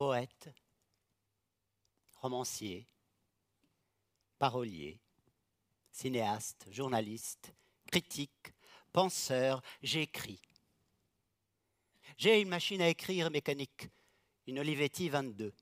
Poète, 0.00 0.48
romancier, 2.22 2.88
parolier, 4.38 4.98
cinéaste, 5.92 6.66
journaliste, 6.70 7.52
critique, 7.86 8.54
penseur, 8.92 9.60
j'écris. 9.82 10.40
J'ai 12.16 12.40
une 12.40 12.48
machine 12.48 12.80
à 12.80 12.88
écrire 12.88 13.30
mécanique, 13.30 13.90
une 14.46 14.60
Olivetti 14.60 15.10
22. 15.10 15.52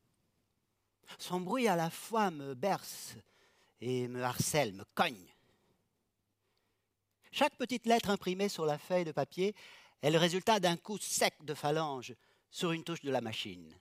Son 1.18 1.40
bruit 1.40 1.66
à 1.66 1.74
la 1.74 1.90
fois 1.90 2.30
me 2.30 2.54
berce 2.54 3.16
et 3.80 4.06
me 4.06 4.22
harcèle, 4.22 4.72
me 4.72 4.84
cogne. 4.94 5.34
Chaque 7.32 7.56
petite 7.56 7.86
lettre 7.86 8.10
imprimée 8.10 8.48
sur 8.48 8.66
la 8.66 8.78
feuille 8.78 9.04
de 9.04 9.10
papier 9.10 9.56
est 10.00 10.12
le 10.12 10.18
résultat 10.18 10.60
d'un 10.60 10.76
coup 10.76 10.98
sec 10.98 11.34
de 11.44 11.54
phalange 11.54 12.14
sur 12.52 12.70
une 12.70 12.84
touche 12.84 13.02
de 13.02 13.10
la 13.10 13.20
machine. 13.20 13.76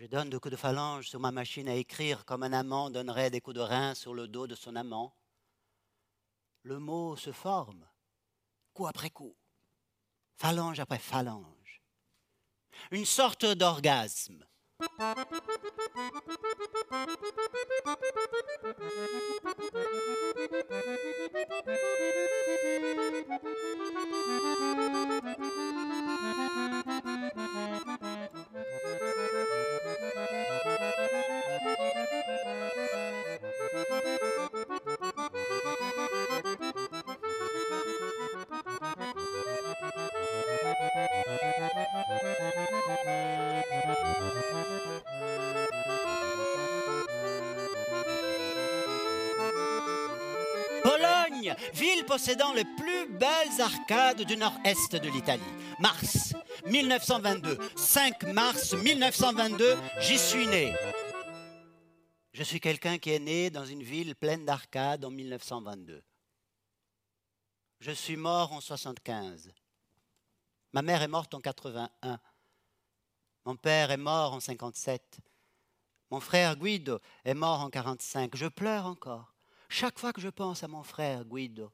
Je 0.00 0.06
donne 0.06 0.30
des 0.30 0.38
coups 0.38 0.52
de 0.52 0.56
phalange 0.56 1.10
sur 1.10 1.20
ma 1.20 1.30
machine 1.30 1.68
à 1.68 1.74
écrire 1.74 2.24
comme 2.24 2.42
un 2.42 2.54
amant 2.54 2.88
donnerait 2.88 3.28
des 3.28 3.42
coups 3.42 3.56
de 3.56 3.60
rein 3.60 3.94
sur 3.94 4.14
le 4.14 4.28
dos 4.28 4.46
de 4.46 4.54
son 4.54 4.74
amant. 4.74 5.14
Le 6.62 6.78
mot 6.78 7.16
se 7.16 7.32
forme, 7.32 7.86
coup 8.72 8.86
après 8.86 9.10
coup, 9.10 9.36
phalange 10.38 10.80
après 10.80 10.98
phalange. 10.98 11.82
Une 12.92 13.04
sorte 13.04 13.44
d'orgasme 13.44 14.46
ville 51.72 52.04
possédant 52.04 52.52
les 52.52 52.64
plus 52.64 53.08
belles 53.18 53.60
arcades 53.60 54.22
du 54.22 54.36
nord-est 54.36 54.96
de 54.96 55.08
l'Italie. 55.08 55.42
Mars 55.78 56.34
1922, 56.66 57.58
5 57.76 58.22
mars 58.34 58.74
1922, 58.74 59.76
j'y 60.00 60.18
suis 60.18 60.46
né. 60.46 60.74
Je 62.32 62.42
suis 62.42 62.60
quelqu'un 62.60 62.98
qui 62.98 63.10
est 63.10 63.18
né 63.18 63.50
dans 63.50 63.64
une 63.64 63.82
ville 63.82 64.14
pleine 64.14 64.44
d'arcades 64.44 65.04
en 65.04 65.10
1922. 65.10 66.02
Je 67.80 67.90
suis 67.90 68.16
mort 68.16 68.52
en 68.52 68.60
75. 68.60 69.50
Ma 70.72 70.82
mère 70.82 71.02
est 71.02 71.08
morte 71.08 71.34
en 71.34 71.40
81. 71.40 72.20
Mon 73.44 73.56
père 73.56 73.90
est 73.90 73.96
mort 73.96 74.34
en 74.34 74.40
57. 74.40 75.18
Mon 76.10 76.20
frère 76.20 76.56
Guido 76.56 77.00
est 77.24 77.34
mort 77.34 77.60
en 77.60 77.70
45. 77.70 78.36
Je 78.36 78.46
pleure 78.46 78.86
encore. 78.86 79.34
Chaque 79.68 79.98
fois 79.98 80.12
que 80.12 80.20
je 80.20 80.28
pense 80.28 80.62
à 80.62 80.68
mon 80.68 80.82
frère 80.82 81.24
Guido, 81.24 81.72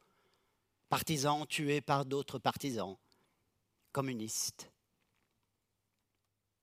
partisan 0.88 1.46
tué 1.46 1.80
par 1.80 2.04
d'autres 2.04 2.38
partisans, 2.38 2.96
communistes. 3.92 4.70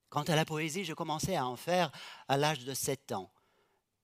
Quant 0.08 0.22
à 0.22 0.36
la 0.36 0.44
poésie, 0.44 0.84
je 0.84 0.94
commençais 0.94 1.34
à 1.34 1.46
en 1.46 1.56
faire 1.56 1.90
à 2.28 2.36
l'âge 2.36 2.64
de 2.64 2.72
7 2.72 3.12
ans. 3.12 3.30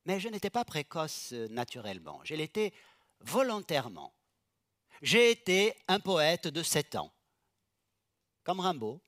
Mais 0.07 0.19
je 0.19 0.29
n'étais 0.29 0.51
pas 0.51 0.65
précoce 0.65 1.31
euh, 1.33 1.47
naturellement, 1.49 2.21
je 2.25 2.35
l'étais 2.35 2.73
volontairement. 3.21 4.13
J'ai 5.03 5.31
été 5.31 5.77
un 5.87 6.01
poète 6.01 6.49
de 6.49 6.63
7 6.63 6.97
ans, 6.97 7.13
comme 8.51 8.59
Rimbaud. 8.59 9.01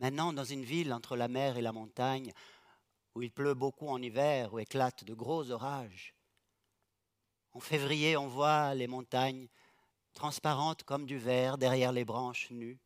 Maintenant, 0.00 0.32
dans 0.32 0.42
une 0.42 0.64
ville 0.64 0.92
entre 0.92 1.16
la 1.16 1.28
mer 1.28 1.56
et 1.56 1.62
la 1.62 1.70
montagne, 1.70 2.32
où 3.14 3.22
il 3.22 3.30
pleut 3.30 3.54
beaucoup 3.54 3.86
en 3.86 4.02
hiver, 4.02 4.52
où 4.52 4.58
éclatent 4.58 5.04
de 5.04 5.14
gros 5.14 5.52
orages. 5.52 6.12
En 7.52 7.60
février, 7.60 8.16
on 8.16 8.26
voit 8.26 8.74
les 8.74 8.88
montagnes 8.88 9.46
transparentes 10.12 10.82
comme 10.82 11.06
du 11.06 11.18
verre 11.18 11.56
derrière 11.56 11.92
les 11.92 12.04
branches 12.04 12.50
nues. 12.50 12.80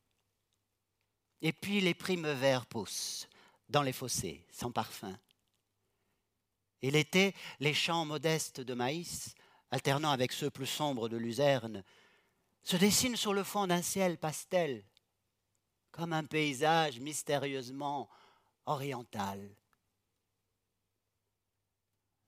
Et 1.41 1.55
puis 1.55 1.81
les 1.81 1.95
primes 1.95 2.35
verts 2.35 2.67
poussent 2.67 3.31
dans 3.71 3.83
les 3.83 3.95
fossés, 3.95 4.45
sans 4.51 4.71
parfum. 4.71 5.19
Et 6.83 6.91
l'été, 6.91 7.35
les 7.61 7.73
champs 7.73 8.05
modestes 8.05 8.61
de 8.61 8.75
maïs, 8.75 9.35
alternant 9.71 10.11
avec 10.11 10.33
ceux 10.33 10.51
plus 10.51 10.67
sombres 10.67 11.09
de 11.09 11.17
luzerne, 11.17 11.83
se 12.63 12.77
dessinent 12.77 13.17
sur 13.17 13.33
le 13.33 13.45
fond 13.45 13.67
d'un 13.67 13.83
ciel 13.83 14.19
pastel, 14.19 14.85
comme 15.91 16.13
un 16.13 16.25
paysage 16.25 17.01
mystérieusement 17.01 18.09
oriental. 18.67 19.51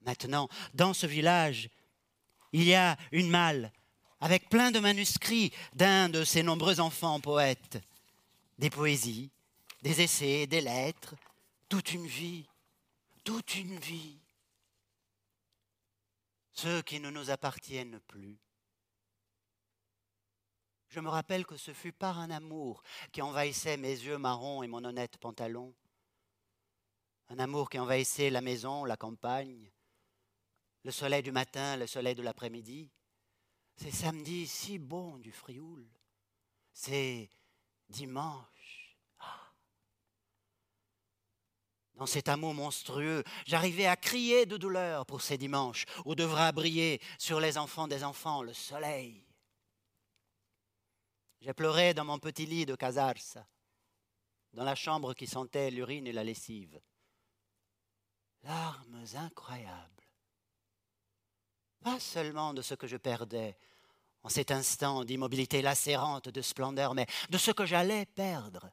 Maintenant, 0.03 0.49
dans 0.75 0.95
ce 0.95 1.07
village, 1.07 1.71
il 2.53 2.65
y 2.65 2.75
a 2.75 2.97
une 3.13 3.31
malle 3.31 3.73
avec 4.21 4.49
plein 4.49 4.71
de 4.71 4.79
manuscrits 4.79 5.53
d'un 5.75 6.09
de 6.09 6.25
ses 6.25 6.43
nombreux 6.43 6.81
enfants 6.81 7.21
poètes, 7.21 7.81
des 8.59 8.71
poésies, 8.71 9.31
des 9.83 10.01
essais, 10.01 10.47
des 10.47 10.61
lettres, 10.61 11.15
toute 11.69 11.93
une 11.93 12.07
vie, 12.07 12.47
toute 13.25 13.57
une 13.57 13.79
vie. 13.79 14.19
Ceux 16.53 16.83
qui 16.83 17.01
ne 17.01 17.11
nous 17.11 17.31
appartiennent 17.31 17.99
plus. 18.07 18.39
Je 20.93 21.01
me 21.01 21.09
rappelle 21.09 21.47
que 21.47 21.57
ce 21.57 21.73
fut 21.73 21.95
par 21.95 22.19
un 22.19 22.31
amour 22.31 22.83
qui 23.13 23.23
envahissait 23.23 23.79
mes 23.79 23.89
yeux 23.89 24.19
marrons 24.19 24.63
et 24.63 24.67
mon 24.67 24.85
honnête 24.85 25.17
pantalon. 25.17 25.75
Un 27.31 27.39
amour 27.39 27.71
qui 27.71 27.79
envahissait 27.79 28.29
la 28.29 28.43
maison, 28.43 28.85
la 28.85 28.99
campagne, 28.99 29.73
le 30.85 30.91
soleil 30.91 31.23
du 31.23 31.33
matin, 31.33 31.79
le 31.79 31.87
soleil 31.87 32.15
de 32.15 32.21
l'après-midi. 32.21 32.91
C'est 33.77 33.91
samedi 33.91 34.47
si 34.47 34.79
bon 34.79 35.17
du 35.17 35.33
Frioul. 35.33 35.89
C'est 36.75 37.31
dimanche. 37.89 38.99
Ah. 39.19 39.51
Dans 41.95 42.05
cet 42.05 42.29
amour 42.29 42.53
monstrueux, 42.53 43.25
j'arrivais 43.47 43.87
à 43.87 43.97
crier 43.97 44.45
de 44.45 44.59
douleur 44.59 45.07
pour 45.07 45.23
ces 45.23 45.39
dimanches 45.39 45.87
où 46.05 46.15
devra 46.15 46.53
briller 46.53 47.01
sur 47.17 47.41
les 47.41 47.57
enfants 47.57 47.89
des 47.89 48.05
enfants 48.05 48.43
le 48.43 48.53
soleil. 48.53 49.25
J'ai 51.43 51.53
pleuré 51.53 51.93
dans 51.93 52.05
mon 52.05 52.19
petit 52.19 52.47
lit 52.47 52.65
de 52.65 52.75
Casarsa, 52.75 53.47
dans 54.55 54.65
la 54.65 54.75
chambre 54.75 55.13
qui 55.13 55.27
sentait 55.27 55.71
l'urine 55.71 56.07
et 56.07 56.13
la 56.13 56.25
lessive. 56.25 56.81
Larmes 58.45 59.05
incroyables 59.15 60.03
pas 61.83 62.01
seulement 62.01 62.55
de 62.55 62.63
ce 62.63 62.75
que 62.75 62.87
je 62.87 62.97
perdais 62.97 63.57
en 64.23 64.29
cet 64.29 64.51
instant 64.51 65.05
d'immobilité 65.05 65.63
lacérante 65.63 66.29
de 66.29 66.43
splendeur, 66.43 66.95
mais 66.95 67.07
de 67.29 67.39
ce 67.39 67.51
que 67.51 67.67
j'allais 67.67 68.07
perdre. 68.07 68.71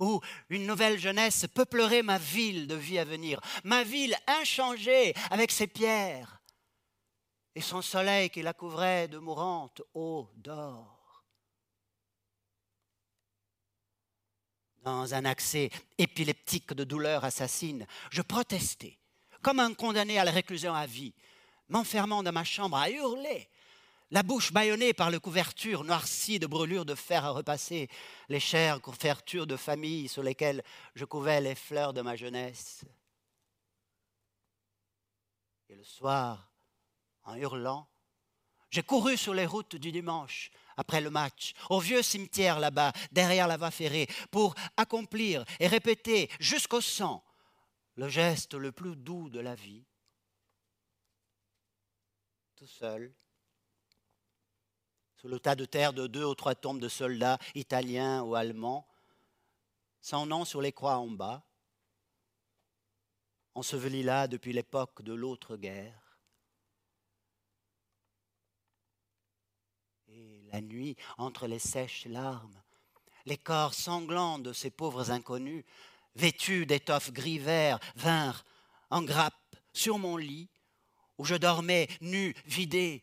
Où 0.00 0.20
une 0.50 0.66
nouvelle 0.66 0.98
jeunesse 0.98 1.46
peuplerait 1.54 2.02
ma 2.02 2.18
ville 2.18 2.66
de 2.66 2.74
vie 2.74 2.98
à 2.98 3.04
venir, 3.04 3.40
ma 3.62 3.82
ville 3.82 4.16
inchangée 4.26 5.14
avec 5.30 5.50
ses 5.50 5.68
pierres 5.68 6.42
et 7.54 7.60
son 7.60 7.80
soleil 7.80 8.28
qui 8.28 8.42
la 8.42 8.52
couvrait 8.52 9.08
de 9.08 9.18
mourantes 9.18 9.80
eaux 9.94 10.28
d'or. 10.36 10.93
Dans 14.84 15.14
un 15.14 15.24
accès 15.24 15.70
épileptique 15.96 16.74
de 16.74 16.84
douleur 16.84 17.24
assassine, 17.24 17.86
je 18.10 18.20
protestais, 18.20 18.98
comme 19.40 19.58
un 19.58 19.72
condamné 19.72 20.18
à 20.18 20.24
la 20.24 20.30
réclusion 20.30 20.74
à 20.74 20.84
vie, 20.84 21.14
m'enfermant 21.70 22.22
dans 22.22 22.32
ma 22.32 22.44
chambre 22.44 22.76
à 22.76 22.90
hurler, 22.90 23.48
la 24.10 24.22
bouche 24.22 24.52
bâillonnée 24.52 24.92
par 24.92 25.10
les 25.10 25.18
couvertures 25.18 25.84
noircies 25.84 26.38
de 26.38 26.46
brûlures 26.46 26.84
de 26.84 26.94
fer 26.94 27.24
à 27.24 27.30
repasser, 27.30 27.88
les 28.28 28.40
chères 28.40 28.82
couvertures 28.82 29.46
de 29.46 29.56
famille 29.56 30.06
sur 30.06 30.22
lesquelles 30.22 30.62
je 30.94 31.06
couvais 31.06 31.40
les 31.40 31.54
fleurs 31.54 31.94
de 31.94 32.02
ma 32.02 32.14
jeunesse. 32.14 32.84
Et 35.70 35.76
le 35.76 35.84
soir, 35.84 36.52
en 37.22 37.36
hurlant, 37.36 37.88
j'ai 38.70 38.82
couru 38.82 39.16
sur 39.16 39.32
les 39.32 39.46
routes 39.46 39.76
du 39.76 39.90
dimanche 39.90 40.50
après 40.76 41.00
le 41.00 41.10
match, 41.10 41.52
au 41.70 41.80
vieux 41.80 42.02
cimetière 42.02 42.58
là-bas, 42.58 42.92
derrière 43.12 43.48
la 43.48 43.56
voie 43.56 43.70
ferrée, 43.70 44.08
pour 44.30 44.54
accomplir 44.76 45.44
et 45.60 45.66
répéter 45.66 46.30
jusqu'au 46.40 46.80
sang 46.80 47.24
le 47.96 48.08
geste 48.08 48.54
le 48.54 48.72
plus 48.72 48.96
doux 48.96 49.30
de 49.30 49.40
la 49.40 49.54
vie, 49.54 49.84
tout 52.56 52.66
seul, 52.66 53.14
sous 55.16 55.28
le 55.28 55.38
tas 55.38 55.54
de 55.54 55.64
terre 55.64 55.92
de 55.92 56.06
deux 56.06 56.24
ou 56.24 56.34
trois 56.34 56.54
tombes 56.54 56.80
de 56.80 56.88
soldats 56.88 57.38
italiens 57.54 58.22
ou 58.22 58.34
allemands, 58.34 58.86
sans 60.00 60.26
nom 60.26 60.44
sur 60.44 60.60
les 60.60 60.72
croix 60.72 60.96
en 60.96 61.08
bas, 61.08 61.46
enseveli 63.54 64.02
là 64.02 64.26
depuis 64.28 64.52
l'époque 64.52 65.02
de 65.02 65.14
l'autre 65.14 65.56
guerre. 65.56 66.18
Et 70.08 70.42
la 70.54 70.60
nuit, 70.60 70.96
entre 71.18 71.48
les 71.48 71.58
sèches 71.58 72.06
larmes, 72.06 72.62
les 73.26 73.36
corps 73.36 73.74
sanglants 73.74 74.38
de 74.38 74.52
ces 74.52 74.70
pauvres 74.70 75.10
inconnus, 75.10 75.64
vêtus 76.14 76.64
d'étoffes 76.64 77.10
gris 77.10 77.40
vert, 77.40 77.80
vinrent 77.96 78.44
en 78.88 79.02
grappe 79.02 79.34
sur 79.72 79.98
mon 79.98 80.16
lit, 80.16 80.48
où 81.18 81.24
je 81.24 81.34
dormais 81.34 81.88
nu, 82.00 82.36
vidé, 82.46 83.02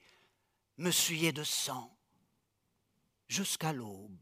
me 0.77 0.91
suyer 0.91 1.33
de 1.33 1.43
sang, 1.43 1.93
jusqu'à 3.27 3.73
l'aube. 3.73 4.17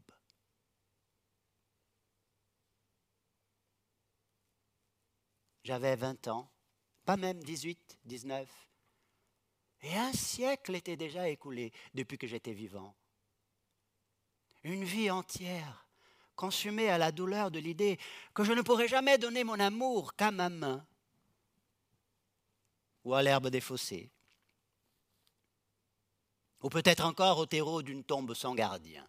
J'avais 5.62 5.94
20 5.94 6.26
ans, 6.26 6.50
pas 7.04 7.16
même 7.16 7.44
18, 7.44 8.00
19. 8.06 8.48
Et 9.82 9.96
un 9.96 10.12
siècle 10.12 10.74
était 10.74 10.96
déjà 10.96 11.28
écoulé 11.28 11.72
depuis 11.94 12.18
que 12.18 12.26
j'étais 12.26 12.52
vivant. 12.52 12.96
Une 14.62 14.84
vie 14.84 15.10
entière 15.10 15.86
consumée 16.36 16.88
à 16.88 16.98
la 16.98 17.12
douleur 17.12 17.50
de 17.50 17.58
l'idée 17.58 17.98
que 18.34 18.44
je 18.44 18.52
ne 18.52 18.62
pourrais 18.62 18.88
jamais 18.88 19.18
donner 19.18 19.44
mon 19.44 19.60
amour 19.60 20.14
qu'à 20.16 20.30
ma 20.30 20.48
main 20.48 20.86
ou 23.04 23.14
à 23.14 23.22
l'herbe 23.22 23.48
des 23.48 23.60
fossés, 23.60 24.10
ou 26.62 26.68
peut-être 26.68 27.04
encore 27.04 27.38
au 27.38 27.46
terreau 27.46 27.82
d'une 27.82 28.04
tombe 28.04 28.34
sans 28.34 28.54
gardien. 28.54 29.08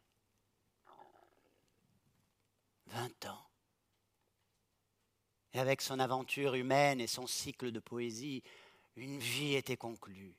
Vingt 2.88 3.26
ans. 3.26 3.46
Et 5.54 5.60
avec 5.60 5.82
son 5.82 6.00
aventure 6.00 6.56
humaine 6.56 7.02
et 7.02 7.08
son 7.08 7.28
cycle 7.28 7.72
de 7.72 7.80
poésie, 7.80 8.44
une 8.96 9.20
vie 9.20 9.56
était 9.56 9.78
conclue. 9.78 10.36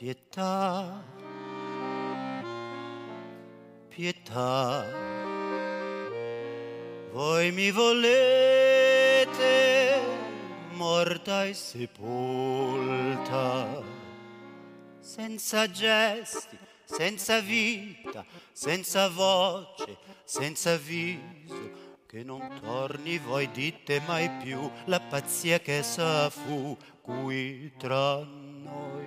Pietà, 0.00 1.04
pietà 3.90 4.86
voi 7.12 7.52
mi 7.52 7.70
volete 7.70 8.40
morta 10.72 11.44
e 11.44 11.52
sepolta, 11.52 13.02
senza 15.00 15.70
gesti, 15.70 16.56
senza 16.86 17.40
vita, 17.40 18.24
senza 18.52 19.10
voce, 19.10 19.98
senza 20.24 20.78
viso, 20.78 21.98
che 22.06 22.24
non 22.24 22.58
torni 22.62 23.18
voi 23.18 23.50
dite 23.50 24.00
mai 24.06 24.30
più 24.42 24.70
la 24.86 24.98
pazzia 24.98 25.60
che 25.60 25.82
sa 25.82 26.30
fu 26.30 26.74
qui 27.02 27.70
tra 27.76 28.24
noi. 28.24 28.99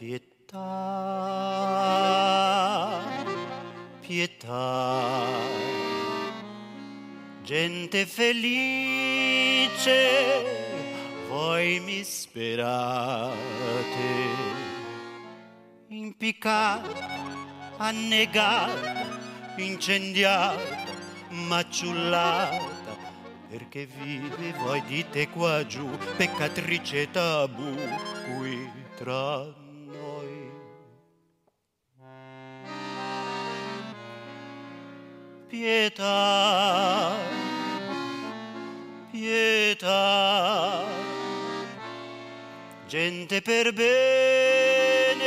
Pietà, 0.00 0.56
pietà, 4.00 5.26
gente 7.42 8.06
felice, 8.06 9.68
voi 11.28 11.80
mi 11.80 12.02
sperate, 12.02 13.36
impiccata, 15.88 16.88
annegata, 17.76 19.06
incendiata, 19.56 20.78
maciullata, 21.28 22.96
perché 23.50 23.84
vive 23.84 24.54
voi 24.64 24.82
dite 24.86 25.28
qua 25.28 25.66
giù, 25.66 25.86
peccatrice 26.16 27.10
tabù 27.10 27.74
qui 28.24 28.66
tra 28.96 29.59
pietà, 35.50 37.16
pietà, 39.10 40.84
gente 42.86 43.42
per 43.42 43.72
bene, 43.72 45.24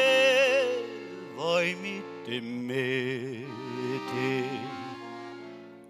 voi 1.35 1.75
mi 1.75 2.01
temete. 2.23 3.01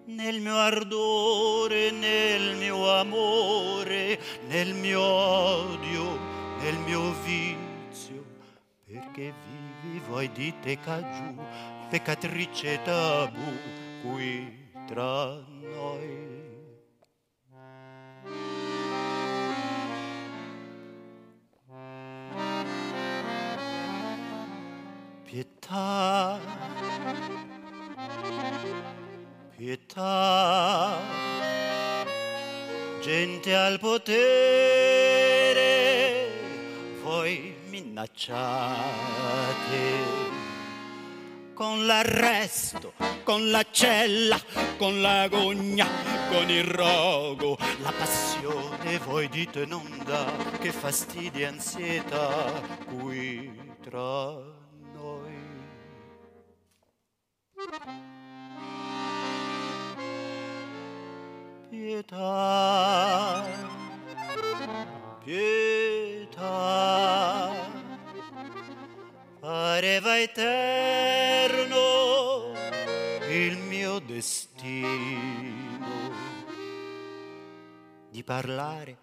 Nel 0.06 0.41
mio 0.41 0.56
ardore, 0.56 1.91
nel 1.91 2.56
mio 2.56 2.89
amore, 2.91 4.19
nel 4.47 4.74
mio 4.74 5.00
odio, 5.00 6.18
nel 6.59 6.77
mio 6.79 7.13
vizio, 7.21 8.25
perché 8.83 9.31
vivi 9.83 10.01
voi 10.07 10.31
dite 10.31 10.79
caggiù, 10.79 11.39
peccatrice 11.89 12.81
tabù 12.83 13.81
qui 14.03 14.51
tra 14.85 15.39
noi. 15.47 16.31
Pietà, 25.23 26.38
pietà, 29.55 31.00
gente 33.01 33.55
al 33.55 33.79
potere, 33.79 34.03
voi 37.01 37.55
minacciate 37.69 38.33
con 41.53 41.86
l'arresto, 41.86 42.93
con 43.24 43.50
la 43.51 43.65
cella, 43.69 44.39
con 44.77 45.01
l'agonia, 45.01 45.88
con 46.29 46.50
il 46.50 46.63
rogo. 46.63 47.57
La 47.81 47.91
passione 47.91 48.98
voi 49.00 49.29
dite 49.29 49.65
non 49.65 50.01
dà, 50.05 50.25
che 50.60 50.72
fastidio 50.72 51.41
e 51.41 51.45
ansietà 51.45 52.62
qui 52.86 53.75
tra 53.81 54.62
noi. 54.93 55.41
Pietà, 61.69 63.43
pietà, 65.24 66.51
pareva 69.43 70.17
eterno 70.21 71.73
il 73.27 73.57
mio 73.57 74.00
destino 74.00 75.89
di 78.09 78.23
parlare, 78.23 78.97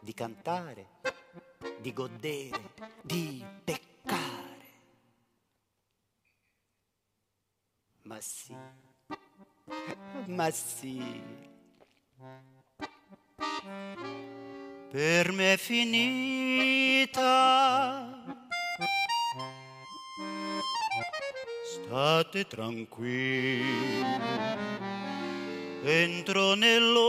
di 0.00 0.12
cantare, 0.12 0.88
di 1.78 1.94
godere, 1.94 2.74
di 3.00 3.42
peccare. 3.64 4.66
Ma 8.02 8.20
sì, 8.20 8.54
ma 10.26 10.50
sì. 10.50 11.22
Per 14.90 15.32
me 15.32 15.54
è 15.54 15.56
finita 15.56 17.08
state 21.88 22.46
tranquilli, 22.46 24.04
entro 25.84 26.52
nell'ombra, 26.54 27.08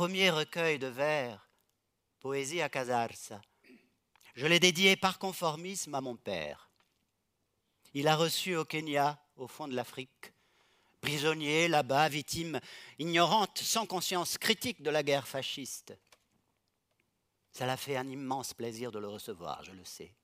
premier 0.00 0.30
recueil 0.30 0.78
de 0.78 0.86
vers, 0.86 1.46
Poésie 2.20 2.62
à 2.62 2.70
Casarsa. 2.70 3.42
Je 4.34 4.46
l'ai 4.46 4.58
dédié 4.58 4.96
par 4.96 5.18
conformisme 5.18 5.94
à 5.94 6.00
mon 6.00 6.16
père. 6.16 6.70
Il 7.92 8.08
a 8.08 8.16
reçu 8.16 8.56
au 8.56 8.64
Kenya, 8.64 9.22
au 9.36 9.46
fond 9.46 9.68
de 9.68 9.76
l'Afrique, 9.76 10.32
prisonnier 11.02 11.68
là-bas, 11.68 12.08
victime 12.08 12.60
ignorante, 12.98 13.58
sans 13.58 13.84
conscience 13.84 14.38
critique 14.38 14.80
de 14.80 14.88
la 14.88 15.02
guerre 15.02 15.28
fasciste. 15.28 15.92
Ça 17.52 17.66
l'a 17.66 17.76
fait 17.76 17.98
un 17.98 18.08
immense 18.08 18.54
plaisir 18.54 18.92
de 18.92 19.00
le 19.00 19.08
recevoir, 19.08 19.62
je 19.64 19.72
le 19.72 19.84
sais. 19.84 20.14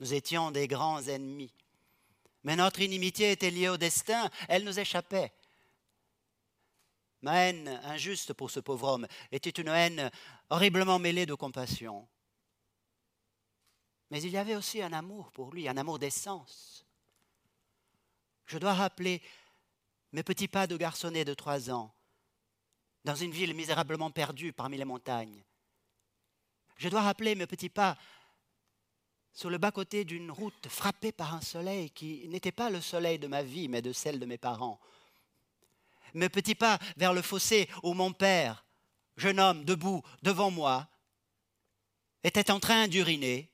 Nous 0.00 0.12
étions 0.12 0.50
des 0.50 0.66
grands 0.66 1.04
ennemis, 1.04 1.54
mais 2.42 2.56
notre 2.56 2.80
inimitié 2.80 3.30
était 3.30 3.52
liée 3.52 3.68
au 3.68 3.76
destin, 3.76 4.28
elle 4.48 4.64
nous 4.64 4.80
échappait. 4.80 5.32
Ma 7.26 7.38
haine 7.38 7.66
injuste 7.82 8.34
pour 8.34 8.52
ce 8.52 8.60
pauvre 8.60 8.86
homme 8.86 9.08
était 9.32 9.50
une 9.50 9.66
haine 9.66 10.12
horriblement 10.48 11.00
mêlée 11.00 11.26
de 11.26 11.34
compassion. 11.34 12.06
Mais 14.12 14.22
il 14.22 14.30
y 14.30 14.36
avait 14.36 14.54
aussi 14.54 14.80
un 14.80 14.92
amour 14.92 15.32
pour 15.32 15.50
lui, 15.50 15.68
un 15.68 15.76
amour 15.76 15.98
d'essence. 15.98 16.86
Je 18.46 18.58
dois 18.58 18.74
rappeler 18.74 19.20
mes 20.12 20.22
petits 20.22 20.46
pas 20.46 20.68
de 20.68 20.76
garçonnet 20.76 21.24
de 21.24 21.34
trois 21.34 21.68
ans, 21.68 21.92
dans 23.02 23.16
une 23.16 23.32
ville 23.32 23.54
misérablement 23.54 24.12
perdue 24.12 24.52
parmi 24.52 24.76
les 24.76 24.84
montagnes. 24.84 25.42
Je 26.76 26.88
dois 26.88 27.02
rappeler 27.02 27.34
mes 27.34 27.48
petits 27.48 27.70
pas 27.70 27.98
sur 29.32 29.50
le 29.50 29.58
bas-côté 29.58 30.04
d'une 30.04 30.30
route 30.30 30.68
frappée 30.68 31.10
par 31.10 31.34
un 31.34 31.40
soleil 31.40 31.90
qui 31.90 32.28
n'était 32.28 32.52
pas 32.52 32.70
le 32.70 32.80
soleil 32.80 33.18
de 33.18 33.26
ma 33.26 33.42
vie, 33.42 33.66
mais 33.68 33.82
de 33.82 33.92
celle 33.92 34.20
de 34.20 34.26
mes 34.26 34.38
parents. 34.38 34.78
Mes 36.16 36.28
petits 36.28 36.54
pas 36.54 36.78
vers 36.96 37.12
le 37.12 37.22
fossé 37.22 37.68
où 37.82 37.94
mon 37.94 38.12
père, 38.12 38.64
jeune 39.16 39.38
homme 39.38 39.64
debout 39.64 40.02
devant 40.22 40.50
moi, 40.50 40.88
était 42.24 42.50
en 42.50 42.58
train 42.58 42.88
d'uriner 42.88 43.52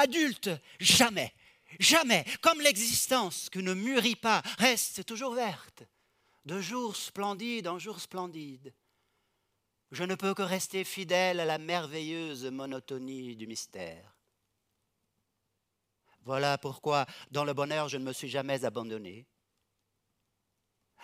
adulte, 0.00 0.50
jamais, 0.78 1.32
jamais, 1.78 2.24
comme 2.40 2.60
l'existence 2.60 3.50
que 3.50 3.58
ne 3.58 3.74
mûrit 3.74 4.16
pas, 4.16 4.42
reste 4.58 5.04
toujours 5.04 5.34
verte, 5.34 5.82
de 6.46 6.60
jour 6.60 6.96
splendide 6.96 7.68
en 7.68 7.78
jour 7.78 8.00
splendide. 8.00 8.72
Je 9.92 10.04
ne 10.04 10.14
peux 10.14 10.34
que 10.34 10.42
rester 10.42 10.84
fidèle 10.84 11.40
à 11.40 11.44
la 11.44 11.58
merveilleuse 11.58 12.46
monotonie 12.46 13.36
du 13.36 13.46
mystère. 13.46 14.19
Voilà 16.22 16.58
pourquoi, 16.58 17.06
dans 17.30 17.44
le 17.44 17.54
bonheur, 17.54 17.88
je 17.88 17.96
ne 17.96 18.04
me 18.04 18.12
suis 18.12 18.28
jamais 18.28 18.64
abandonné. 18.64 19.26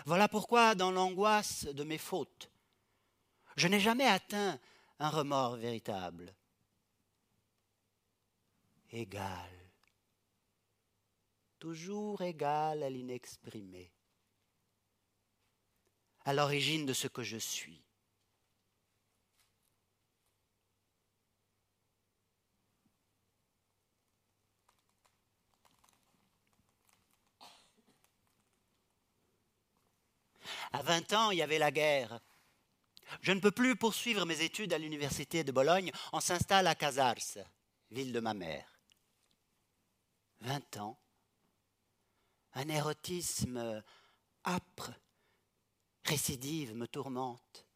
Voilà 0.04 0.28
pourquoi, 0.28 0.74
dans 0.74 0.90
l'angoisse 0.90 1.64
de 1.64 1.84
mes 1.84 1.98
fautes, 1.98 2.50
je 3.56 3.68
n'ai 3.68 3.80
jamais 3.80 4.06
atteint 4.06 4.58
un 4.98 5.08
remords 5.08 5.56
véritable 5.56 6.34
égal, 8.90 9.50
toujours 11.58 12.22
égal 12.22 12.82
à 12.82 12.90
l'inexprimé, 12.90 13.92
à 16.24 16.32
l'origine 16.32 16.86
de 16.86 16.92
ce 16.92 17.08
que 17.08 17.22
je 17.22 17.36
suis. 17.36 17.85
À 30.72 30.82
20 30.82 31.12
ans, 31.12 31.30
il 31.30 31.38
y 31.38 31.42
avait 31.42 31.58
la 31.58 31.70
guerre. 31.70 32.20
Je 33.20 33.32
ne 33.32 33.40
peux 33.40 33.50
plus 33.50 33.76
poursuivre 33.76 34.24
mes 34.24 34.40
études 34.42 34.72
à 34.72 34.78
l'université 34.78 35.44
de 35.44 35.52
Bologne. 35.52 35.92
On 36.12 36.20
s'installe 36.20 36.66
à 36.66 36.74
Casars, 36.74 37.38
ville 37.90 38.12
de 38.12 38.20
ma 38.20 38.34
mère. 38.34 38.66
20 40.40 40.76
ans, 40.78 40.98
un 42.54 42.68
érotisme 42.68 43.82
âpre, 44.44 44.90
récidive, 46.04 46.74
me 46.74 46.86
tourmente. 46.86 47.66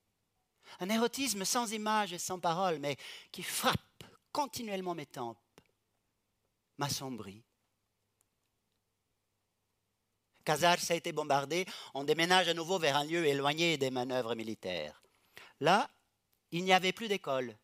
Un 0.78 0.88
érotisme 0.88 1.44
sans 1.44 1.72
image 1.72 2.12
et 2.12 2.18
sans 2.18 2.38
parole, 2.38 2.78
mais 2.78 2.96
qui 3.32 3.42
frappe 3.42 4.04
continuellement 4.32 4.94
mes 4.94 5.06
tempes, 5.06 5.38
m'assombrit. 6.78 7.42
Casars 10.44 10.90
a 10.90 10.94
été 10.94 11.12
bombardé, 11.12 11.66
on 11.94 12.04
déménage 12.04 12.48
à 12.48 12.54
nouveau 12.54 12.78
vers 12.78 12.96
un 12.96 13.04
lieu 13.04 13.26
éloigné 13.26 13.76
des 13.76 13.90
manœuvres 13.90 14.34
militaires. 14.34 15.02
Là, 15.60 15.90
il 16.50 16.64
n'y 16.64 16.72
avait 16.72 16.92
plus 16.92 17.08
d'école. 17.08 17.56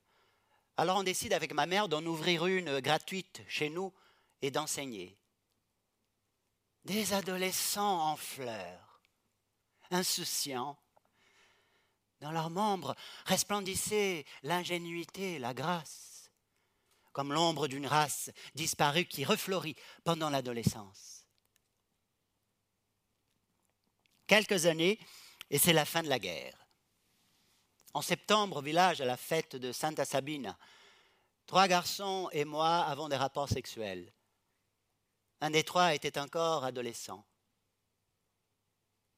Alors 0.76 0.98
on 0.98 1.02
décide 1.02 1.32
avec 1.32 1.52
ma 1.54 1.66
mère 1.66 1.88
d'en 1.88 2.04
ouvrir 2.04 2.46
une 2.46 2.80
gratuite 2.80 3.42
chez 3.48 3.70
nous 3.70 3.92
et 4.42 4.50
d'enseigner. 4.50 5.16
Des 6.84 7.14
adolescents 7.14 8.12
en 8.12 8.16
fleurs, 8.16 9.00
insouciants. 9.90 10.78
Dans 12.20 12.30
leurs 12.30 12.50
membres 12.50 12.94
resplendissait 13.24 14.24
l'ingénuité, 14.42 15.38
la 15.38 15.54
grâce, 15.54 16.30
comme 17.12 17.32
l'ombre 17.32 17.68
d'une 17.68 17.86
race 17.86 18.30
disparue 18.54 19.06
qui 19.06 19.24
refleurit 19.24 19.76
pendant 20.04 20.30
l'adolescence. 20.30 21.15
Quelques 24.26 24.66
années, 24.66 24.98
et 25.50 25.58
c'est 25.58 25.72
la 25.72 25.84
fin 25.84 26.02
de 26.02 26.08
la 26.08 26.18
guerre. 26.18 26.66
En 27.94 28.02
septembre, 28.02 28.56
au 28.56 28.62
village, 28.62 29.00
à 29.00 29.04
la 29.04 29.16
fête 29.16 29.56
de 29.56 29.72
Santa 29.72 30.04
Sabina, 30.04 30.58
trois 31.46 31.68
garçons 31.68 32.28
et 32.32 32.44
moi 32.44 32.78
avons 32.80 33.08
des 33.08 33.16
rapports 33.16 33.48
sexuels. 33.48 34.12
Un 35.40 35.50
des 35.50 35.62
trois 35.62 35.94
était 35.94 36.18
encore 36.18 36.64
adolescent. 36.64 37.24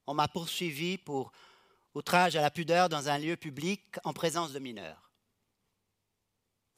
On 0.06 0.14
m'a 0.14 0.28
poursuivi 0.28 0.98
pour 0.98 1.32
outrage 1.94 2.36
à 2.36 2.40
la 2.40 2.50
pudeur 2.50 2.88
dans 2.88 3.08
un 3.08 3.18
lieu 3.18 3.36
public 3.36 3.82
en 4.04 4.12
présence 4.12 4.52
de 4.52 4.58
mineurs. 4.58 5.10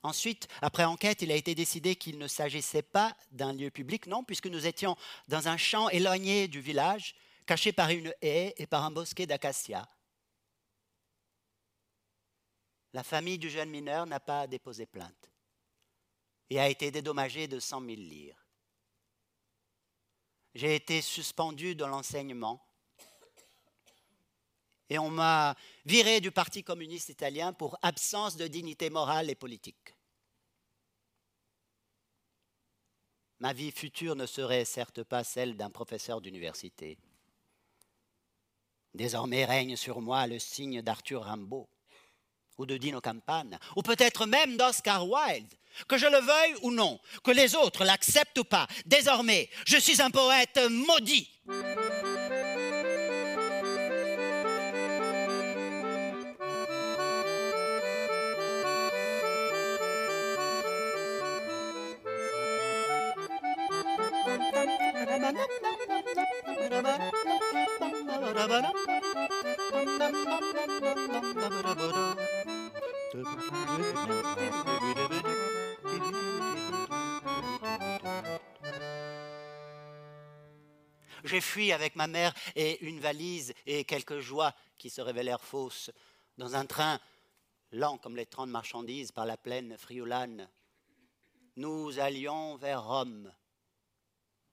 Ensuite, 0.02 0.48
après 0.62 0.84
enquête, 0.84 1.20
il 1.20 1.30
a 1.30 1.36
été 1.36 1.54
décidé 1.54 1.96
qu'il 1.96 2.16
ne 2.18 2.26
s'agissait 2.26 2.82
pas 2.82 3.14
d'un 3.32 3.52
lieu 3.52 3.70
public, 3.70 4.06
non, 4.06 4.24
puisque 4.24 4.46
nous 4.46 4.66
étions 4.66 4.96
dans 5.28 5.48
un 5.48 5.58
champ 5.58 5.90
éloigné 5.90 6.48
du 6.48 6.60
village, 6.60 7.14
caché 7.50 7.72
par 7.72 7.90
une 7.90 8.14
haie 8.22 8.54
et 8.58 8.66
par 8.68 8.84
un 8.84 8.92
bosquet 8.92 9.26
d'acacias. 9.26 9.88
La 12.92 13.02
famille 13.02 13.38
du 13.38 13.50
jeune 13.50 13.70
mineur 13.70 14.06
n'a 14.06 14.20
pas 14.20 14.46
déposé 14.46 14.86
plainte 14.86 15.32
et 16.48 16.60
a 16.60 16.68
été 16.68 16.92
dédommagée 16.92 17.48
de 17.48 17.58
cent 17.58 17.80
mille 17.80 18.08
lires. 18.08 18.46
J'ai 20.54 20.76
été 20.76 21.02
suspendu 21.02 21.74
de 21.74 21.84
l'enseignement. 21.84 22.64
Et 24.88 25.00
on 25.00 25.10
m'a 25.10 25.56
viré 25.84 26.20
du 26.20 26.30
Parti 26.30 26.62
communiste 26.62 27.08
italien 27.08 27.52
pour 27.52 27.76
absence 27.82 28.36
de 28.36 28.46
dignité 28.46 28.90
morale 28.90 29.28
et 29.28 29.34
politique. 29.34 29.96
Ma 33.40 33.52
vie 33.52 33.72
future 33.72 34.14
ne 34.14 34.26
serait 34.26 34.64
certes 34.64 35.02
pas 35.02 35.24
celle 35.24 35.56
d'un 35.56 35.70
professeur 35.70 36.20
d'université. 36.20 36.96
Désormais 38.94 39.44
règne 39.44 39.76
sur 39.76 40.00
moi 40.00 40.26
le 40.26 40.38
signe 40.38 40.82
d'Arthur 40.82 41.22
Rimbaud, 41.22 41.68
ou 42.58 42.66
de 42.66 42.76
Dino 42.76 43.00
Campana, 43.00 43.58
ou 43.76 43.82
peut-être 43.82 44.26
même 44.26 44.56
d'Oscar 44.56 45.08
Wilde, 45.08 45.54
que 45.88 45.96
je 45.96 46.06
le 46.06 46.18
veuille 46.18 46.56
ou 46.62 46.70
non, 46.70 47.00
que 47.24 47.30
les 47.30 47.54
autres 47.54 47.84
l'acceptent 47.84 48.38
ou 48.38 48.44
pas, 48.44 48.66
désormais, 48.86 49.48
je 49.66 49.78
suis 49.78 50.02
un 50.02 50.10
poète 50.10 50.60
maudit. 50.68 51.30
J'ai 81.24 81.40
fui 81.40 81.72
avec 81.72 81.96
ma 81.96 82.06
mère 82.06 82.34
et 82.54 82.84
une 82.84 83.00
valise 83.00 83.52
et 83.66 83.84
quelques 83.84 84.20
joies 84.20 84.54
qui 84.78 84.90
se 84.90 85.00
révélèrent 85.00 85.44
fausses 85.44 85.90
dans 86.38 86.56
un 86.56 86.66
train 86.66 87.00
lent 87.72 87.98
comme 87.98 88.16
les 88.16 88.26
trains 88.26 88.46
de 88.46 88.52
marchandises 88.52 89.12
par 89.12 89.26
la 89.26 89.36
plaine 89.36 89.76
friolane. 89.76 90.48
Nous 91.56 91.98
allions 91.98 92.56
vers 92.56 92.84
Rome. 92.84 93.32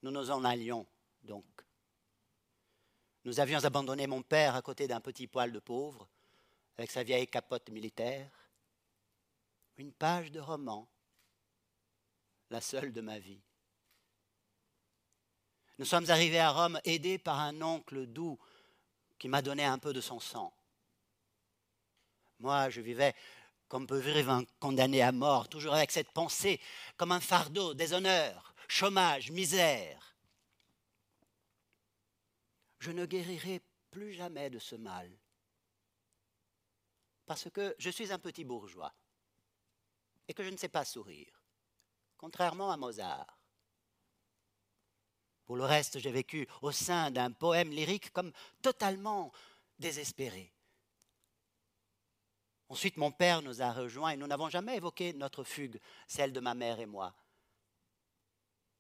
Nous 0.02 0.12
nous 0.12 0.32
en 0.32 0.44
allions 0.44 0.86
donc. 1.24 1.46
Nous 3.24 3.40
avions 3.40 3.64
abandonné 3.66 4.08
mon 4.08 4.22
père 4.22 4.56
à 4.56 4.62
côté 4.62 4.88
d'un 4.88 5.02
petit 5.02 5.28
poil 5.28 5.52
de 5.52 5.60
pauvre, 5.60 6.08
avec 6.78 6.92
sa 6.92 7.04
vieille 7.04 7.28
capote 7.28 7.70
militaire. 7.70 8.32
Une 9.78 9.92
page 9.92 10.32
de 10.32 10.40
roman, 10.40 10.88
la 12.50 12.62
seule 12.62 12.94
de 12.94 13.02
ma 13.02 13.20
vie. 13.20 13.42
Nous 15.80 15.86
sommes 15.86 16.10
arrivés 16.10 16.40
à 16.40 16.52
Rome 16.52 16.80
aidés 16.86 17.18
par 17.18 17.40
un 17.40 17.62
oncle 17.62 18.08
doux 18.08 18.40
qui 19.20 19.28
m'a 19.28 19.42
donné 19.42 19.64
un 19.64 19.78
peu 19.78 19.94
de 19.94 20.02
son 20.02 20.20
sang. 20.20 20.54
Moi, 22.40 22.70
je 22.70 22.82
vivais 22.82 23.16
comme 23.68 23.88
peut 23.88 24.00
vivre 24.00 24.32
un 24.32 24.46
condamné 24.60 25.02
à 25.02 25.12
mort, 25.12 25.50
toujours 25.50 25.74
avec 25.74 25.92
cette 25.92 26.12
pensée 26.12 26.62
comme 26.96 27.12
un 27.12 27.20
fardeau, 27.20 27.74
déshonneur, 27.74 28.54
chômage, 28.68 29.32
misère. 29.32 30.16
Je 32.80 32.92
ne 32.92 33.06
guérirai 33.06 33.62
plus 33.92 34.14
jamais 34.14 34.50
de 34.50 34.60
ce 34.60 34.76
mal, 34.76 35.12
parce 37.26 37.50
que 37.50 37.76
je 37.78 37.90
suis 37.90 38.12
un 38.14 38.20
petit 38.20 38.46
bourgeois 38.46 38.94
et 40.28 40.34
que 40.34 40.44
je 40.44 40.50
ne 40.50 40.58
sais 40.58 40.70
pas 40.70 40.86
sourire, 40.86 41.42
contrairement 42.18 42.72
à 42.72 42.78
Mozart. 42.78 43.37
Pour 45.48 45.56
le 45.56 45.64
reste, 45.64 45.98
j'ai 46.00 46.12
vécu 46.12 46.46
au 46.62 46.72
sein 46.72 47.10
d'un 47.10 47.32
poème 47.32 47.72
lyrique 47.72 48.12
comme 48.12 48.34
totalement 48.62 49.32
désespéré. 49.80 50.54
Ensuite, 52.68 52.98
mon 52.98 53.14
père 53.14 53.42
nous 53.42 53.62
a 53.62 53.72
rejoints 53.72 54.12
et 54.12 54.18
nous 54.18 54.28
n'avons 54.28 54.50
jamais 54.50 54.76
évoqué 54.76 55.14
notre 55.14 55.46
fugue, 55.46 55.80
celle 56.06 56.34
de 56.34 56.42
ma 56.42 56.54
mère 56.54 56.82
et 56.82 56.86
moi. 56.86 57.16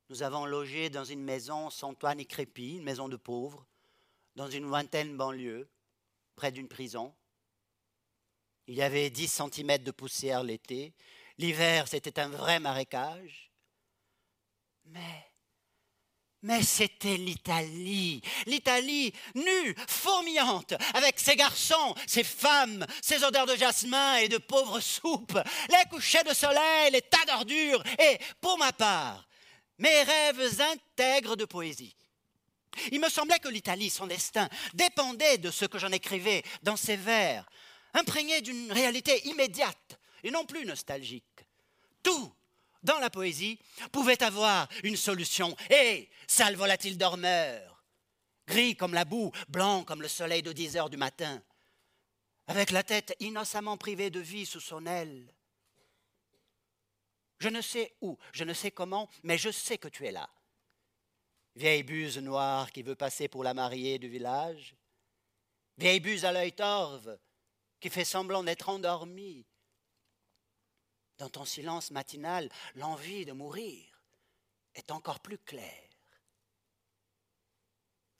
Nous 0.09 0.23
avons 0.23 0.45
logé 0.45 0.89
dans 0.89 1.05
une 1.05 1.23
maison 1.23 1.69
sans 1.69 1.93
toit 1.93 2.15
ni 2.15 2.25
crépi, 2.25 2.75
une 2.75 2.83
maison 2.83 3.07
de 3.07 3.15
pauvres, 3.15 3.65
dans 4.35 4.49
une 4.49 4.65
lointaine 4.65 5.15
banlieue, 5.15 5.69
près 6.35 6.51
d'une 6.51 6.67
prison. 6.67 7.15
Il 8.67 8.75
y 8.75 8.81
avait 8.81 9.09
10 9.09 9.29
centimètres 9.29 9.85
de 9.85 9.91
poussière 9.91 10.43
l'été. 10.43 10.93
L'hiver, 11.37 11.87
c'était 11.87 12.19
un 12.19 12.27
vrai 12.27 12.59
marécage. 12.59 13.53
Mais 14.83 15.26
mais 16.43 16.61
c'était 16.61 17.17
l'Italie, 17.17 18.21
l'Italie 18.45 19.13
nue, 19.35 19.75
fourmillante, 19.87 20.75
avec 20.93 21.19
ses 21.19 21.35
garçons, 21.35 21.95
ses 22.05 22.23
femmes, 22.23 22.85
ses 23.01 23.23
odeurs 23.23 23.47
de 23.47 23.55
jasmin 23.55 24.17
et 24.17 24.29
de 24.29 24.37
pauvres 24.37 24.79
soupes, 24.79 25.39
les 25.69 25.89
couchers 25.89 26.23
de 26.23 26.33
soleil, 26.33 26.91
les 26.91 27.01
tas 27.01 27.25
d'ordures, 27.25 27.83
et, 27.99 28.19
pour 28.39 28.57
ma 28.57 28.71
part, 28.71 29.27
mes 29.79 30.03
rêves 30.03 30.61
intègres 30.61 31.35
de 31.35 31.45
poésie. 31.45 31.95
Il 32.91 32.99
me 32.99 33.09
semblait 33.09 33.39
que 33.39 33.49
l'Italie, 33.49 33.89
son 33.89 34.07
destin, 34.07 34.47
dépendait 34.73 35.39
de 35.39 35.49
ce 35.49 35.65
que 35.65 35.79
j'en 35.79 35.91
écrivais 35.91 36.43
dans 36.61 36.75
ces 36.75 36.95
vers, 36.95 37.49
imprégnés 37.93 38.41
d'une 38.41 38.71
réalité 38.71 39.27
immédiate 39.27 39.99
et 40.23 40.31
non 40.31 40.45
plus 40.45 40.65
nostalgique. 40.65 41.23
Tout 42.03 42.31
dans 42.87 42.99
la 42.99 43.09
poésie, 43.09 43.59
pouvait 43.91 44.23
avoir 44.23 44.67
une 44.83 44.95
solution. 44.95 45.55
Et 45.69 46.09
sale 46.25 46.55
volatile 46.55 46.97
dormeur, 46.97 47.83
gris 48.47 48.75
comme 48.75 48.93
la 48.93 49.05
boue, 49.05 49.31
blanc 49.49 49.83
comme 49.83 50.01
le 50.01 50.07
soleil 50.07 50.41
de 50.41 50.53
dix 50.53 50.77
heures 50.77 50.89
du 50.89 50.97
matin, 50.97 51.43
avec 52.47 52.71
la 52.71 52.83
tête 52.83 53.15
innocemment 53.19 53.77
privée 53.77 54.09
de 54.09 54.21
vie 54.21 54.45
sous 54.45 54.61
son 54.61 54.85
aile. 54.85 55.31
Je 57.39 57.49
ne 57.49 57.61
sais 57.61 57.93
où, 58.01 58.17
je 58.31 58.45
ne 58.45 58.53
sais 58.53 58.71
comment, 58.71 59.09
mais 59.21 59.37
je 59.37 59.51
sais 59.51 59.77
que 59.77 59.89
tu 59.89 60.07
es 60.07 60.11
là. 60.11 60.27
Vieille 61.55 61.83
buse 61.83 62.17
noire 62.17 62.71
qui 62.71 62.83
veut 62.83 62.95
passer 62.95 63.27
pour 63.27 63.43
la 63.43 63.53
mariée 63.53 63.99
du 63.99 64.07
village, 64.07 64.75
vieille 65.77 65.99
buse 65.99 66.23
à 66.23 66.31
l'œil 66.31 66.53
torve 66.53 67.17
qui 67.79 67.89
fait 67.89 68.05
semblant 68.05 68.43
d'être 68.43 68.69
endormie, 68.69 69.45
dans 71.17 71.29
ton 71.29 71.45
silence 71.45 71.91
matinal, 71.91 72.49
l'envie 72.75 73.25
de 73.25 73.31
mourir 73.31 73.83
est 74.75 74.91
encore 74.91 75.19
plus 75.19 75.39
claire. 75.39 75.83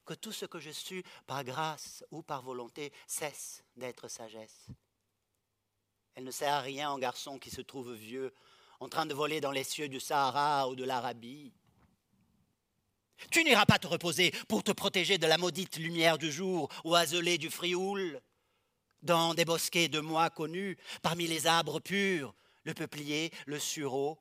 Que 0.06 0.14
tout 0.14 0.32
ce 0.32 0.46
que 0.46 0.60
je 0.60 0.70
suis, 0.70 1.04
par 1.26 1.44
grâce 1.44 2.04
ou 2.12 2.24
par 2.24 2.42
volonté, 2.42 2.94
cesse 3.08 3.64
d'être 3.76 4.08
sagesse. 4.08 4.68
Elle 6.16 6.24
ne 6.24 6.32
sert 6.32 6.54
à 6.54 6.62
rien 6.62 6.90
en 6.90 6.98
garçon 6.98 7.38
qui 7.38 7.52
se 7.52 7.62
trouve 7.62 7.94
vieux, 7.94 8.34
en 8.80 8.90
train 8.90 9.06
de 9.06 9.14
voler 9.14 9.42
dans 9.42 9.52
les 9.52 9.64
cieux 9.64 9.90
du 9.90 10.00
Sahara 10.00 10.70
ou 10.70 10.76
de 10.76 10.84
l'Arabie. 10.84 11.54
Tu 13.32 13.44
n'iras 13.44 13.66
pas 13.66 13.80
te 13.80 13.88
reposer 13.88 14.32
pour 14.48 14.64
te 14.64 14.72
protéger 14.72 15.18
de 15.18 15.28
la 15.28 15.38
maudite 15.38 15.78
lumière 15.78 16.18
du 16.18 16.32
jour 16.32 16.70
oiselée 16.84 17.38
du 17.38 17.50
Frioul, 17.50 18.22
dans 19.02 19.34
des 19.34 19.46
bosquets 19.46 19.90
de 19.90 20.00
mois 20.00 20.30
connus, 20.30 20.78
parmi 21.02 21.28
les 21.28 21.48
arbres 21.48 21.80
purs, 21.80 22.34
le 22.68 22.74
peuplier, 22.74 23.32
le 23.46 23.60
sureau, 23.60 24.20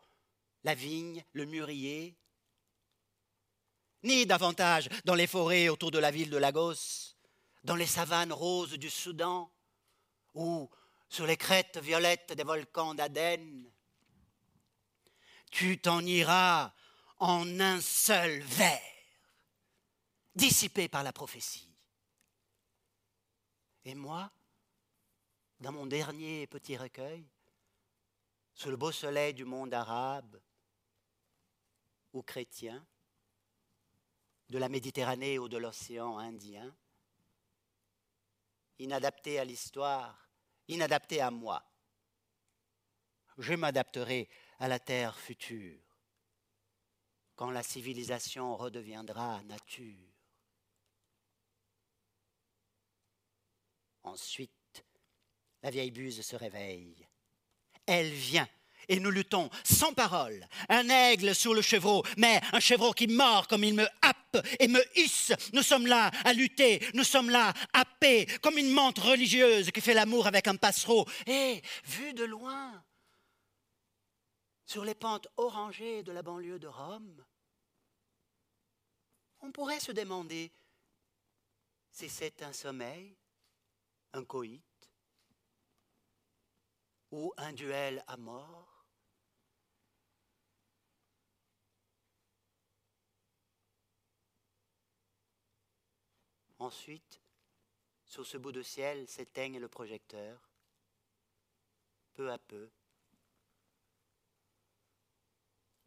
la 0.63 0.75
vigne, 0.75 1.25
le 1.33 1.47
mûrier, 1.47 2.17
ni 4.05 4.25
davantage 4.25 4.89
dans 5.05 5.17
les 5.17 5.27
forêts 5.27 5.69
autour 5.69 5.91
de 5.91 5.99
la 5.99 6.13
ville 6.13 6.31
de 6.31 6.37
Lagos, 6.37 7.17
dans 7.65 7.75
les 7.75 7.87
savanes 7.87 8.33
roses 8.33 8.75
du 8.75 8.89
Soudan, 8.89 9.51
ou 10.35 10.71
sur 11.09 11.27
les 11.27 11.37
crêtes 11.37 11.79
violettes 11.79 12.33
des 12.35 12.45
volcans 12.45 12.95
d'Aden. 12.95 13.69
Tu 15.51 15.81
t'en 15.81 16.01
iras 16.07 16.73
en 17.19 17.59
un 17.59 17.81
seul 17.81 18.41
vers, 18.43 18.81
dissipé 20.37 20.89
par 20.89 21.03
la 21.03 21.13
prophétie. 21.13 21.75
Et 23.85 23.97
moi, 23.97 24.31
dans 25.59 25.73
mon 25.73 25.87
dernier 25.87 26.47
petit 26.47 26.77
recueil, 26.77 27.27
sous 28.57 28.71
le 28.71 28.77
beau 28.79 28.91
soleil 28.91 29.35
du 29.35 29.45
monde 29.45 29.75
arabe 29.75 30.41
ou 32.15 32.23
chrétien, 32.23 32.85
de 34.49 34.57
la 34.57 34.71
Méditerranée 34.71 35.39
ou 35.39 35.47
de 35.47 35.59
l'océan 35.59 36.17
Indien, 36.17 36.75
inadapté 38.79 39.39
à 39.39 39.45
l'histoire, 39.45 40.31
inadapté 40.69 41.21
à 41.21 41.31
moi. 41.31 41.63
Je 43.37 43.53
m'adapterai 43.53 44.31
à 44.59 44.69
la 44.69 44.79
terre 44.79 45.19
future, 45.19 45.83
quand 47.35 47.51
la 47.51 47.63
civilisation 47.63 48.57
redeviendra 48.57 49.43
nature. 49.43 50.15
Ensuite, 54.03 54.87
la 55.63 55.71
vieille 55.71 55.91
buse 55.91 56.23
se 56.23 56.37
réveille 56.37 57.06
elle 57.87 58.11
vient. 58.11 58.49
Et 58.89 59.01
nous 59.01 59.11
luttons 59.11 59.51
sans 59.65 59.93
parole. 59.93 60.47
Un 60.69 60.89
aigle 60.89 61.35
sur 61.35 61.55
le 61.55 61.63
chevreau, 61.63 62.05
mais 62.17 62.41
un 62.53 62.61
chevreau 62.61 62.93
qui 62.93 63.09
mord 63.09 63.49
comme 63.49 63.65
il 63.65 63.75
me 63.75 63.87
happe 64.03 64.47
et 64.61 64.69
me 64.69 64.81
hisse. 64.97 65.33
Nous 65.53 65.63
sommes 65.63 65.87
là 65.87 66.11
à 66.25 66.33
lutter, 66.33 66.81
nous 66.95 67.03
sommes 67.03 67.31
là 67.31 67.53
happés, 67.73 68.27
comme 68.43 68.59
une 68.59 68.71
menthe 68.71 68.99
religieuse 68.99 69.71
qui 69.73 69.81
fait 69.81 69.95
l'amour 69.95 70.27
avec 70.29 70.47
un 70.47 70.57
passereau. 70.57 71.07
Et, 71.27 71.63
vu 71.85 72.13
de 72.15 72.25
loin, 72.25 72.85
sur 74.67 74.85
les 74.85 74.95
pentes 74.95 75.29
orangées 75.37 76.03
de 76.03 76.13
la 76.13 76.23
banlieue 76.23 76.59
de 76.59 76.69
Rome, 76.69 77.25
on 79.41 79.53
pourrait 79.53 79.81
se 79.81 79.93
demander 79.93 80.53
si 81.91 82.09
c'est 82.09 82.43
un 82.43 82.53
sommeil, 82.53 83.17
un 84.13 84.25
coït, 84.25 84.63
ou 87.17 87.33
un 87.39 87.55
duel 87.55 88.05
à 88.09 88.19
mort? 88.19 88.85
Ensuite, 96.59 97.23
sur 98.05 98.27
ce 98.27 98.37
bout 98.37 98.53
de 98.53 98.61
ciel 98.61 99.09
s'éteigne 99.09 99.59
le 99.59 99.69
projecteur. 99.69 100.51
Peu 102.13 102.31
à 102.31 102.39
peu, 102.39 102.71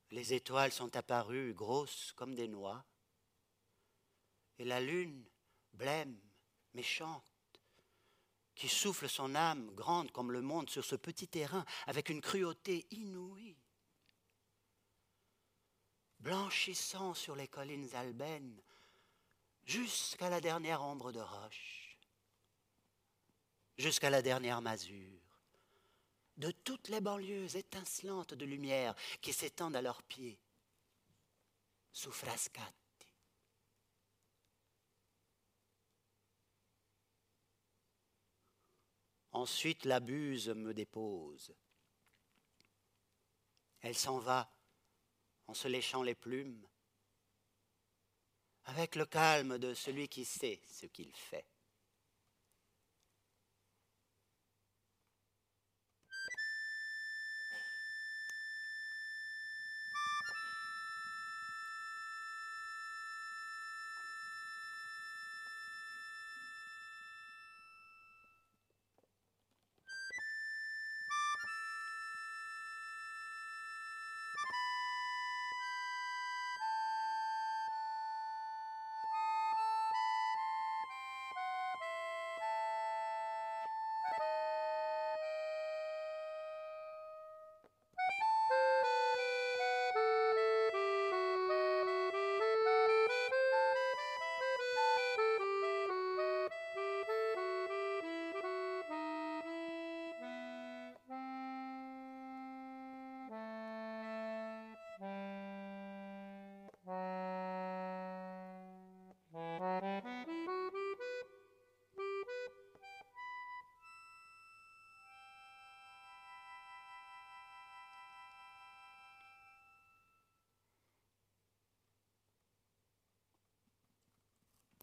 les 0.10 0.34
étoiles 0.34 0.72
sont 0.72 0.96
apparues 0.96 1.54
grosses 1.54 2.12
comme 2.14 2.34
des 2.34 2.48
noix, 2.48 2.84
et 4.58 4.66
la 4.66 4.80
lune, 4.80 5.30
blême, 5.74 6.20
méchante, 6.74 7.29
qui 8.60 8.68
souffle 8.68 9.08
son 9.08 9.36
âme 9.36 9.72
grande 9.74 10.12
comme 10.12 10.34
le 10.34 10.42
monde 10.42 10.70
sur 10.70 10.84
ce 10.84 10.98
petit 10.98 11.30
terrain 11.30 11.64
avec 11.88 12.10
une 12.10 12.20
cruauté 12.20 12.86
inouïe. 12.92 13.56
Blanchissant 16.20 17.14
sur 17.14 17.38
les 17.38 17.48
collines 17.48 17.96
albaines 17.96 18.62
jusqu'à 19.64 20.30
la 20.30 20.42
dernière 20.42 20.84
ombre 20.84 21.14
de 21.14 21.22
roche, 21.22 21.98
jusqu'à 23.78 24.10
la 24.10 24.22
dernière 24.22 24.62
masure, 24.62 25.40
de 26.36 26.52
toutes 26.52 26.90
les 26.90 27.00
banlieues 27.00 27.56
étincelantes 27.56 28.34
de 28.34 28.44
lumière 28.44 28.94
qui 29.22 29.32
s'étendent 29.32 29.78
à 29.78 29.82
leurs 29.82 30.04
pieds, 30.04 30.38
sous 31.94 32.12
frascati, 32.12 32.79
Ensuite 39.40 39.86
la 39.86 40.02
buse 40.02 40.50
me 40.50 40.74
dépose. 40.74 41.56
Elle 43.80 43.96
s'en 43.96 44.20
va 44.20 44.52
en 45.48 45.54
se 45.54 45.70
léchant 45.70 46.04
les 46.04 46.14
plumes, 46.14 46.68
avec 48.66 48.98
le 48.98 49.06
calme 49.06 49.58
de 49.58 49.74
celui 49.74 50.10
qui 50.10 50.26
sait 50.26 50.60
ce 50.68 50.88
qu'il 50.88 51.16
fait. 51.16 51.46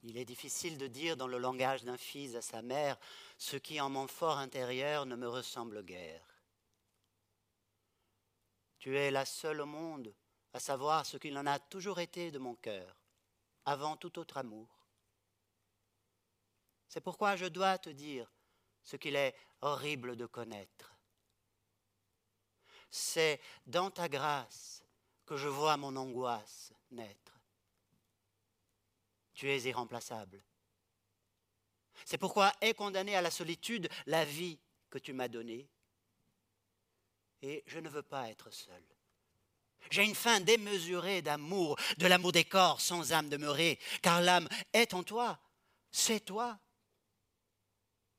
Il 0.09 0.19
est 0.19 0.25
difficile 0.25 0.79
de 0.79 0.87
dire 0.87 1.17
dans 1.17 1.27
le 1.27 1.37
langage 1.37 1.83
d'un 1.83 1.97
fils 1.97 2.37
à 2.37 2.41
sa 2.41 2.63
mère 2.63 2.97
ce 3.39 3.57
qui 3.57 3.81
en 3.81 3.91
mon 3.91 4.07
fort 4.07 4.39
intérieur 4.39 5.05
ne 5.05 5.17
me 5.17 5.29
ressemble 5.29 5.83
guère. 5.85 6.23
Tu 8.79 8.97
es 8.97 9.11
la 9.11 9.25
seule 9.25 9.61
au 9.61 9.67
monde 9.67 10.15
à 10.53 10.61
savoir 10.61 11.05
ce 11.05 11.17
qu'il 11.17 11.37
en 11.37 11.45
a 11.45 11.59
toujours 11.59 11.99
été 11.99 12.31
de 12.31 12.39
mon 12.39 12.55
cœur, 12.55 13.03
avant 13.65 13.97
tout 13.97 14.17
autre 14.21 14.37
amour. 14.37 14.69
C'est 16.87 17.01
pourquoi 17.01 17.35
je 17.35 17.47
dois 17.47 17.77
te 17.79 17.91
dire 17.91 18.31
ce 18.85 18.95
qu'il 18.95 19.17
est 19.17 19.35
horrible 19.61 20.15
de 20.15 20.27
connaître. 20.27 20.95
C'est 22.91 23.41
dans 23.67 23.91
ta 23.91 24.09
grâce 24.09 24.85
que 25.27 25.37
je 25.37 25.49
vois 25.49 25.77
mon 25.77 25.97
angoisse 25.97 26.73
naître 26.93 27.36
tu 29.37 29.51
es 29.51 29.69
irremplaçable. 29.69 30.43
C'est 32.05 32.19
pourquoi 32.19 32.53
est 32.61 32.75
condamnée 32.75 33.15
à 33.15 33.23
la 33.23 33.31
solitude 33.31 33.89
la 34.07 34.25
vie 34.25 34.59
que 34.91 34.99
tu 34.99 35.13
m'as 35.13 35.29
donnée. 35.29 35.69
Et 37.43 37.63
je 37.67 37.79
ne 37.79 37.89
veux 37.89 38.03
pas 38.03 38.31
être 38.31 38.51
seul. 38.51 38.83
J'ai 39.91 40.05
une 40.05 40.15
faim 40.15 40.41
démesurée 40.41 41.23
d'amour, 41.23 41.79
de 41.99 42.07
l'amour 42.07 42.33
des 42.33 42.45
corps 42.45 42.81
sans 42.81 43.13
âme 43.13 43.29
demeurée, 43.29 43.79
car 44.03 44.21
l'âme 44.21 44.49
est 44.73 44.95
en 44.95 45.05
toi, 45.05 45.39
c'est 45.93 46.25
toi. 46.25 46.59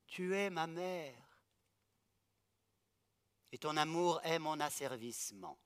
Tu 0.05 0.35
es 0.35 0.49
ma 0.49 0.67
mère. 0.67 1.15
Et 3.51 3.57
ton 3.57 3.75
amour 3.75 4.21
est 4.23 4.39
mon 4.39 4.59
asservissement. 4.59 5.57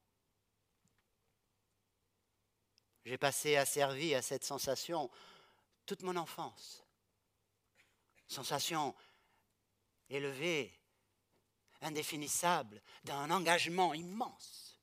J'ai 3.03 3.17
passé 3.17 3.57
asservi 3.57 4.15
à 4.15 4.21
cette 4.21 4.45
sensation 4.45 5.09
toute 5.85 6.03
mon 6.03 6.15
enfance. 6.15 6.83
Sensation 8.27 8.95
élevée, 10.09 10.73
indéfinissable, 11.81 12.81
d'un 13.03 13.29
engagement 13.31 13.93
immense. 13.93 14.79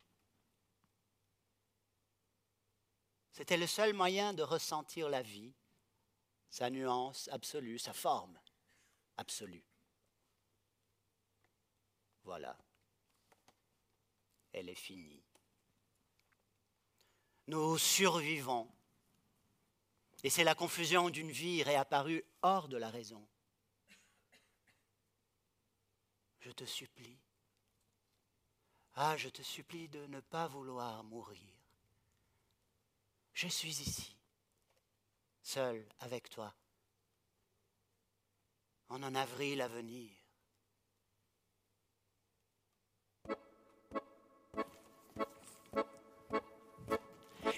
C'était 3.32 3.56
le 3.56 3.66
seul 3.66 3.92
moyen 3.94 4.34
de 4.34 4.42
ressentir 4.42 5.08
la 5.08 5.22
vie, 5.22 5.54
sa 6.50 6.70
nuance 6.70 7.28
absolue, 7.28 7.78
sa 7.78 7.92
forme 7.92 8.38
absolue. 9.16 9.64
Voilà, 12.24 12.58
elle 14.52 14.68
est 14.68 14.74
finie. 14.74 15.22
Nous 17.46 17.78
survivons 17.78 18.70
et 20.22 20.30
c'est 20.30 20.44
la 20.44 20.54
confusion 20.54 21.10
d'une 21.10 21.30
vie 21.30 21.62
réapparue 21.62 22.24
hors 22.42 22.68
de 22.68 22.76
la 22.76 22.90
raison. 22.90 23.26
Je 26.40 26.50
te 26.50 26.64
supplie, 26.64 27.18
ah, 28.94 29.16
je 29.16 29.28
te 29.28 29.42
supplie 29.42 29.88
de 29.88 30.06
ne 30.06 30.20
pas 30.20 30.48
vouloir 30.48 31.04
mourir. 31.04 31.54
Je 33.32 33.46
suis 33.46 33.80
ici, 33.80 34.16
seul 35.42 35.86
avec 36.00 36.28
toi, 36.30 36.52
en 38.88 39.02
un 39.02 39.14
avril 39.14 39.60
à 39.60 39.68
venir. 39.68 40.10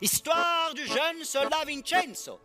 Histoire 0.03 0.73
du 0.75 0.87
jeune 0.87 1.25
soldat 1.25 1.63
Vincenzo, 1.67 2.41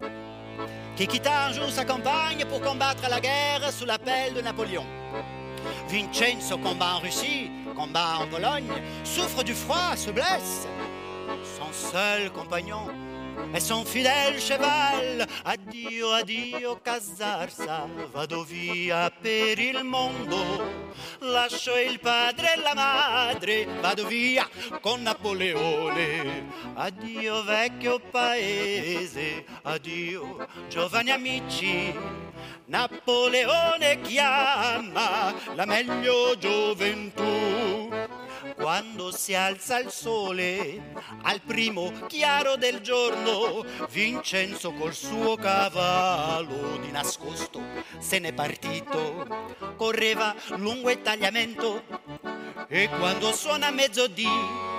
qui 0.97 1.07
quitta 1.07 1.45
un 1.45 1.53
jour 1.53 1.69
sa 1.69 1.85
campagne 1.85 2.43
pour 2.49 2.59
combattre 2.59 3.09
la 3.09 3.21
guerre 3.21 3.71
sous 3.71 3.85
l'appel 3.85 4.33
de 4.33 4.41
Napoléon. 4.41 4.85
Vincenzo 5.87 6.57
combat 6.57 6.95
en 6.95 6.99
Russie, 6.99 7.49
combat 7.73 8.17
en 8.19 8.27
Pologne, 8.27 8.69
souffre 9.05 9.41
du 9.41 9.53
froid, 9.53 9.95
se 9.95 10.11
blesse. 10.11 10.67
Son 11.57 11.71
seul 11.71 12.29
compagnon 12.33 12.87
è 13.51 13.59
son 13.59 13.85
fidel 13.85 14.37
cheval. 14.37 15.25
Addio, 15.43 16.11
addio, 16.11 16.79
Casarsa, 16.81 17.87
vado 18.11 18.43
via 18.43 19.09
per 19.09 19.59
il 19.59 19.83
mondo. 19.83 20.93
Lascio 21.19 21.77
il 21.77 21.99
padre 21.99 22.53
e 22.53 22.61
la 22.61 22.73
madre, 22.73 23.65
vado 23.79 24.05
via 24.07 24.47
con 24.81 25.01
Napoleone. 25.01 26.47
Addio 26.73 27.43
vecchio 27.43 27.99
paese, 27.99 29.45
addio 29.63 30.47
giovani 30.67 31.11
amici. 31.11 31.93
Napoleone 32.65 34.01
chiama 34.01 35.33
la 35.53 35.65
meglio 35.65 36.35
gioventù 36.37 37.89
quando 38.55 39.11
si 39.11 39.35
alza 39.35 39.79
il 39.79 39.91
sole 39.91 40.93
al 41.23 41.41
primo 41.41 41.91
chiaro 42.07 42.55
del 42.55 42.79
giorno, 42.81 43.65
Vincenzo 43.91 44.71
col 44.73 44.93
suo 44.93 45.35
cavallo 45.35 46.77
di 46.77 46.89
nascosto 46.91 47.61
se 47.99 48.19
n'è 48.19 48.33
partito, 48.33 49.27
correva 49.75 50.33
lungo 50.55 50.89
il 50.89 51.01
tagliamento 51.01 51.83
e 52.67 52.89
quando 52.89 53.31
suona 53.33 53.69
mezzodì 53.71 54.73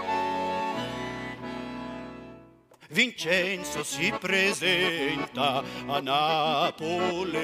Vincenzo 2.88 3.82
si 3.82 4.12
presenta 4.18 5.62
a 5.86 6.00
Napoleone 6.00 7.34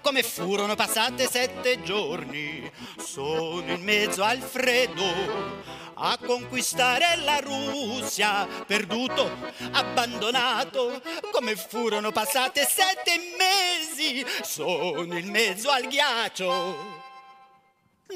come 0.00 0.22
furono 0.22 0.74
passate 0.74 1.26
sette 1.26 1.82
giorni, 1.82 2.70
sono 2.98 3.72
in 3.72 3.82
mezzo 3.82 4.22
al 4.22 4.40
freddo 4.40 5.74
a 5.98 6.18
conquistare 6.18 7.16
la 7.24 7.38
Russia, 7.40 8.46
perduto, 8.66 9.30
abbandonato, 9.72 11.00
come 11.32 11.56
furono 11.56 12.12
passate 12.12 12.66
sette 12.66 13.18
mesi, 13.38 14.24
sono 14.42 15.16
in 15.16 15.30
mezzo 15.30 15.70
al 15.70 15.86
ghiaccio 15.86 16.95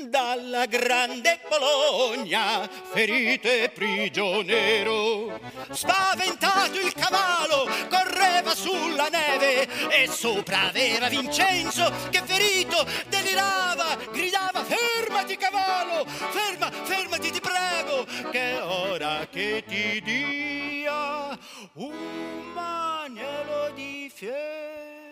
dalla 0.09 0.67
grande 0.67 1.41
Bologna, 1.49 2.69
ferito 2.93 3.49
e 3.49 3.71
prigioniero. 3.75 5.39
Spaventato 5.71 6.79
il 6.79 6.93
cavallo, 6.95 7.69
correva 7.89 8.55
sulla 8.55 9.09
neve 9.09 9.69
e 9.91 10.09
sopra 10.09 10.69
aveva 10.69 11.09
Vincenzo 11.09 11.93
che 12.11 12.23
ferito 12.25 12.87
delirava, 13.09 13.97
gridava 14.13 14.65
fermati 14.65 15.37
cavallo, 15.37 16.05
ferma, 16.07 16.71
fermati 16.71 17.31
ti 17.31 17.41
prego, 17.41 18.07
che 18.31 18.59
ora 18.61 19.27
che 19.31 19.65
ti 19.67 20.01
dia 20.03 21.37
un 21.75 22.53
maniero 22.55 23.71
di 23.75 24.11
fieno. 24.15 25.10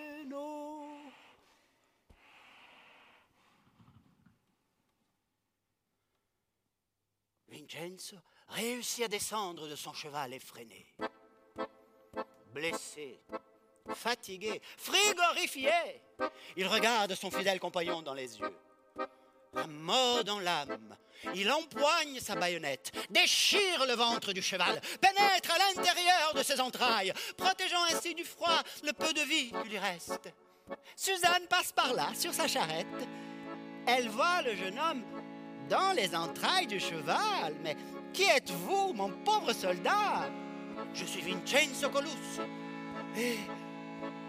Vincenzo 7.59 8.17
réussit 8.49 9.05
à 9.05 9.09
descendre 9.09 9.69
de 9.69 9.77
son 9.77 9.93
cheval 9.93 10.33
effréné. 10.33 10.87
Blessé, 12.53 13.21
fatigué, 13.95 14.61
frigorifié, 14.77 15.73
il 16.57 16.67
regarde 16.67 17.15
son 17.15 17.31
fidèle 17.31 17.61
compagnon 17.61 18.03
dans 18.03 18.15
les 18.15 18.39
yeux. 18.39 18.57
La 19.55 19.67
mort 19.67 20.25
dans 20.25 20.41
l'âme, 20.41 20.97
il 21.35 21.51
empoigne 21.51 22.21
sa 22.21 22.37
baïonnette, 22.37 22.93
déchire 23.11 23.87
le 23.87 23.95
ventre 23.95 24.33
du 24.33 24.43
cheval, 24.43 24.81
pénètre 25.01 25.51
à 25.51 25.59
l'intérieur 25.59 26.35
de 26.35 26.43
ses 26.43 26.61
entrailles, 26.61 27.13
protégeant 27.37 27.83
ainsi 27.85 28.15
du 28.15 28.25
froid 28.25 28.63
le 28.83 28.93
peu 28.93 29.13
de 29.13 29.23
vie 29.23 29.51
qui 29.51 29.69
lui 29.69 29.79
reste. 29.79 30.29
Suzanne 30.97 31.47
passe 31.49 31.73
par 31.73 31.95
là, 31.95 32.13
sur 32.15 32.33
sa 32.35 32.47
charrette. 32.47 32.87
Elle 33.87 34.09
voit 34.11 34.43
le 34.43 34.55
jeune 34.55 34.79
homme 34.79 35.03
dans 35.69 35.93
les 35.95 36.15
entrailles 36.15 36.67
du 36.67 36.81
cheval. 36.81 37.55
Mais 37.63 37.77
qui 38.13 38.25
êtes-vous, 38.25 38.93
mon 38.95 39.11
pauvre 39.25 39.53
soldat? 39.53 40.31
Je 40.95 41.05
suis 41.05 41.21
Vincenzo 41.21 41.91
Colus. 41.91 42.41
Et 43.17 43.39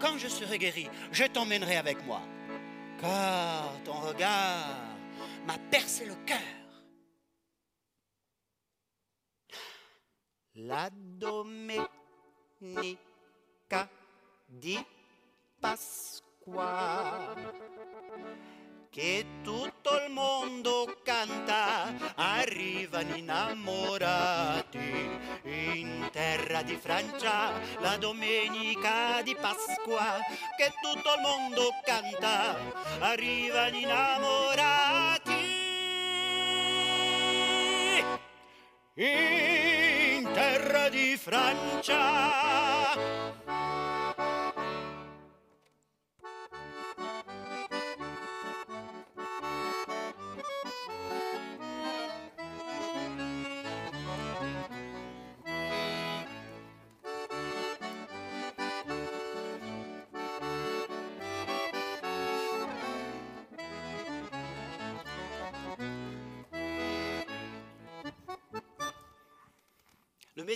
quand 0.00 0.18
je 0.18 0.28
serai 0.28 0.58
guéri, 0.58 0.88
je 1.12 1.24
t'emmènerai 1.24 1.76
avec 1.76 2.04
moi. 2.06 2.20
Car 3.00 3.72
ton 3.84 3.94
regard 3.94 4.66
m'a 5.46 5.58
percé 5.70 6.04
le 6.06 6.14
cœur. 6.26 6.38
La 10.54 10.90
domenica 10.90 11.88
di 14.48 14.78
Pasqua 15.60 17.34
che 18.90 19.24
tutto 19.44 20.02
il 20.04 20.10
mondo 20.10 20.96
canta, 21.04 21.94
arrivano 22.16 23.14
innamorati 23.14 24.78
in 25.44 26.08
terra 26.10 26.62
di 26.62 26.74
Francia 26.74 27.52
la 27.78 27.96
domenica 27.98 29.22
di 29.22 29.36
Pasqua, 29.40 30.18
che 30.56 30.72
tutto 30.82 31.14
il 31.14 31.20
mondo 31.20 31.72
canta, 31.84 32.56
arrivano 32.98 33.76
innamorati 33.76 35.30
in 38.94 40.28
terra 40.32 40.88
di 40.88 41.16
Francia. 41.16 42.80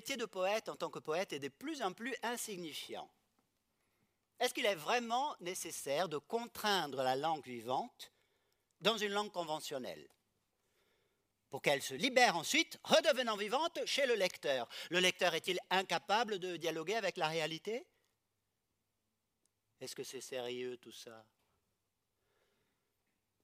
Métier 0.05 0.17
de 0.19 0.27
poète 0.27 0.69
en 0.69 0.77
tant 0.77 0.91
que 0.91 0.99
poète 0.99 1.33
est 1.33 1.39
de 1.39 1.49
plus 1.49 1.81
en 1.81 1.95
plus 1.95 2.15
insignifiant. 2.23 3.11
Est-ce 4.39 4.53
qu'il 4.53 4.67
est 4.67 4.75
vraiment 4.75 5.35
nécessaire 5.41 6.11
de 6.11 6.19
contraindre 6.19 7.03
la 7.03 7.17
langue 7.17 7.47
vivante 7.47 8.13
dans 8.83 8.99
une 8.99 9.15
langue 9.15 9.33
conventionnelle? 9.33 10.07
Pour 11.49 11.63
qu'elle 11.63 11.81
se 11.81 11.95
libère 11.95 12.37
ensuite, 12.37 12.79
redevenant 12.85 13.39
vivante 13.39 13.79
chez 13.87 14.05
le 14.05 14.15
lecteur. 14.15 14.69
Le 14.91 14.99
lecteur 15.01 15.33
est-il 15.33 15.59
incapable 15.71 16.39
de 16.39 16.59
dialoguer 16.59 16.97
avec 16.97 17.17
la 17.17 17.29
réalité? 17.29 17.87
Est-ce 19.81 19.97
que 19.97 20.05
c'est 20.05 20.21
sérieux 20.21 20.77
tout 20.77 20.93
ça? 20.93 21.25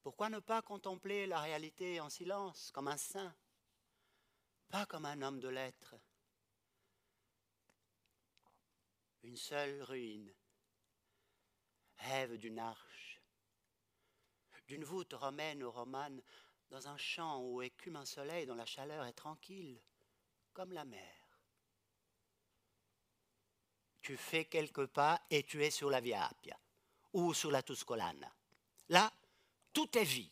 Pourquoi 0.02 0.28
ne 0.28 0.40
pas 0.40 0.60
contempler 0.60 1.26
la 1.26 1.40
réalité 1.40 2.00
en 2.00 2.10
silence, 2.10 2.70
comme 2.72 2.88
un 2.88 2.98
saint, 2.98 3.34
pas 4.68 4.84
comme 4.84 5.06
un 5.06 5.22
homme 5.22 5.40
de 5.40 5.48
lettres 5.48 5.96
une 9.22 9.36
seule 9.36 9.82
ruine, 9.82 10.32
rêve 11.98 12.36
d'une 12.36 12.58
arche, 12.58 13.20
d'une 14.66 14.84
voûte 14.84 15.12
romaine 15.12 15.62
ou 15.62 15.70
romane, 15.70 16.22
dans 16.70 16.86
un 16.88 16.96
champ 16.96 17.42
où 17.42 17.62
écume 17.62 17.96
un 17.96 18.04
soleil 18.04 18.46
dont 18.46 18.54
la 18.54 18.66
chaleur 18.66 19.04
est 19.04 19.12
tranquille, 19.12 19.80
comme 20.52 20.72
la 20.72 20.84
mer. 20.84 21.14
Tu 24.00 24.16
fais 24.16 24.44
quelques 24.44 24.86
pas 24.86 25.20
et 25.30 25.42
tu 25.42 25.62
es 25.64 25.70
sur 25.70 25.90
la 25.90 26.00
Via 26.00 26.26
Appia 26.26 26.58
ou 27.12 27.34
sur 27.34 27.50
la 27.50 27.62
Tuscolana. 27.62 28.32
Là, 28.88 29.12
tout 29.72 29.98
est 29.98 30.04
vie, 30.04 30.30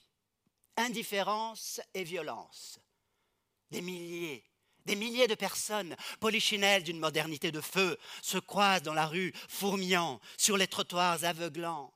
indifférence 0.76 1.80
et 1.92 2.04
violence. 2.04 2.80
Des 3.70 3.82
milliers, 3.82 4.47
des 4.88 4.96
milliers 4.96 5.28
de 5.28 5.34
personnes, 5.34 5.94
polichinelles 6.18 6.82
d'une 6.82 6.98
modernité 6.98 7.52
de 7.52 7.60
feu, 7.60 7.98
se 8.22 8.38
croisent 8.38 8.82
dans 8.82 8.94
la 8.94 9.06
rue, 9.06 9.32
fourmillant, 9.48 10.20
sur 10.36 10.56
les 10.56 10.66
trottoirs 10.66 11.24
aveuglants. 11.24 11.92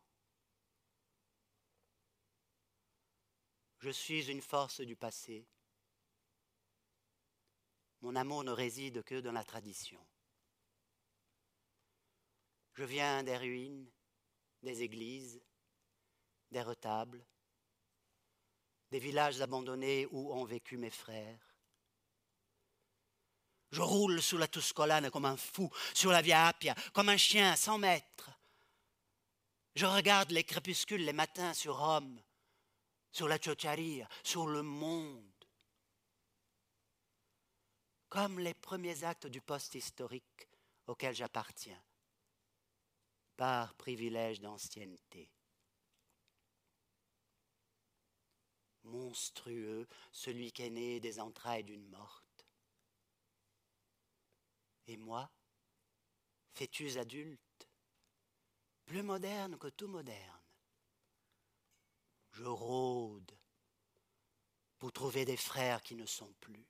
Je 3.81 3.91
suis 3.91 4.31
une 4.31 4.43
force 4.43 4.81
du 4.83 4.95
passé. 4.95 5.49
Mon 8.03 8.15
amour 8.15 8.45
ne 8.45 8.53
réside 8.53 9.03
que 9.03 9.21
dans 9.21 9.33
la 9.33 9.43
tradition. 9.43 10.07
Je 12.75 12.85
viens 12.85 13.23
des 13.23 13.37
ruines, 13.37 13.91
des 14.63 14.83
églises, 14.83 15.43
des 16.51 16.63
retables, 16.63 17.25
des 18.91 18.99
villages 18.99 19.41
abandonnés 19.41 20.07
où 20.11 20.33
ont 20.33 20.45
vécu 20.45 20.77
mes 20.77 20.91
frères. 20.91 21.52
Je 23.73 23.81
roule 23.81 24.21
sous 24.21 24.37
la 24.37 24.49
Tuscolane 24.49 25.11
comme 25.11 25.25
un 25.25 25.37
fou, 25.37 25.71
sur 25.95 26.13
la 26.13 26.21
Via 26.21 26.47
Appia, 26.47 26.75
comme 26.93 27.09
un 27.09 27.17
chien 27.17 27.57
sans 27.57 27.79
maître. 27.79 28.31
Je 29.75 29.87
regarde 29.87 30.31
les 30.31 30.45
crépuscules 30.45 31.05
les 31.05 31.15
matins 31.15 31.55
sur 31.55 31.79
Rome, 31.79 32.21
sur 33.11 33.29
la 33.29 33.39
Ciociaria, 33.39 34.07
sur 34.23 34.47
le 34.47 34.63
monde. 34.63 35.25
Comme 38.11 38.39
les 38.39 38.53
premiers 38.53 39.05
actes 39.05 39.27
du 39.27 39.41
poste 39.41 39.75
historique 39.75 40.49
auquel 40.87 41.15
j'appartiens, 41.15 41.83
par 43.39 43.75
privilège 43.75 44.41
d'ancienneté. 44.41 45.31
Monstrueux, 48.83 49.89
celui 50.11 50.53
qui 50.53 50.63
est 50.65 50.71
né 50.71 51.01
des 51.01 51.19
entrailles 51.19 51.65
d'une 51.65 51.89
morte. 51.89 52.32
Et 54.87 54.97
moi, 54.97 55.31
fœtus 56.53 56.97
adulte, 56.97 57.69
plus 58.85 59.03
moderne 59.03 59.57
que 59.59 59.69
tout 59.69 59.89
moderne, 59.89 60.43
je 62.33 62.45
rôde 62.45 63.39
pour 64.79 64.93
trouver 64.93 65.25
des 65.25 65.37
frères 65.37 65.83
qui 65.83 65.95
ne 65.95 66.07
sont 66.07 66.33
plus. 66.41 66.67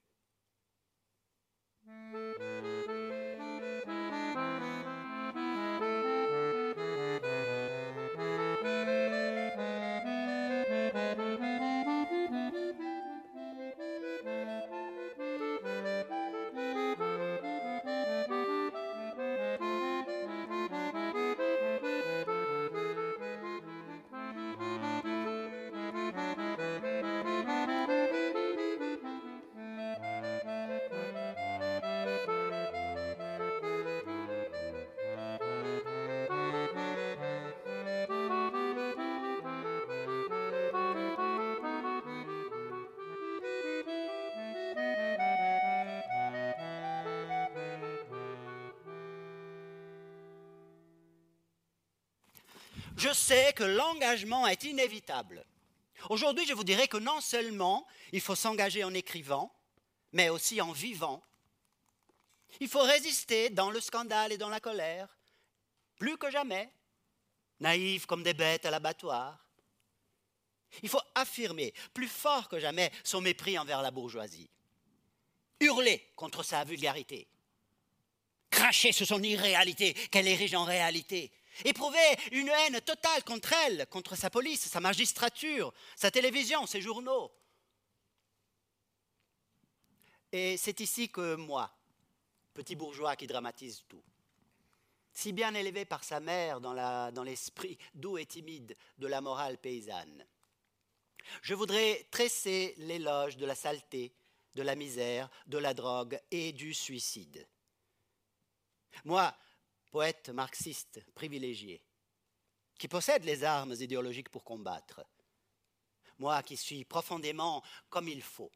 Je 53.02 53.12
sais 53.12 53.52
que 53.54 53.64
l'engagement 53.64 54.46
est 54.46 54.62
inévitable. 54.62 55.44
Aujourd'hui, 56.08 56.46
je 56.46 56.52
vous 56.52 56.62
dirais 56.62 56.86
que 56.86 56.98
non 56.98 57.20
seulement 57.20 57.84
il 58.12 58.20
faut 58.20 58.36
s'engager 58.36 58.84
en 58.84 58.94
écrivant, 58.94 59.52
mais 60.12 60.28
aussi 60.28 60.60
en 60.60 60.70
vivant. 60.70 61.20
Il 62.60 62.68
faut 62.68 62.82
résister 62.82 63.50
dans 63.50 63.72
le 63.72 63.80
scandale 63.80 64.30
et 64.30 64.38
dans 64.38 64.50
la 64.50 64.60
colère, 64.60 65.18
plus 65.96 66.16
que 66.16 66.30
jamais, 66.30 66.70
naïfs 67.58 68.06
comme 68.06 68.22
des 68.22 68.34
bêtes 68.34 68.66
à 68.66 68.70
l'abattoir. 68.70 69.44
Il 70.84 70.88
faut 70.88 71.02
affirmer 71.16 71.74
plus 71.92 72.08
fort 72.08 72.48
que 72.48 72.60
jamais 72.60 72.92
son 73.02 73.20
mépris 73.20 73.58
envers 73.58 73.82
la 73.82 73.90
bourgeoisie, 73.90 74.48
hurler 75.58 76.08
contre 76.14 76.44
sa 76.44 76.62
vulgarité, 76.62 77.26
cracher 78.48 78.92
sur 78.92 79.08
son 79.08 79.24
irréalité 79.24 79.92
qu'elle 79.94 80.28
érige 80.28 80.54
en 80.54 80.64
réalité, 80.64 81.32
éprouver 81.64 81.98
une 82.32 82.48
haine 82.48 82.80
totale 82.80 83.24
contre 83.24 83.52
elle, 83.52 83.86
contre 83.88 84.16
sa 84.16 84.30
police, 84.30 84.68
sa 84.68 84.80
magistrature, 84.80 85.72
sa 85.96 86.10
télévision, 86.10 86.66
ses 86.66 86.80
journaux. 86.80 87.32
Et 90.32 90.56
c'est 90.56 90.80
ici 90.80 91.10
que 91.10 91.34
moi, 91.34 91.70
petit 92.54 92.74
bourgeois 92.74 93.16
qui 93.16 93.26
dramatise 93.26 93.84
tout, 93.88 94.02
si 95.12 95.32
bien 95.32 95.54
élevé 95.54 95.84
par 95.84 96.04
sa 96.04 96.20
mère 96.20 96.60
dans 96.60 97.22
l'esprit 97.22 97.76
doux 97.94 98.16
et 98.16 98.24
timide 98.24 98.76
de 98.96 99.06
la 99.06 99.20
morale 99.20 99.58
paysanne, 99.58 100.26
je 101.42 101.54
voudrais 101.54 102.06
tresser 102.10 102.74
l'éloge 102.78 103.36
de 103.36 103.46
la 103.46 103.54
saleté, 103.54 104.14
de 104.54 104.62
la 104.62 104.74
misère, 104.74 105.30
de 105.46 105.58
la 105.58 105.74
drogue 105.74 106.18
et 106.30 106.52
du 106.52 106.74
suicide. 106.74 107.46
Moi, 109.04 109.34
poète 109.92 110.30
marxiste 110.30 111.04
privilégié, 111.14 111.84
qui 112.78 112.88
possède 112.88 113.24
les 113.24 113.44
armes 113.44 113.74
idéologiques 113.78 114.30
pour 114.30 114.42
combattre, 114.42 115.04
moi 116.18 116.42
qui 116.42 116.56
suis 116.56 116.84
profondément 116.84 117.62
comme 117.90 118.08
il 118.08 118.22
faut, 118.22 118.50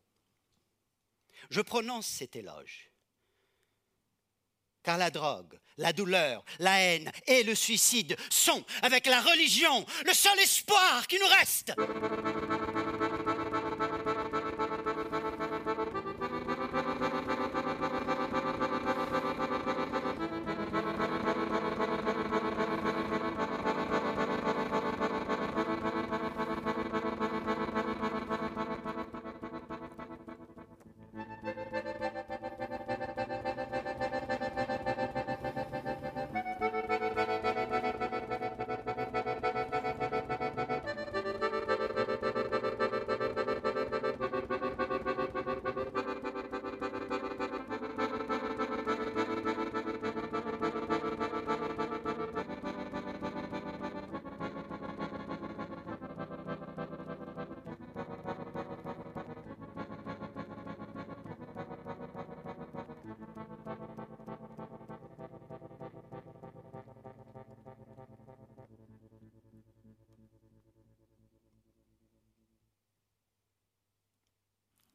je 1.51 1.61
prononce 1.61 2.07
cet 2.07 2.35
éloge. 2.37 2.91
Car 4.83 4.97
la 4.97 5.11
drogue, 5.11 5.59
la 5.77 5.93
douleur, 5.93 6.43
la 6.59 6.81
haine 6.81 7.13
et 7.27 7.43
le 7.43 7.55
suicide 7.55 8.17
sont, 8.31 8.65
avec 8.83 9.07
la 9.07 9.21
religion, 9.21 9.85
le 10.07 10.15
seul 10.15 10.39
espoir 10.39 11.07
qui 11.07 11.19
nous 11.19 11.27
reste. 11.27 11.75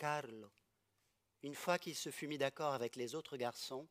Carlo, 0.01 0.51
une 1.43 1.53
fois 1.53 1.77
qu'il 1.77 1.95
se 1.95 2.09
fut 2.09 2.25
mis 2.25 2.39
d'accord 2.39 2.73
avec 2.73 2.95
les 2.95 3.13
autres 3.13 3.37
garçons, 3.37 3.87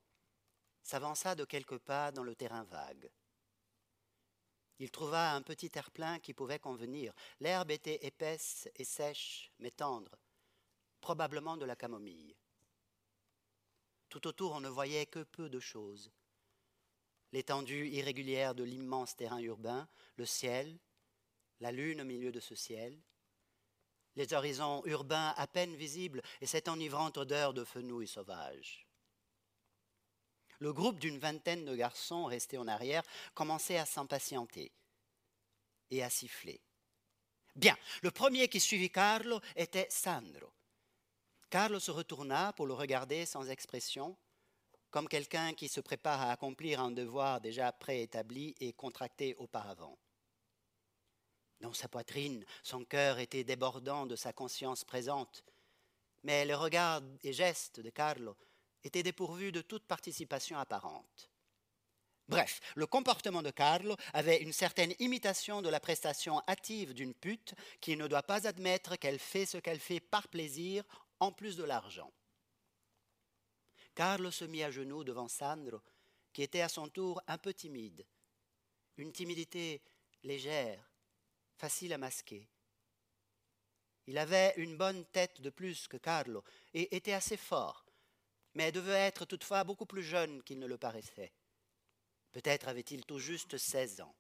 s'avança 0.83 1.37
de 1.37 1.45
quelques 1.45 1.79
pas 1.79 2.11
dans 2.11 2.25
le 2.25 2.35
terrain 2.35 2.65
vague. 2.65 3.09
Il 4.81 4.91
trouva 4.91 5.35
un 5.35 5.43
petit 5.43 5.71
terre-plein 5.71 6.19
qui 6.19 6.35
pouvait 6.35 6.59
convenir. 6.59 7.15
L'herbe 7.39 7.71
était 7.71 8.05
épaisse 8.05 8.69
et 8.75 8.83
sèche, 8.83 9.53
mais 9.61 9.71
tendre, 9.71 10.11
probablement 11.01 11.57
de 11.57 11.65
la 11.65 11.77
camomille. 11.77 12.35
Tout 14.09 14.27
autour, 14.27 14.51
on 14.51 14.61
ne 14.61 14.69
voyait 14.69 15.07
que 15.07 15.23
peu 15.23 15.49
de 15.49 15.61
choses. 15.61 16.11
L'étendue 17.31 17.87
irrégulière 17.87 18.57
de 18.57 18.65
l'immense 18.65 19.15
terrain 19.15 19.39
urbain, 19.39 19.89
le 20.17 20.27
ciel, 20.27 20.77
la 21.61 21.71
lune 21.71 22.01
au 22.01 22.05
milieu 22.05 22.33
de 22.33 22.41
ce 22.41 22.57
ciel, 22.57 23.01
les 24.21 24.35
horizons 24.35 24.83
urbains 24.85 25.33
à 25.39 25.47
peine 25.47 25.75
visibles 25.75 26.21
et 26.43 26.47
cette 26.47 26.69
enivrante 26.69 27.17
odeur 27.17 27.55
de 27.55 27.65
fenouil 27.65 28.07
sauvage. 28.07 28.87
Le 30.59 30.75
groupe 30.75 30.99
d'une 30.99 31.19
vingtaine 31.19 31.65
de 31.65 31.75
garçons 31.75 32.27
restés 32.27 32.59
en 32.59 32.69
arrière 32.69 33.03
commençait 33.33 33.79
à 33.79 33.87
s'impatienter 33.87 34.73
et 35.91 36.03
à 36.03 36.11
siffler. 36.11 36.61
Bien, 37.57 37.75
le 38.03 38.11
premier 38.11 38.49
qui 38.49 38.61
suivit 38.61 38.91
Carlo 38.91 39.41
était 39.57 39.89
Sandro. 39.89 40.53
Carlo 41.49 41.81
se 41.81 41.91
retourna 41.91 42.53
pour 42.53 42.67
le 42.67 42.75
regarder 42.75 43.25
sans 43.25 43.49
expression, 43.49 44.19
comme 44.91 45.09
quelqu'un 45.09 45.55
qui 45.55 45.69
se 45.69 45.81
prépare 45.81 46.21
à 46.21 46.31
accomplir 46.31 46.81
un 46.81 46.91
devoir 46.91 47.41
déjà 47.41 47.73
préétabli 47.73 48.55
et 48.61 48.75
contracté 48.75 49.35
auparavant. 49.37 49.99
Dans 51.61 51.75
sa 51.75 51.89
poitrine, 51.89 52.45
son 52.63 52.85
cœur 52.85 53.19
était 53.19 53.45
débordant 53.45 54.07
de 54.07 54.17
sa 54.17 54.33
conscience 54.33 54.85
présente, 54.85 55.45
mais 56.23 56.45
les 56.45 56.55
regards 56.55 57.03
et 57.23 57.33
gestes 57.33 57.81
de 57.81 57.91
Carlo 57.91 58.37
étaient 58.83 59.03
dépourvus 59.03 59.53
de 59.53 59.61
toute 59.61 59.87
participation 59.87 60.59
apparente. 60.59 61.31
Bref, 62.29 62.61
le 62.77 62.87
comportement 62.87 63.43
de 63.43 63.51
Carlo 63.51 63.97
avait 64.13 64.41
une 64.41 64.53
certaine 64.53 64.95
imitation 65.01 65.63
de 65.63 65.69
la 65.69 65.81
prestation 65.81 66.41
hâtive 66.49 66.95
d'une 66.95 67.15
pute 67.15 67.55
qui 67.81 67.97
ne 67.97 68.07
doit 68.07 68.23
pas 68.23 68.47
admettre 68.47 68.97
qu'elle 68.97 69.19
fait 69.19 69.47
ce 69.47 69.59
qu'elle 69.59 69.81
fait 69.81 70.01
par 70.01 70.29
plaisir 70.29 70.85
en 71.19 71.33
plus 71.33 71.57
de 71.57 71.65
l'argent. 71.65 72.13
Carlo 73.95 74.31
se 74.31 74.45
mit 74.45 74.63
à 74.63 74.71
genoux 74.71 75.05
devant 75.05 75.29
Sandro, 75.29 75.81
qui 76.33 76.43
était 76.43 76.61
à 76.61 76.69
son 76.69 76.89
tour 76.89 77.21
un 77.27 77.37
peu 77.37 77.53
timide, 77.53 78.07
une 78.97 79.13
timidité 79.13 79.83
légère, 80.23 80.90
facile 81.61 81.93
à 81.93 81.99
masquer. 81.99 82.49
Il 84.07 84.17
avait 84.17 84.55
une 84.57 84.79
bonne 84.79 85.05
tête 85.07 85.41
de 85.43 85.51
plus 85.51 85.87
que 85.89 85.99
Carlo 85.99 86.43
et 86.73 86.97
était 86.97 87.13
assez 87.13 87.37
fort, 87.37 87.85
mais 88.55 88.73
devait 88.73 89.07
être 89.11 89.27
toutefois 89.27 89.63
beaucoup 89.63 89.85
plus 89.85 90.03
jeune 90.03 90.43
qu'il 90.43 90.59
ne 90.59 90.67
le 90.67 90.79
paraissait. 90.79 91.33
Peut-être 92.33 92.69
avait-il 92.69 93.05
tout 93.05 93.19
juste 93.19 93.59
seize 93.59 94.01
ans. 94.01 94.15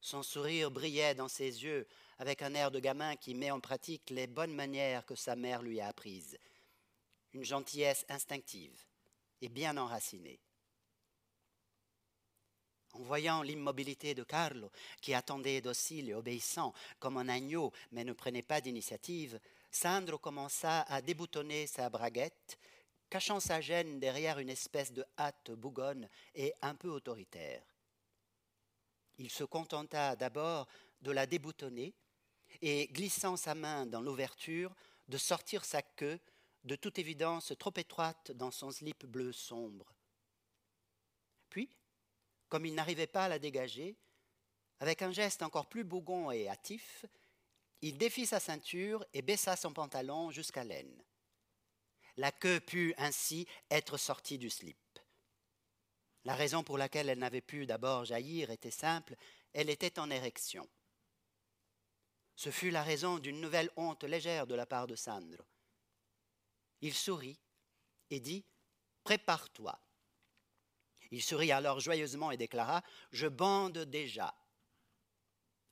Son 0.00 0.22
sourire 0.22 0.70
brillait 0.70 1.14
dans 1.14 1.28
ses 1.28 1.62
yeux 1.62 1.86
avec 2.18 2.42
un 2.42 2.54
air 2.54 2.70
de 2.70 2.80
gamin 2.80 3.14
qui 3.16 3.34
met 3.34 3.52
en 3.52 3.60
pratique 3.60 4.10
les 4.10 4.26
bonnes 4.26 4.54
manières 4.54 5.06
que 5.06 5.14
sa 5.14 5.36
mère 5.36 5.62
lui 5.62 5.80
a 5.80 5.86
apprises, 5.86 6.36
une 7.32 7.44
gentillesse 7.44 8.04
instinctive 8.08 8.84
et 9.40 9.48
bien 9.48 9.76
enracinée. 9.76 10.40
En 12.94 13.02
voyant 13.02 13.42
l'immobilité 13.42 14.14
de 14.14 14.22
Carlo, 14.22 14.70
qui 15.00 15.14
attendait 15.14 15.60
docile 15.60 16.10
et 16.10 16.14
obéissant 16.14 16.72
comme 17.00 17.16
un 17.16 17.28
agneau, 17.28 17.72
mais 17.90 18.04
ne 18.04 18.12
prenait 18.12 18.42
pas 18.42 18.60
d'initiative, 18.60 19.40
Sandro 19.70 20.18
commença 20.18 20.82
à 20.82 21.02
déboutonner 21.02 21.66
sa 21.66 21.90
braguette, 21.90 22.58
cachant 23.10 23.40
sa 23.40 23.60
gêne 23.60 23.98
derrière 23.98 24.38
une 24.38 24.50
espèce 24.50 24.92
de 24.92 25.04
hâte 25.18 25.50
bougonne 25.50 26.08
et 26.36 26.54
un 26.62 26.76
peu 26.76 26.88
autoritaire. 26.88 27.64
Il 29.18 29.30
se 29.30 29.44
contenta 29.44 30.14
d'abord 30.14 30.68
de 31.02 31.10
la 31.10 31.26
déboutonner 31.26 31.94
et, 32.62 32.86
glissant 32.88 33.36
sa 33.36 33.54
main 33.54 33.86
dans 33.86 34.00
l'ouverture, 34.00 34.74
de 35.08 35.18
sortir 35.18 35.64
sa 35.64 35.82
queue, 35.82 36.18
de 36.64 36.76
toute 36.76 36.98
évidence 36.98 37.52
trop 37.58 37.72
étroite 37.76 38.32
dans 38.32 38.50
son 38.50 38.70
slip 38.70 39.04
bleu 39.04 39.32
sombre. 39.32 39.93
Comme 42.54 42.66
il 42.66 42.74
n'arrivait 42.76 43.08
pas 43.08 43.24
à 43.24 43.28
la 43.28 43.40
dégager, 43.40 43.96
avec 44.78 45.02
un 45.02 45.10
geste 45.10 45.42
encore 45.42 45.68
plus 45.68 45.82
bougon 45.82 46.30
et 46.30 46.48
hâtif, 46.48 47.04
il 47.82 47.98
défit 47.98 48.26
sa 48.26 48.38
ceinture 48.38 49.04
et 49.12 49.22
baissa 49.22 49.56
son 49.56 49.72
pantalon 49.72 50.30
jusqu'à 50.30 50.62
l'aine. 50.62 51.02
La 52.16 52.30
queue 52.30 52.60
put 52.60 52.94
ainsi 52.96 53.48
être 53.72 53.96
sortie 53.96 54.38
du 54.38 54.50
slip. 54.50 54.78
La 56.22 56.36
raison 56.36 56.62
pour 56.62 56.78
laquelle 56.78 57.08
elle 57.08 57.18
n'avait 57.18 57.40
pu 57.40 57.66
d'abord 57.66 58.04
jaillir 58.04 58.52
était 58.52 58.70
simple, 58.70 59.16
elle 59.52 59.68
était 59.68 59.98
en 59.98 60.08
érection. 60.08 60.68
Ce 62.36 62.52
fut 62.52 62.70
la 62.70 62.84
raison 62.84 63.18
d'une 63.18 63.40
nouvelle 63.40 63.72
honte 63.76 64.04
légère 64.04 64.46
de 64.46 64.54
la 64.54 64.64
part 64.64 64.86
de 64.86 64.94
Sandro. 64.94 65.42
Il 66.82 66.94
sourit 66.94 67.40
et 68.10 68.20
dit 68.20 68.44
Prépare-toi. 69.02 69.76
Il 71.14 71.22
sourit 71.22 71.52
alors 71.52 71.78
joyeusement 71.78 72.32
et 72.32 72.36
déclara 72.36 72.82
Je 73.12 73.28
bande 73.28 73.78
déjà. 73.78 74.34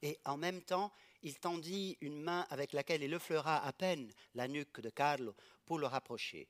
Et 0.01 0.21
en 0.25 0.37
même 0.37 0.63
temps, 0.63 0.93
il 1.23 1.37
tendit 1.41 1.99
une 2.01 2.23
main 2.23 2.47
avec 2.49 2.73
laquelle 2.73 3.03
il 3.03 3.13
effleura 3.13 3.67
à 3.67 3.73
peine 3.73 4.09
la 4.37 4.47
nuque 4.47 4.81
de 4.81 4.89
Carlo 4.89 5.35
pour 5.67 5.81
le 5.81 5.87
rapprocher. 5.89 6.49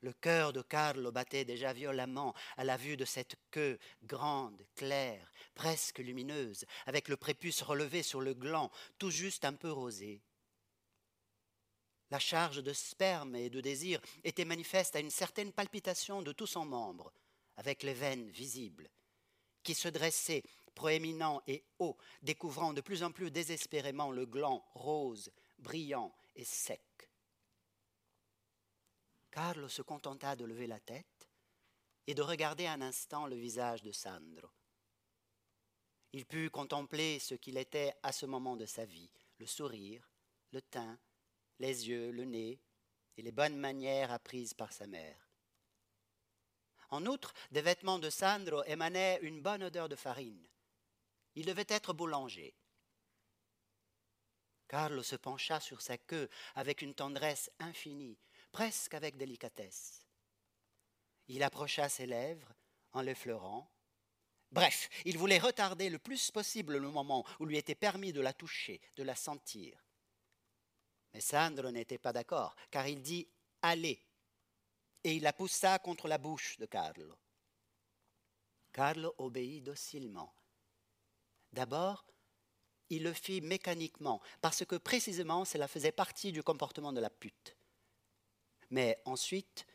Le 0.00 0.14
cœur 0.14 0.54
de 0.54 0.62
Carlo 0.62 1.12
battait 1.12 1.44
déjà 1.44 1.74
violemment 1.74 2.32
à 2.56 2.64
la 2.64 2.78
vue 2.78 2.96
de 2.96 3.04
cette 3.04 3.36
queue 3.50 3.78
grande, 4.04 4.64
claire, 4.74 5.30
presque 5.54 5.98
lumineuse, 5.98 6.64
avec 6.86 7.08
le 7.08 7.18
prépuce 7.18 7.60
relevé 7.60 8.02
sur 8.02 8.22
le 8.22 8.32
gland, 8.32 8.70
tout 8.96 9.10
juste 9.10 9.44
un 9.44 9.52
peu 9.52 9.70
rosé. 9.70 10.22
La 12.10 12.18
charge 12.18 12.62
de 12.62 12.72
sperme 12.72 13.36
et 13.36 13.50
de 13.50 13.60
désir 13.60 14.00
était 14.24 14.44
manifeste 14.44 14.96
à 14.96 15.00
une 15.00 15.10
certaine 15.10 15.52
palpitation 15.52 16.22
de 16.22 16.32
tout 16.32 16.46
son 16.46 16.64
membre, 16.64 17.12
avec 17.56 17.82
les 17.82 17.94
veines 17.94 18.30
visibles, 18.30 18.88
qui 19.62 19.74
se 19.74 19.88
dressaient 19.88 20.44
proéminent 20.74 21.42
et 21.46 21.64
haut, 21.80 21.98
découvrant 22.22 22.72
de 22.72 22.80
plus 22.80 23.02
en 23.02 23.10
plus 23.10 23.30
désespérément 23.30 24.10
le 24.10 24.26
gland 24.26 24.64
rose, 24.74 25.30
brillant 25.58 26.14
et 26.36 26.44
sec. 26.44 26.80
Carlo 29.30 29.68
se 29.68 29.82
contenta 29.82 30.36
de 30.36 30.44
lever 30.44 30.66
la 30.66 30.80
tête 30.80 31.28
et 32.06 32.14
de 32.14 32.22
regarder 32.22 32.66
un 32.66 32.80
instant 32.80 33.26
le 33.26 33.36
visage 33.36 33.82
de 33.82 33.92
Sandro. 33.92 34.48
Il 36.12 36.24
put 36.24 36.48
contempler 36.48 37.18
ce 37.18 37.34
qu'il 37.34 37.58
était 37.58 37.92
à 38.02 38.12
ce 38.12 38.24
moment 38.24 38.56
de 38.56 38.64
sa 38.64 38.86
vie, 38.86 39.10
le 39.38 39.46
sourire, 39.46 40.10
le 40.52 40.62
teint, 40.62 40.98
les 41.58 41.88
yeux, 41.88 42.10
le 42.10 42.24
nez 42.24 42.60
et 43.16 43.22
les 43.22 43.32
bonnes 43.32 43.56
manières 43.56 44.12
apprises 44.12 44.54
par 44.54 44.72
sa 44.72 44.86
mère. 44.86 45.28
En 46.90 47.04
outre, 47.06 47.34
des 47.50 47.60
vêtements 47.60 47.98
de 47.98 48.10
Sandro 48.10 48.64
émanaient 48.64 49.18
une 49.22 49.42
bonne 49.42 49.62
odeur 49.62 49.88
de 49.88 49.96
farine. 49.96 50.46
Il 51.34 51.46
devait 51.46 51.66
être 51.68 51.92
boulanger. 51.92 52.54
Carlo 54.68 55.02
se 55.02 55.16
pencha 55.16 55.60
sur 55.60 55.80
sa 55.80 55.98
queue 55.98 56.28
avec 56.54 56.82
une 56.82 56.94
tendresse 56.94 57.50
infinie, 57.58 58.18
presque 58.52 58.94
avec 58.94 59.16
délicatesse. 59.16 60.06
Il 61.26 61.42
approcha 61.42 61.88
ses 61.88 62.06
lèvres 62.06 62.54
en 62.92 63.02
l'effleurant. 63.02 63.70
Bref, 64.50 64.88
il 65.04 65.18
voulait 65.18 65.38
retarder 65.38 65.90
le 65.90 65.98
plus 65.98 66.30
possible 66.30 66.78
le 66.78 66.90
moment 66.90 67.24
où 67.38 67.44
lui 67.44 67.58
était 67.58 67.74
permis 67.74 68.12
de 68.12 68.20
la 68.20 68.32
toucher, 68.32 68.80
de 68.96 69.02
la 69.02 69.14
sentir. 69.14 69.87
Mais 71.14 71.20
Sandro 71.20 71.70
n'était 71.70 71.98
pas 71.98 72.12
d'accord, 72.12 72.54
car 72.70 72.86
il 72.86 73.02
dit 73.02 73.26
Allez 73.62 74.02
et 75.04 75.14
il 75.14 75.22
la 75.22 75.32
poussa 75.32 75.78
contre 75.78 76.08
la 76.08 76.18
bouche 76.18 76.58
de 76.58 76.66
Carlo. 76.66 77.14
Carlo 78.72 79.14
obéit 79.18 79.62
docilement. 79.64 80.32
D'abord, 81.52 82.04
il 82.90 83.02
le 83.02 83.12
fit 83.12 83.40
mécaniquement, 83.40 84.20
parce 84.40 84.64
que 84.64 84.76
précisément 84.76 85.44
cela 85.44 85.68
faisait 85.68 85.92
partie 85.92 86.32
du 86.32 86.42
comportement 86.42 86.92
de 86.92 87.00
la 87.00 87.10
pute. 87.10 87.56
Mais 88.70 89.00
ensuite, 89.04 89.66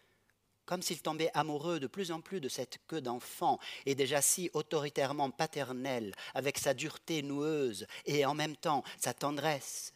comme 0.66 0.82
s'il 0.82 1.02
tombait 1.02 1.32
amoureux 1.34 1.80
de 1.80 1.88
plus 1.88 2.12
en 2.12 2.22
plus 2.22 2.40
de 2.40 2.50
cette 2.50 2.80
queue 2.88 3.02
d'enfant, 3.02 3.60
et 3.86 3.96
déjà 3.96 4.22
si 4.22 4.50
autoritairement 4.54 5.32
paternelle, 5.32 6.14
avec 6.34 6.58
sa 6.58 6.74
dureté 6.74 7.22
noueuse 7.22 7.88
et 8.06 8.26
en 8.26 8.34
même 8.34 8.56
temps 8.56 8.84
sa 8.98 9.14
tendresse, 9.14 9.93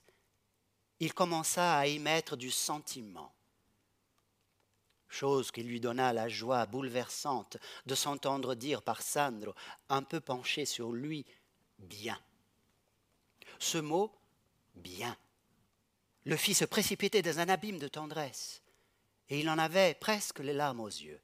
il 0.99 1.13
commença 1.13 1.77
à 1.77 1.87
y 1.87 1.99
mettre 1.99 2.35
du 2.35 2.51
sentiment. 2.51 3.33
Chose 5.09 5.51
qui 5.51 5.63
lui 5.63 5.79
donna 5.79 6.11
la 6.11 6.27
joie 6.27 6.65
bouleversante 6.65 7.57
de 7.85 7.95
s'entendre 7.95 8.55
dire 8.55 8.81
par 8.81 9.01
Sandro, 9.01 9.53
un 9.89 10.03
peu 10.03 10.19
penché 10.19 10.65
sur 10.65 10.91
lui, 10.91 11.25
bien. 11.79 12.19
Ce 13.59 13.77
mot, 13.77 14.13
bien, 14.75 15.15
le 16.25 16.35
fit 16.35 16.53
se 16.53 16.65
précipiter 16.65 17.21
dans 17.21 17.39
un 17.39 17.49
abîme 17.49 17.79
de 17.79 17.87
tendresse 17.87 18.61
et 19.29 19.39
il 19.39 19.49
en 19.49 19.57
avait 19.57 19.93
presque 19.93 20.39
les 20.39 20.53
larmes 20.53 20.81
aux 20.81 20.87
yeux. 20.87 21.21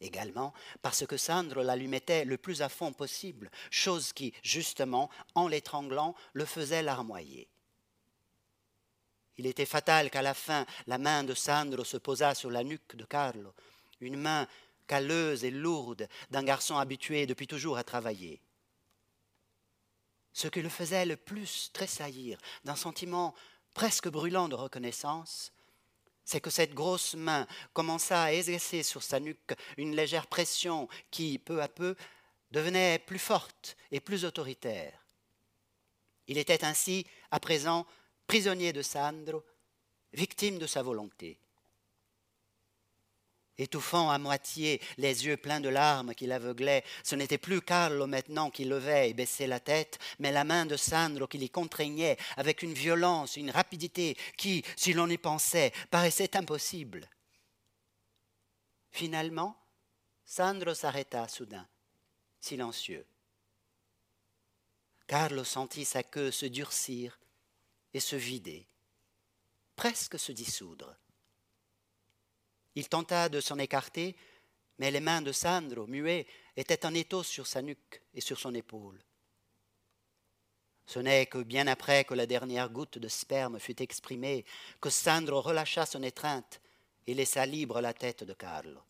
Également 0.00 0.52
parce 0.82 1.06
que 1.06 1.16
Sandro 1.16 1.62
la 1.62 1.76
lui 1.76 1.88
mettait 1.88 2.24
le 2.24 2.38
plus 2.38 2.62
à 2.62 2.68
fond 2.68 2.92
possible, 2.92 3.50
chose 3.70 4.12
qui, 4.12 4.32
justement, 4.42 5.10
en 5.34 5.48
l'étranglant, 5.48 6.14
le 6.32 6.44
faisait 6.44 6.82
larmoyer. 6.82 7.48
Il 9.38 9.46
était 9.46 9.66
fatal 9.66 10.10
qu'à 10.10 10.20
la 10.20 10.34
fin, 10.34 10.66
la 10.86 10.98
main 10.98 11.24
de 11.24 11.32
Sandro 11.32 11.84
se 11.84 11.96
posât 11.96 12.34
sur 12.34 12.50
la 12.50 12.64
nuque 12.64 12.96
de 12.96 13.04
Carlo, 13.04 13.54
une 14.00 14.16
main 14.16 14.46
calleuse 14.88 15.44
et 15.44 15.50
lourde 15.50 16.08
d'un 16.30 16.42
garçon 16.42 16.76
habitué 16.76 17.26
depuis 17.26 17.46
toujours 17.46 17.78
à 17.78 17.84
travailler. 17.84 18.40
Ce 20.32 20.48
qui 20.48 20.60
le 20.60 20.68
faisait 20.68 21.06
le 21.06 21.16
plus 21.16 21.70
tressaillir 21.72 22.38
d'un 22.64 22.76
sentiment 22.76 23.34
presque 23.74 24.08
brûlant 24.08 24.48
de 24.48 24.54
reconnaissance, 24.54 25.52
c'est 26.24 26.40
que 26.40 26.50
cette 26.50 26.74
grosse 26.74 27.14
main 27.14 27.46
commença 27.72 28.24
à 28.24 28.32
exercer 28.32 28.82
sur 28.82 29.02
sa 29.02 29.20
nuque 29.20 29.54
une 29.76 29.94
légère 29.94 30.26
pression 30.26 30.88
qui, 31.10 31.38
peu 31.38 31.62
à 31.62 31.68
peu, 31.68 31.96
devenait 32.50 32.98
plus 32.98 33.18
forte 33.18 33.76
et 33.92 34.00
plus 34.00 34.24
autoritaire. 34.24 35.04
Il 36.26 36.38
était 36.38 36.64
ainsi, 36.64 37.06
à 37.30 37.40
présent, 37.40 37.86
prisonnier 38.28 38.72
de 38.72 38.82
Sandro, 38.82 39.42
victime 40.12 40.58
de 40.58 40.68
sa 40.68 40.82
volonté 40.82 41.40
étouffant 43.58 44.08
à 44.10 44.18
moitié 44.18 44.80
les 44.96 45.26
yeux 45.26 45.36
pleins 45.36 45.60
de 45.60 45.68
larmes 45.68 46.14
qui 46.14 46.26
l'aveuglaient. 46.26 46.84
Ce 47.02 47.16
n'était 47.16 47.38
plus 47.38 47.60
Carlo 47.60 48.06
maintenant 48.06 48.50
qui 48.50 48.64
levait 48.64 49.10
et 49.10 49.14
baissait 49.14 49.46
la 49.46 49.60
tête, 49.60 49.98
mais 50.20 50.32
la 50.32 50.44
main 50.44 50.64
de 50.64 50.76
Sandro 50.76 51.26
qui 51.26 51.38
l'y 51.38 51.50
contraignait 51.50 52.16
avec 52.36 52.62
une 52.62 52.72
violence, 52.72 53.36
une 53.36 53.50
rapidité 53.50 54.16
qui, 54.36 54.64
si 54.76 54.92
l'on 54.92 55.08
y 55.08 55.18
pensait, 55.18 55.72
paraissait 55.90 56.36
impossible. 56.36 57.08
Finalement, 58.92 59.56
Sandro 60.24 60.74
s'arrêta 60.74 61.26
soudain, 61.28 61.66
silencieux. 62.40 63.04
Carlo 65.06 65.42
sentit 65.42 65.84
sa 65.84 66.02
queue 66.02 66.30
se 66.30 66.46
durcir 66.46 67.18
et 67.94 68.00
se 68.00 68.16
vider, 68.16 68.66
presque 69.76 70.18
se 70.18 70.32
dissoudre. 70.32 70.96
Il 72.74 72.88
tenta 72.88 73.28
de 73.28 73.40
s'en 73.40 73.58
écarter, 73.58 74.16
mais 74.78 74.90
les 74.90 75.00
mains 75.00 75.22
de 75.22 75.32
Sandro, 75.32 75.86
muet, 75.86 76.26
étaient 76.56 76.86
en 76.86 76.94
étau 76.94 77.22
sur 77.22 77.46
sa 77.46 77.62
nuque 77.62 78.02
et 78.14 78.20
sur 78.20 78.38
son 78.38 78.54
épaule. 78.54 79.02
Ce 80.86 80.98
n'est 80.98 81.26
que 81.26 81.38
bien 81.38 81.66
après 81.66 82.04
que 82.04 82.14
la 82.14 82.26
dernière 82.26 82.70
goutte 82.70 82.98
de 82.98 83.08
sperme 83.08 83.58
fut 83.58 83.82
exprimée 83.82 84.44
que 84.80 84.88
Sandro 84.88 85.42
relâcha 85.42 85.84
son 85.84 86.02
étreinte 86.02 86.60
et 87.06 87.14
laissa 87.14 87.44
libre 87.44 87.80
la 87.80 87.92
tête 87.92 88.24
de 88.24 88.32
Carlo. 88.32 88.80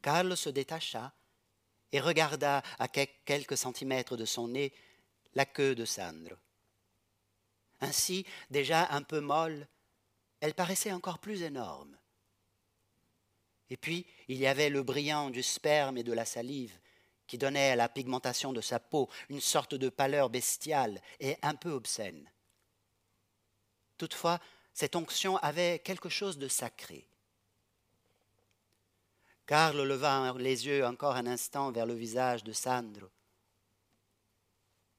Carlo 0.00 0.34
se 0.36 0.50
détacha 0.50 1.12
et 1.92 2.00
regarda 2.00 2.62
à 2.78 2.88
quelques 2.88 3.56
centimètres 3.56 4.16
de 4.16 4.24
son 4.24 4.48
nez 4.48 4.72
la 5.34 5.46
queue 5.46 5.74
de 5.74 5.84
Sandro. 5.84 6.36
Ainsi, 7.84 8.24
déjà 8.50 8.88
un 8.92 9.02
peu 9.02 9.20
molle, 9.20 9.68
elle 10.40 10.54
paraissait 10.54 10.92
encore 10.92 11.18
plus 11.18 11.42
énorme. 11.42 11.96
Et 13.70 13.76
puis, 13.76 14.06
il 14.28 14.38
y 14.38 14.46
avait 14.46 14.70
le 14.70 14.82
brillant 14.82 15.30
du 15.30 15.42
sperme 15.42 15.98
et 15.98 16.02
de 16.02 16.12
la 16.12 16.24
salive 16.24 16.78
qui 17.26 17.38
donnait 17.38 17.70
à 17.70 17.76
la 17.76 17.88
pigmentation 17.88 18.52
de 18.52 18.60
sa 18.60 18.78
peau 18.78 19.08
une 19.28 19.40
sorte 19.40 19.74
de 19.74 19.88
pâleur 19.88 20.28
bestiale 20.28 21.00
et 21.20 21.36
un 21.42 21.54
peu 21.54 21.70
obscène. 21.70 22.30
Toutefois, 23.96 24.40
cette 24.72 24.96
onction 24.96 25.36
avait 25.38 25.78
quelque 25.78 26.08
chose 26.08 26.38
de 26.38 26.48
sacré. 26.48 27.08
Carl 29.46 29.80
leva 29.80 30.34
les 30.38 30.66
yeux 30.66 30.86
encore 30.86 31.16
un 31.16 31.26
instant 31.26 31.70
vers 31.70 31.86
le 31.86 31.94
visage 31.94 32.44
de 32.44 32.52
Sandro. 32.52 33.08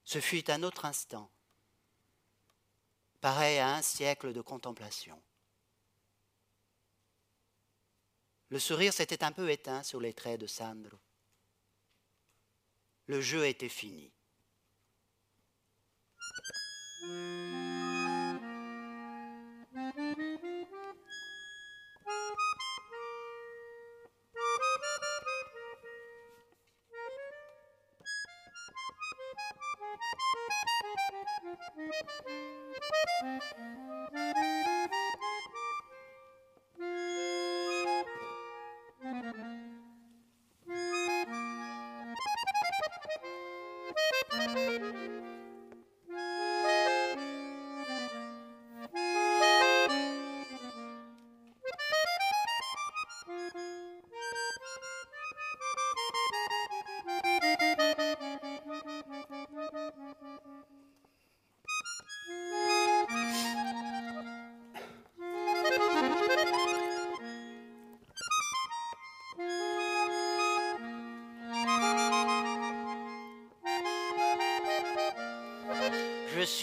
Ce 0.03 0.19
fut 0.19 0.49
un 0.51 0.61
autre 0.63 0.85
instant, 0.85 1.29
pareil 3.25 3.57
à 3.57 3.73
un 3.73 3.81
siècle 3.81 4.33
de 4.33 4.41
contemplation. 4.41 5.19
Le 8.49 8.59
sourire 8.59 8.93
s'était 8.93 9.23
un 9.23 9.31
peu 9.31 9.49
éteint 9.49 9.81
sur 9.81 9.99
les 9.99 10.13
traits 10.13 10.41
de 10.41 10.45
Sandro. 10.45 10.99
Le 13.07 13.21
jeu 13.21 13.47
était 13.47 13.67
fini. 13.67 14.11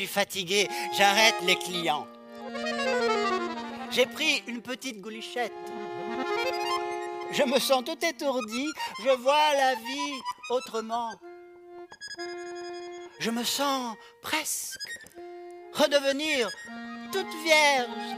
Fatigué, 0.07 0.69
j'arrête 0.97 1.35
les 1.43 1.57
clients. 1.57 2.07
J'ai 3.91 4.07
pris 4.07 4.43
une 4.47 4.63
petite 4.63 5.01
goulichette. 5.01 5.53
Je 7.31 7.43
me 7.45 7.59
sens 7.59 7.83
tout 7.85 7.99
étourdi, 8.05 8.67
je 9.05 9.11
vois 9.11 9.55
la 9.57 9.75
vie 9.75 10.21
autrement. 10.51 11.13
Je 13.19 13.31
me 13.31 13.45
sens 13.45 13.97
presque 14.21 14.79
redevenir 15.73 16.49
toute 17.13 17.33
vierge. 17.43 18.17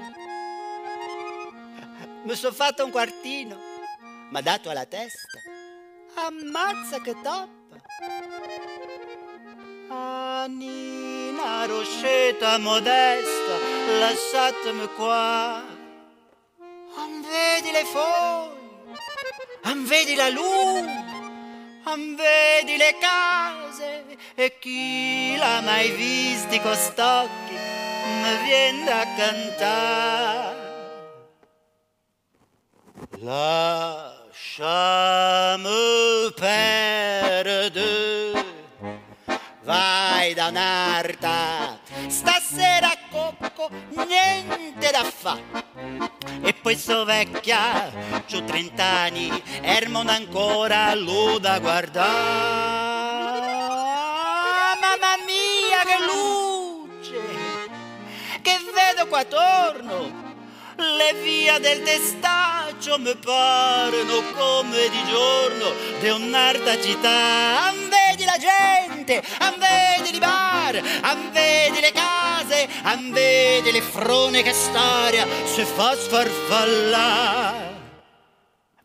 Me 2.25 2.35
sono 2.35 2.55
fatto 2.55 2.85
un 2.85 2.91
quartino, 2.91 3.57
m'ha 4.31 4.41
dato 4.41 4.71
alla 4.71 4.87
testa. 4.87 5.39
Ammazza 6.17 7.01
che 7.01 7.15
top! 7.23 7.64
Anina 11.65 11.67
Rochetta 11.67 12.59
modesta, 12.59 13.59
lasciatemi 13.99 14.87
qua. 14.97 15.63
Non 16.59 17.23
vedi 17.23 17.71
le 17.71 17.85
foglie, 17.85 18.99
non 19.65 19.85
vedi 19.87 20.15
la 20.15 20.29
luna, 20.29 21.05
non 21.85 22.17
vedi 22.17 22.77
le 22.77 22.97
case 23.01 24.05
e 24.35 24.59
chi 24.59 25.37
l'ha 25.37 25.63
mai 25.63 25.91
visti 25.91 26.61
cost'occhi 26.61 27.57
mi 28.23 28.37
viene 28.45 28.85
da 28.85 29.07
cantare. 29.17 30.63
Lasciami 33.21 33.64
fare. 45.25 45.43
E 46.43 46.53
poi 46.53 46.77
so 46.77 47.05
vecchia, 47.07 47.91
c'ho 48.29 48.45
trent'anni, 48.45 49.31
Ermon 49.63 50.09
ancora 50.09 50.95
lo 50.95 51.39
da 51.39 51.59
guardare. 51.59 52.83
Mamma 54.81 55.17
mia 55.25 55.81
che 55.89 55.99
luce, 56.05 57.23
che 58.43 58.59
vedo 58.75 59.07
qua 59.07 59.21
attorno 59.21 60.25
le 60.77 61.15
vie 61.23 61.59
del 61.61 61.83
testaccio 61.83 62.99
mi 62.99 63.15
parano 63.17 64.23
come 64.37 64.89
di 64.89 65.05
giorno 65.09 65.73
di 66.01 66.09
un'altra 66.09 66.81
città. 66.81 67.73
Vedi 67.73 68.25
la 68.25 68.37
gente, 68.39 69.23
vedi 69.57 70.17
i 70.17 70.19
bar, 70.19 70.81
vedi 71.31 71.81
le 71.81 71.93
case, 71.93 72.04
an 72.83 73.13
vedi 73.13 73.71
le 73.73 73.81
frone 73.81 74.43
che 74.43 74.53
storia 74.53 75.27
si 75.45 75.65
fa 75.65 75.97
sfarfallare. 75.97 77.73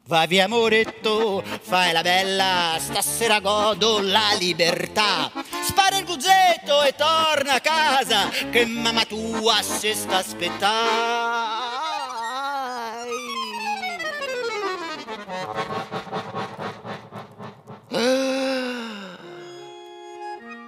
Va 0.09 0.25
via 0.25 0.45
amoretto, 0.45 1.43
fai 1.61 1.91
la 1.91 2.01
bella, 2.01 2.77
stasera 2.79 3.39
godo 3.39 3.99
la 4.01 4.35
libertà. 4.39 5.31
Spara 5.61 5.99
il 5.99 6.05
guzzetto 6.05 6.81
e 6.81 6.95
torna 6.95 7.53
a 7.53 7.59
casa, 7.59 8.27
che 8.49 8.65
mamma 8.65 9.05
tua 9.05 9.61
si 9.61 9.93
sta 9.93 10.17
aspettando. 10.17 11.77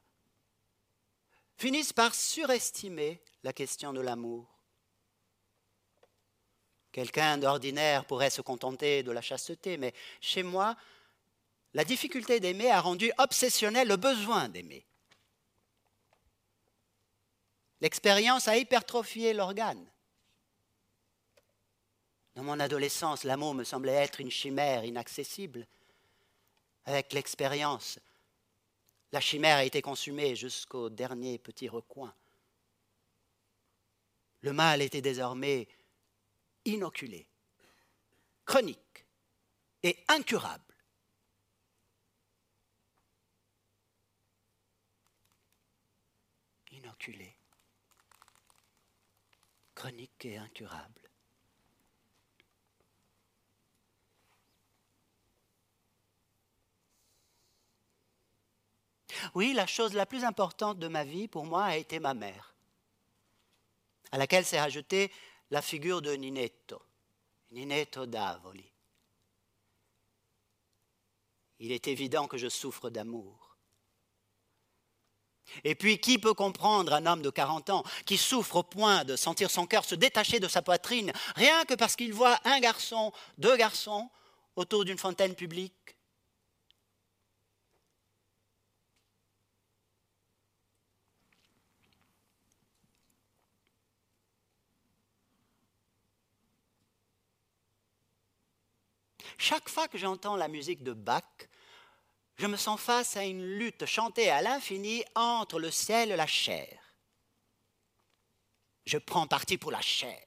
finissent 1.55 1.93
par 1.93 2.13
surestimer 2.13 3.23
la 3.41 3.53
question 3.53 3.93
de 3.93 4.01
l'amour. 4.01 4.45
Quelqu'un 6.91 7.37
d'ordinaire 7.37 8.03
pourrait 8.03 8.31
se 8.31 8.41
contenter 8.41 9.01
de 9.01 9.11
la 9.13 9.21
chasteté, 9.21 9.77
mais 9.77 9.93
chez 10.19 10.43
moi, 10.43 10.75
la 11.73 11.85
difficulté 11.85 12.41
d'aimer 12.41 12.69
a 12.69 12.81
rendu 12.81 13.13
obsessionnel 13.17 13.87
le 13.87 13.95
besoin 13.95 14.49
d'aimer. 14.49 14.85
L'expérience 17.79 18.49
a 18.49 18.57
hypertrophié 18.57 19.31
l'organe. 19.31 19.89
Dans 22.35 22.43
mon 22.43 22.59
adolescence, 22.59 23.23
l'amour 23.23 23.53
me 23.53 23.63
semblait 23.63 23.93
être 23.93 24.19
une 24.19 24.31
chimère 24.31 24.83
inaccessible. 24.83 25.65
Avec 26.89 27.13
l'expérience, 27.13 27.99
la 29.11 29.21
chimère 29.21 29.57
a 29.57 29.63
été 29.63 29.79
consumée 29.79 30.35
jusqu'au 30.35 30.89
dernier 30.89 31.37
petit 31.37 31.69
recoin. 31.69 32.11
Le 34.41 34.53
mal 34.53 34.81
était 34.81 34.99
désormais 34.99 35.67
inoculé, 36.65 37.27
chronique 38.43 39.05
et 39.83 40.03
incurable. 40.07 40.73
Inoculé, 46.71 47.37
chronique 49.75 50.25
et 50.25 50.37
incurable. 50.39 51.08
Oui, 59.33 59.53
la 59.53 59.67
chose 59.67 59.93
la 59.93 60.05
plus 60.05 60.23
importante 60.23 60.79
de 60.79 60.87
ma 60.87 61.03
vie 61.03 61.27
pour 61.27 61.45
moi 61.45 61.65
a 61.65 61.77
été 61.77 61.99
ma 61.99 62.13
mère, 62.13 62.55
à 64.11 64.17
laquelle 64.17 64.45
s'est 64.45 64.57
ajoutée 64.57 65.11
la 65.51 65.61
figure 65.61 66.01
de 66.01 66.13
Ninetto, 66.13 66.81
Ninetto 67.51 68.05
d'Avoli. 68.05 68.71
Il 71.59 71.71
est 71.71 71.87
évident 71.87 72.27
que 72.27 72.37
je 72.37 72.47
souffre 72.47 72.89
d'amour. 72.89 73.57
Et 75.63 75.75
puis, 75.75 75.99
qui 75.99 76.19
peut 76.19 76.33
comprendre 76.35 76.93
un 76.93 77.05
homme 77.05 77.21
de 77.21 77.29
40 77.29 77.71
ans 77.71 77.83
qui 78.05 78.17
souffre 78.17 78.57
au 78.57 78.63
point 78.63 79.03
de 79.03 79.15
sentir 79.15 79.49
son 79.49 79.65
cœur 79.65 79.83
se 79.83 79.95
détacher 79.95 80.39
de 80.39 80.47
sa 80.47 80.61
poitrine, 80.61 81.11
rien 81.35 81.65
que 81.65 81.73
parce 81.73 81.95
qu'il 81.95 82.13
voit 82.13 82.39
un 82.45 82.59
garçon, 82.59 83.11
deux 83.37 83.57
garçons 83.57 84.09
autour 84.55 84.85
d'une 84.85 84.97
fontaine 84.97 85.35
publique 85.35 85.73
Chaque 99.39 99.69
fois 99.69 99.87
que 99.87 99.97
j'entends 99.97 100.35
la 100.35 100.49
musique 100.49 100.83
de 100.83 100.91
Bach, 100.91 101.23
je 102.35 102.45
me 102.45 102.57
sens 102.57 102.79
face 102.79 103.15
à 103.15 103.23
une 103.23 103.57
lutte 103.57 103.85
chantée 103.85 104.29
à 104.29 104.41
l'infini 104.41 105.01
entre 105.15 105.59
le 105.59 105.71
ciel 105.71 106.11
et 106.11 106.17
la 106.17 106.27
chair. 106.27 106.77
Je 108.85 108.97
prends 108.97 109.27
parti 109.27 109.57
pour 109.57 109.71
la 109.71 109.81
chair. 109.81 110.21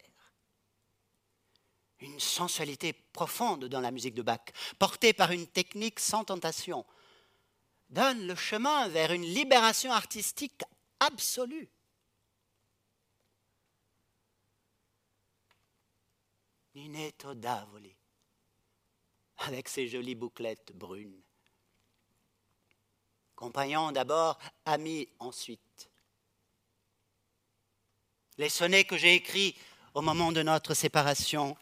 une 2.00 2.18
sensualité 2.18 2.94
profonde 2.94 3.66
dans 3.66 3.80
la 3.80 3.92
musique 3.92 4.14
de 4.14 4.22
Bach, 4.22 4.40
portée 4.78 5.12
par 5.12 5.30
une 5.30 5.46
technique 5.46 6.00
sans 6.00 6.24
tentation, 6.24 6.84
donne 7.90 8.26
le 8.26 8.34
chemin 8.34 8.88
vers 8.88 9.12
une 9.12 9.22
libération 9.22 9.92
artistique 9.92 10.64
absolue. 10.98 11.70
Ninetto 16.74 17.34
Davoli, 17.34 17.94
avec 19.42 19.68
ses 19.68 19.88
jolies 19.88 20.14
bouclettes 20.14 20.72
brunes. 20.74 21.20
Compagnon 23.34 23.92
d'abord, 23.92 24.38
ami 24.64 25.08
ensuite. 25.18 25.90
Les 28.38 28.48
sonnets 28.48 28.84
que 28.84 28.96
j'ai 28.96 29.14
écrits 29.14 29.56
au 29.94 30.00
moment 30.00 30.32
de 30.32 30.42
notre 30.42 30.74
séparation 30.74 31.56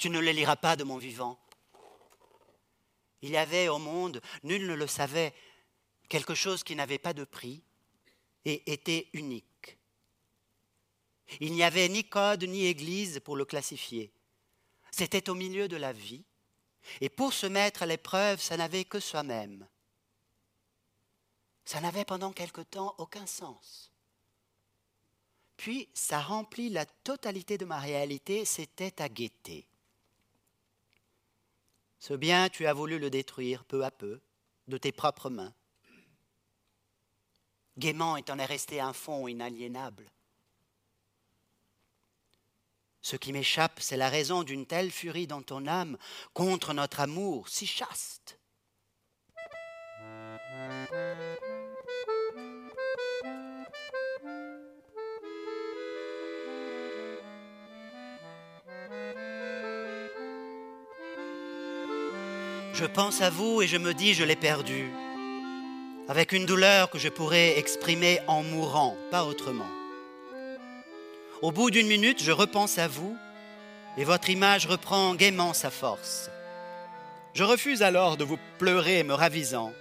tu 0.00 0.08
ne 0.08 0.18
les 0.18 0.32
liras 0.32 0.56
pas 0.56 0.76
de 0.76 0.82
mon 0.82 0.96
vivant. 0.96 1.38
Il 3.20 3.28
y 3.28 3.36
avait 3.36 3.68
au 3.68 3.78
monde, 3.78 4.22
nul 4.44 4.66
ne 4.66 4.72
le 4.72 4.86
savait, 4.86 5.34
quelque 6.08 6.34
chose 6.34 6.64
qui 6.64 6.74
n'avait 6.74 6.98
pas 6.98 7.12
de 7.12 7.24
prix 7.24 7.62
et 8.46 8.72
était 8.72 9.10
unique. 9.12 9.76
Il 11.38 11.52
n'y 11.52 11.62
avait 11.62 11.86
ni 11.90 12.02
code 12.02 12.44
ni 12.44 12.64
église 12.64 13.20
pour 13.20 13.36
le 13.36 13.44
classifier. 13.44 14.10
C'était 14.90 15.28
au 15.28 15.34
milieu 15.34 15.68
de 15.68 15.76
la 15.76 15.92
vie, 15.92 16.24
et 17.00 17.08
pour 17.08 17.32
se 17.32 17.46
mettre 17.46 17.82
à 17.82 17.86
l'épreuve, 17.86 18.40
ça 18.40 18.56
n'avait 18.56 18.84
que 18.84 19.00
soi-même. 19.00 19.66
Ça 21.64 21.80
n'avait 21.80 22.04
pendant 22.04 22.32
quelque 22.32 22.62
temps 22.62 22.94
aucun 22.98 23.26
sens. 23.26 23.92
Puis 25.56 25.88
ça 25.92 26.20
remplit 26.20 26.70
la 26.70 26.86
totalité 26.86 27.58
de 27.58 27.64
ma 27.64 27.78
réalité, 27.78 28.44
c'était 28.44 29.00
à 29.02 29.08
guetter. 29.08 29.66
Ce 31.98 32.14
bien, 32.14 32.48
tu 32.48 32.66
as 32.66 32.72
voulu 32.72 32.98
le 32.98 33.10
détruire 33.10 33.64
peu 33.64 33.84
à 33.84 33.90
peu, 33.90 34.20
de 34.68 34.78
tes 34.78 34.90
propres 34.90 35.28
mains. 35.28 35.52
Gaiement 37.76 38.16
et 38.16 38.24
en 38.30 38.38
est 38.38 38.46
resté 38.46 38.80
un 38.80 38.94
fond 38.94 39.28
inaliénable. 39.28 40.10
Ce 43.02 43.16
qui 43.16 43.32
m'échappe, 43.32 43.80
c'est 43.80 43.96
la 43.96 44.08
raison 44.08 44.42
d'une 44.42 44.66
telle 44.66 44.90
furie 44.90 45.26
dans 45.26 45.42
ton 45.42 45.66
âme 45.66 45.96
contre 46.34 46.74
notre 46.74 47.00
amour 47.00 47.48
si 47.48 47.66
chaste. 47.66 48.38
Je 62.72 62.86
pense 62.86 63.20
à 63.20 63.30
vous 63.30 63.62
et 63.62 63.66
je 63.66 63.76
me 63.76 63.92
dis 63.92 64.14
je 64.14 64.24
l'ai 64.24 64.36
perdu, 64.36 64.90
avec 66.08 66.32
une 66.32 66.46
douleur 66.46 66.90
que 66.90 66.98
je 66.98 67.08
pourrais 67.08 67.58
exprimer 67.58 68.20
en 68.26 68.42
mourant, 68.42 68.96
pas 69.10 69.24
autrement. 69.24 69.79
Au 71.42 71.52
bout 71.52 71.70
d'une 71.70 71.86
minute, 71.86 72.22
je 72.22 72.32
repense 72.32 72.76
à 72.78 72.86
vous 72.86 73.16
et 73.96 74.04
votre 74.04 74.28
image 74.28 74.66
reprend 74.66 75.14
gaiement 75.14 75.54
sa 75.54 75.70
force. 75.70 76.30
Je 77.32 77.44
refuse 77.44 77.82
alors 77.82 78.18
de 78.18 78.24
vous 78.24 78.38
pleurer 78.58 79.02
me 79.04 79.14
ravisant. 79.14 79.72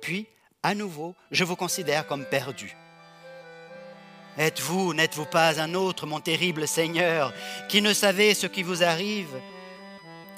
Puis, 0.00 0.26
à 0.62 0.74
nouveau, 0.74 1.14
je 1.30 1.44
vous 1.44 1.54
considère 1.54 2.06
comme 2.06 2.24
perdu. 2.24 2.76
Êtes-vous, 4.38 4.92
n'êtes-vous 4.92 5.26
pas 5.26 5.60
un 5.60 5.74
autre, 5.74 6.06
mon 6.06 6.20
terrible 6.20 6.66
Seigneur, 6.66 7.32
qui 7.68 7.80
ne 7.80 7.92
savez 7.92 8.34
ce 8.34 8.46
qui 8.48 8.64
vous 8.64 8.82
arrive? 8.82 9.40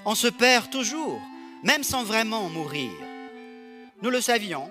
On 0.05 0.15
se 0.15 0.29
perd 0.29 0.71
toujours 0.71 1.21
même 1.63 1.85
sans 1.85 2.05
vraiment 2.05 2.49
mourir. 2.49 2.91
Nous 4.03 4.11
le 4.11 4.21
savions, 4.21 4.71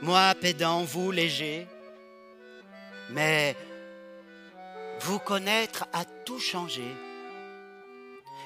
moi 0.00 0.34
pédant, 0.40 0.84
vous 0.84 1.10
léger, 1.10 1.66
mais 3.10 3.56
vous 5.00 5.18
connaître 5.18 5.86
a 5.92 6.04
tout 6.04 6.38
changé. 6.38 6.94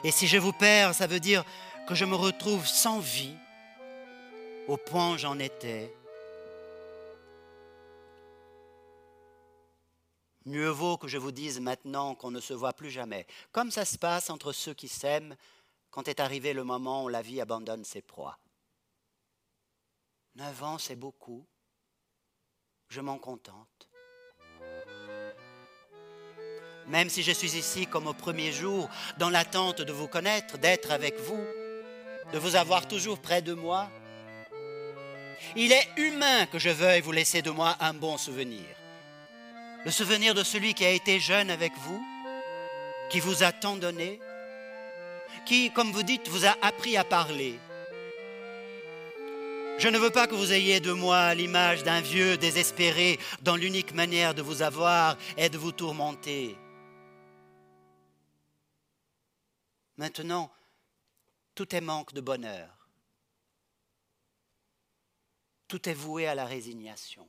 Et 0.04 0.10
si 0.10 0.26
je 0.26 0.38
vous 0.38 0.52
perds, 0.52 0.94
ça 0.94 1.06
veut 1.06 1.20
dire 1.20 1.44
que 1.86 1.94
je 1.94 2.04
me 2.04 2.14
retrouve 2.14 2.66
sans 2.66 2.98
vie, 2.98 3.34
au 4.68 4.76
point 4.76 5.12
où 5.12 5.18
j'en 5.18 5.38
étais. 5.38 5.94
Mieux 10.44 10.68
vaut 10.68 10.96
que 10.96 11.06
je 11.06 11.18
vous 11.18 11.30
dise 11.30 11.60
maintenant 11.60 12.14
qu'on 12.14 12.32
ne 12.32 12.40
se 12.40 12.52
voit 12.52 12.72
plus 12.72 12.90
jamais, 12.90 13.26
comme 13.52 13.70
ça 13.70 13.84
se 13.84 13.96
passe 13.96 14.28
entre 14.28 14.52
ceux 14.52 14.74
qui 14.74 14.88
s'aiment 14.88 15.36
quand 15.90 16.08
est 16.08 16.20
arrivé 16.20 16.52
le 16.52 16.64
moment 16.64 17.04
où 17.04 17.08
la 17.08 17.22
vie 17.22 17.40
abandonne 17.40 17.84
ses 17.84 18.02
proies. 18.02 18.38
Neuf 20.34 20.62
ans, 20.62 20.78
c'est 20.78 20.96
beaucoup. 20.96 21.46
Je 22.88 23.00
m'en 23.00 23.18
contente. 23.18 23.91
Même 26.88 27.08
si 27.08 27.22
je 27.22 27.32
suis 27.32 27.56
ici 27.56 27.86
comme 27.86 28.06
au 28.06 28.12
premier 28.12 28.52
jour, 28.52 28.88
dans 29.18 29.30
l'attente 29.30 29.82
de 29.82 29.92
vous 29.92 30.08
connaître, 30.08 30.58
d'être 30.58 30.90
avec 30.90 31.18
vous, 31.20 31.44
de 32.32 32.38
vous 32.38 32.56
avoir 32.56 32.88
toujours 32.88 33.18
près 33.18 33.42
de 33.42 33.54
moi, 33.54 33.88
il 35.56 35.72
est 35.72 35.88
humain 35.96 36.46
que 36.46 36.58
je 36.58 36.70
veuille 36.70 37.00
vous 37.00 37.12
laisser 37.12 37.42
de 37.42 37.50
moi 37.50 37.76
un 37.80 37.94
bon 37.94 38.16
souvenir. 38.16 38.64
Le 39.84 39.90
souvenir 39.90 40.34
de 40.34 40.42
celui 40.42 40.74
qui 40.74 40.84
a 40.84 40.90
été 40.90 41.18
jeune 41.18 41.50
avec 41.50 41.72
vous, 41.84 42.02
qui 43.10 43.20
vous 43.20 43.42
a 43.42 43.52
tant 43.52 43.76
donné, 43.76 44.20
qui, 45.44 45.70
comme 45.72 45.92
vous 45.92 46.04
dites, 46.04 46.28
vous 46.28 46.46
a 46.46 46.56
appris 46.62 46.96
à 46.96 47.04
parler. 47.04 47.58
Je 49.78 49.88
ne 49.88 49.98
veux 49.98 50.10
pas 50.10 50.26
que 50.26 50.34
vous 50.34 50.52
ayez 50.52 50.80
de 50.80 50.92
moi 50.92 51.34
l'image 51.34 51.82
d'un 51.82 52.00
vieux 52.00 52.36
désespéré 52.36 53.18
dont 53.42 53.56
l'unique 53.56 53.92
manière 53.92 54.34
de 54.34 54.42
vous 54.42 54.62
avoir 54.62 55.16
est 55.36 55.50
de 55.50 55.58
vous 55.58 55.72
tourmenter. 55.72 56.56
Maintenant, 59.96 60.50
tout 61.54 61.74
est 61.74 61.80
manque 61.80 62.12
de 62.14 62.20
bonheur. 62.20 62.88
Tout 65.68 65.88
est 65.88 65.94
voué 65.94 66.26
à 66.26 66.34
la 66.34 66.44
résignation. 66.44 67.28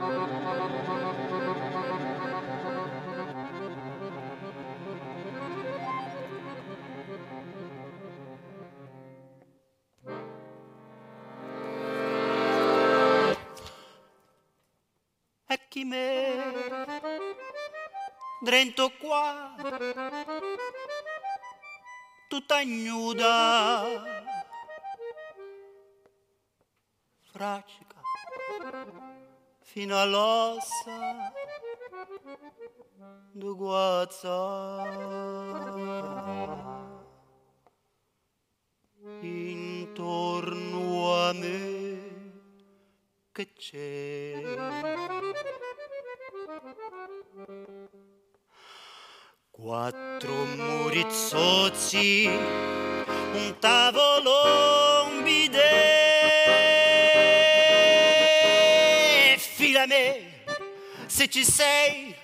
me. 15.83 16.99
Dentro 18.41 18.89
qua 18.99 19.55
tutta 22.27 22.63
nuda 22.63 24.03
fracica 27.31 28.01
fino 29.61 29.99
all'ossa 29.99 31.31
du 33.31 33.55
guazza. 33.55 34.29
Intorno 39.21 41.15
a 41.15 41.33
me 41.33 41.99
che 43.31 43.53
c'è 43.53 44.33
Quattro 49.51 50.45
muri 50.57 51.05
un 53.33 53.55
tavolo, 53.59 55.05
un 55.05 55.23
bidet. 55.23 55.61
Fila 59.37 59.85
me, 59.85 60.43
se 61.05 61.27
ci 61.29 61.45
sei, 61.45 62.15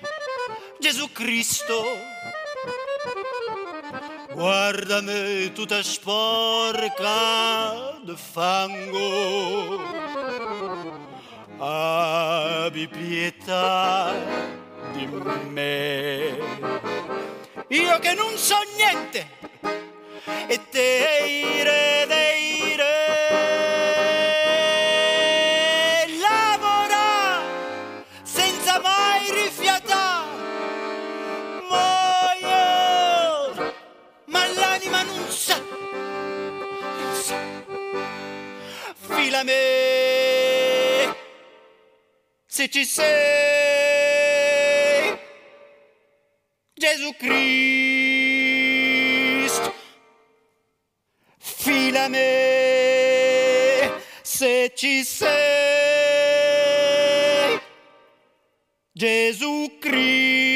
Gesù 0.79 1.11
Cristo. 1.11 1.83
Guarda 4.33 5.01
me 5.01 5.51
tutta 5.53 5.81
sporca 5.83 7.13
de 8.03 8.15
fango. 8.17 9.77
Abbi 11.59 12.87
pietà 12.87 14.13
di 14.93 15.07
me. 15.49 16.37
Io 17.69 17.97
che 17.99 18.13
non 18.13 18.37
so 18.37 18.55
niente 18.75 19.27
e 20.47 20.69
te 20.69 21.25
ire 21.27 22.05
deire 22.07 22.85
lavora 26.21 27.41
senza 28.21 28.79
mai 28.79 29.31
rifiatare. 29.31 30.25
Muoio 31.69 33.73
ma 34.25 34.45
l'anima 34.47 35.01
non 35.01 35.27
sa. 35.27 35.57
Non 35.57 37.13
sa 37.15 37.35
fila 38.93 39.43
se 42.57 42.69
ci 42.69 42.85
sei 42.85 43.07
Gesù 46.73 47.13
Cristo, 47.15 48.53
fila 51.37 52.07
me 52.07 53.91
se 54.23 54.71
ci 54.75 55.03
sei, 55.03 56.39
Gesù 58.91 59.77
Cristo. 59.79 60.46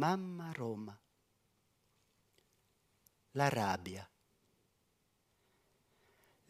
Mamma 0.00 0.50
Roma, 0.56 0.98
la 3.34 3.50
rabbia 3.50 4.08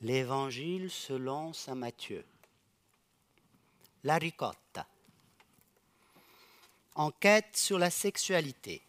L'Évangile 0.02 0.88
selon 0.88 1.52
Saint 1.52 1.74
Matthieu. 1.74 2.24
La 4.04 4.18
ricotta. 4.18 4.86
Enquête 6.94 7.56
sur 7.56 7.78
la 7.80 7.90
sexualité. 7.90 8.82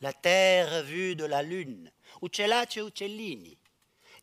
La 0.00 0.12
terre 0.12 0.84
vue 0.84 1.16
de 1.16 1.24
la 1.24 1.42
lune. 1.42 1.90
Uccellace 2.22 2.76
Uccellini. 2.76 3.58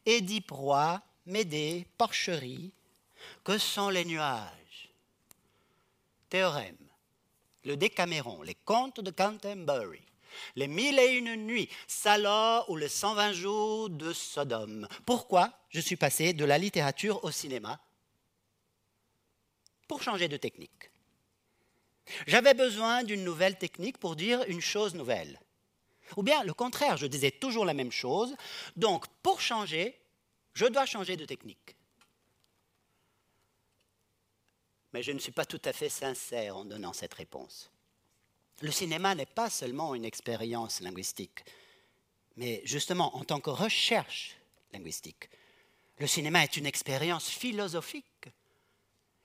Édip 0.06 0.50
Roi, 0.52 1.02
Médée, 1.26 1.86
Porcherie. 1.98 2.72
Que 3.44 3.58
sont 3.58 3.90
les 3.90 4.06
nuages? 4.06 4.90
Théorème. 6.30 6.85
Le 7.66 7.76
Décaméron, 7.76 8.42
les 8.44 8.56
contes 8.56 9.02
de 9.02 9.12
Canterbury 9.12 10.02
les 10.56 10.68
mille 10.68 11.00
et 11.00 11.14
une 11.14 11.36
nuits, 11.36 11.70
Salah 11.88 12.66
ou 12.68 12.78
les 12.78 12.90
120 12.90 13.34
jours 13.34 13.90
de 13.90 14.14
Sodome. 14.14 14.88
Pourquoi 15.06 15.52
je 15.70 15.80
suis 15.80 15.96
passé 15.96 16.34
de 16.34 16.46
la 16.46 16.58
littérature 16.58 17.24
au 17.24 17.32
cinéma 17.32 17.80
Pour 19.88 20.02
changer 20.02 20.28
de 20.28 20.38
technique. 20.38 20.92
J'avais 22.28 22.54
besoin 22.54 23.04
d'une 23.04 23.24
nouvelle 23.24 23.58
technique 23.58 23.98
pour 23.98 24.16
dire 24.16 24.44
une 24.48 24.62
chose 24.62 24.94
nouvelle. 24.94 25.40
Ou 26.18 26.24
bien 26.24 26.44
le 26.44 26.54
contraire, 26.54 26.98
je 26.98 27.08
disais 27.08 27.32
toujours 27.32 27.66
la 27.66 27.74
même 27.74 27.92
chose. 27.92 28.36
Donc, 28.76 29.08
pour 29.24 29.42
changer, 29.42 30.00
je 30.54 30.66
dois 30.66 30.86
changer 30.86 31.18
de 31.18 31.26
technique. 31.26 31.76
Mais 34.96 35.04
je 35.04 35.12
ne 35.12 35.20
suis 35.20 35.34
pas 35.34 35.44
tout 35.44 35.60
à 35.66 35.74
fait 35.74 35.90
sincère 35.90 36.56
en 36.56 36.64
donnant 36.64 36.94
cette 36.94 37.16
réponse. 37.16 37.70
Le 38.62 38.72
cinéma 38.72 39.14
n'est 39.14 39.26
pas 39.26 39.50
seulement 39.50 39.94
une 39.94 40.06
expérience 40.06 40.80
linguistique, 40.80 41.44
mais 42.38 42.62
justement 42.64 43.14
en 43.18 43.26
tant 43.26 43.42
que 43.42 43.50
recherche 43.50 44.38
linguistique. 44.72 45.30
Le 45.98 46.08
cinéma 46.08 46.46
est 46.46 46.56
une 46.56 46.66
expérience 46.66 47.28
philosophique. 47.28 48.30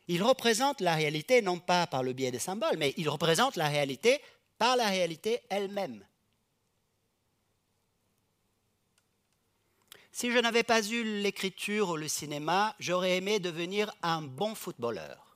Il 0.09 0.25
représente 0.25 0.81
la 0.81 0.97
réalité 0.97 1.41
non 1.41 1.61
pas 1.61 1.87
par 1.87 2.03
le 2.03 2.15
biais 2.15 2.33
des 2.33 2.41
symboles, 2.41 2.77
mais 2.77 2.93
il 2.97 3.09
représente 3.09 3.55
la 3.55 3.69
réalité 3.69 4.21
par 4.59 4.75
la 4.75 4.89
réalité 4.89 5.39
elle-même. 5.51 6.05
Si 10.11 10.33
je 10.33 10.39
n'avais 10.39 10.65
pas 10.65 10.83
eu 10.83 11.05
l'écriture 11.23 11.91
ou 11.91 11.97
le 11.97 12.09
cinéma, 12.09 12.75
j'aurais 12.81 13.19
aimé 13.19 13.39
devenir 13.39 13.95
un 14.03 14.21
bon 14.21 14.57
footballeur. 14.57 15.30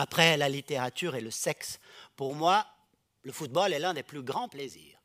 Après 0.00 0.36
la 0.36 0.48
littérature 0.48 1.16
et 1.16 1.20
le 1.20 1.32
sexe, 1.32 1.80
pour 2.14 2.32
moi, 2.32 2.64
le 3.24 3.32
football 3.32 3.72
est 3.72 3.80
l'un 3.80 3.94
des 3.94 4.04
plus 4.04 4.22
grands 4.22 4.48
plaisirs. 4.48 5.02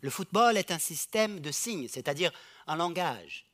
Le 0.00 0.10
football 0.10 0.56
est 0.56 0.70
un 0.70 0.78
système 0.78 1.40
de 1.40 1.50
signes, 1.50 1.88
c'est-à-dire 1.88 2.30
un 2.68 2.76
langage. 2.76 3.44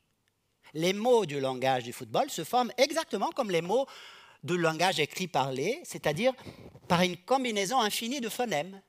Les 0.75 0.93
mots 0.93 1.25
du 1.25 1.39
langage 1.39 1.85
du 1.85 1.91
football 1.91 2.29
se 2.29 2.43
forment 2.43 2.71
exactement 2.77 3.31
comme 3.31 3.49
les 3.49 3.63
mots 3.63 3.87
du 4.43 4.59
langage 4.59 4.99
écrit-parlé, 4.99 5.81
c'est-à-dire 5.83 6.33
par 6.87 7.01
une 7.01 7.17
combinaison 7.17 7.81
infinie 7.81 8.21
de 8.21 8.29
phonèmes. 8.29 8.83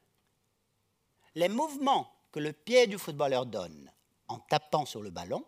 Les 1.35 1.49
mouvements 1.49 2.13
que 2.31 2.41
le 2.41 2.53
pied 2.53 2.87
du 2.87 2.99
footballeur 2.99 3.47
donne 3.47 3.91
en 4.29 4.39
tapant 4.39 4.85
sur 4.85 5.01
le 5.01 5.09
ballon 5.09 5.47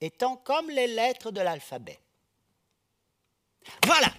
étant 0.00 0.36
comme 0.36 0.70
les 0.70 0.86
lettres 0.86 1.30
de 1.30 1.42
l'alphabet. 1.42 2.00
Voilà, 3.86 4.12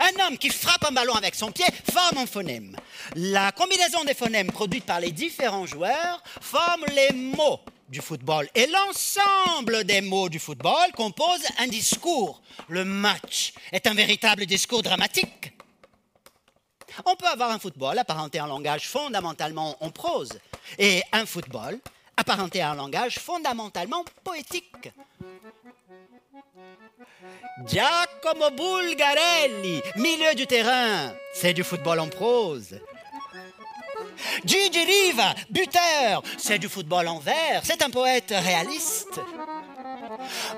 un 0.00 0.26
homme 0.26 0.38
qui 0.38 0.50
frappe 0.50 0.84
un 0.84 0.92
ballon 0.92 1.14
avec 1.14 1.34
son 1.34 1.50
pied 1.50 1.66
forme 1.90 2.18
un 2.18 2.26
phonème. 2.26 2.76
La 3.14 3.52
combinaison 3.52 4.04
des 4.04 4.14
phonèmes 4.14 4.50
produite 4.50 4.84
par 4.84 5.00
les 5.00 5.12
différents 5.12 5.66
joueurs 5.66 6.22
forme 6.40 6.84
les 6.94 7.12
mots 7.12 7.60
du 7.88 8.00
football. 8.00 8.48
Et 8.54 8.66
l'ensemble 8.66 9.84
des 9.84 10.00
mots 10.00 10.28
du 10.28 10.38
football 10.38 10.92
compose 10.96 11.42
un 11.58 11.66
discours. 11.66 12.42
Le 12.68 12.84
match 12.84 13.52
est 13.70 13.86
un 13.86 13.94
véritable 13.94 14.46
discours 14.46 14.82
dramatique. 14.82 15.52
On 17.06 17.16
peut 17.16 17.26
avoir 17.26 17.50
un 17.50 17.58
football 17.58 17.98
apparenté 17.98 18.38
à 18.38 18.44
un 18.44 18.48
langage 18.48 18.88
fondamentalement 18.88 19.76
en 19.80 19.90
prose 19.90 20.38
et 20.78 21.02
un 21.12 21.26
football 21.26 21.78
apparenté 22.16 22.60
à 22.60 22.70
un 22.70 22.74
langage 22.74 23.18
fondamentalement 23.18 24.04
poétique. 24.24 24.90
Giacomo 27.66 28.50
Bulgarelli, 28.50 29.82
milieu 29.96 30.34
du 30.34 30.46
terrain, 30.46 31.12
c'est 31.34 31.52
du 31.52 31.62
football 31.62 32.00
en 32.00 32.08
prose. 32.08 32.80
Gigi 34.44 34.84
Riva, 34.84 35.34
buteur, 35.50 36.22
c'est 36.38 36.58
du 36.58 36.68
football 36.68 37.08
en 37.08 37.18
vert, 37.18 37.62
c'est 37.62 37.82
un 37.82 37.90
poète 37.90 38.32
réaliste. 38.36 39.20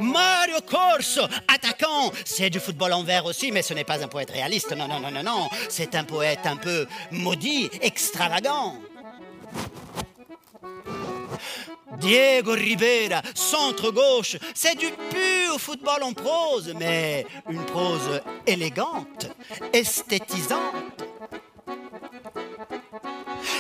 Mario 0.01 0.61
Corso, 0.61 1.23
attaquant, 1.49 2.11
c'est 2.25 2.51
du 2.51 2.61
football 2.61 2.93
en 2.93 3.03
vert 3.03 3.25
aussi, 3.27 3.53
mais 3.53 3.63
ce 3.63 3.75
n'est 3.75 3.85
pas 3.85 4.03
un 4.03 4.09
poète 4.09 4.31
réaliste, 4.31 4.73
non, 4.73 4.89
non, 4.89 5.01
non, 5.01 5.11
non, 5.11 5.23
non, 5.23 5.49
c'est 5.69 5.95
un 5.95 6.05
poète 6.05 6.47
un 6.47 6.57
peu 6.57 6.87
maudit, 7.11 7.71
extravagant. 7.81 8.77
Diego 11.99 12.53
Rivera, 12.53 13.23
centre-gauche, 13.35 14.37
c'est 14.55 14.77
du 14.77 14.91
pur 15.11 15.59
football 15.59 16.03
en 16.03 16.13
prose, 16.13 16.75
mais 16.79 17.27
une 17.49 17.65
prose 17.65 18.21
élégante, 18.47 19.29
esthétisante. 19.73 21.05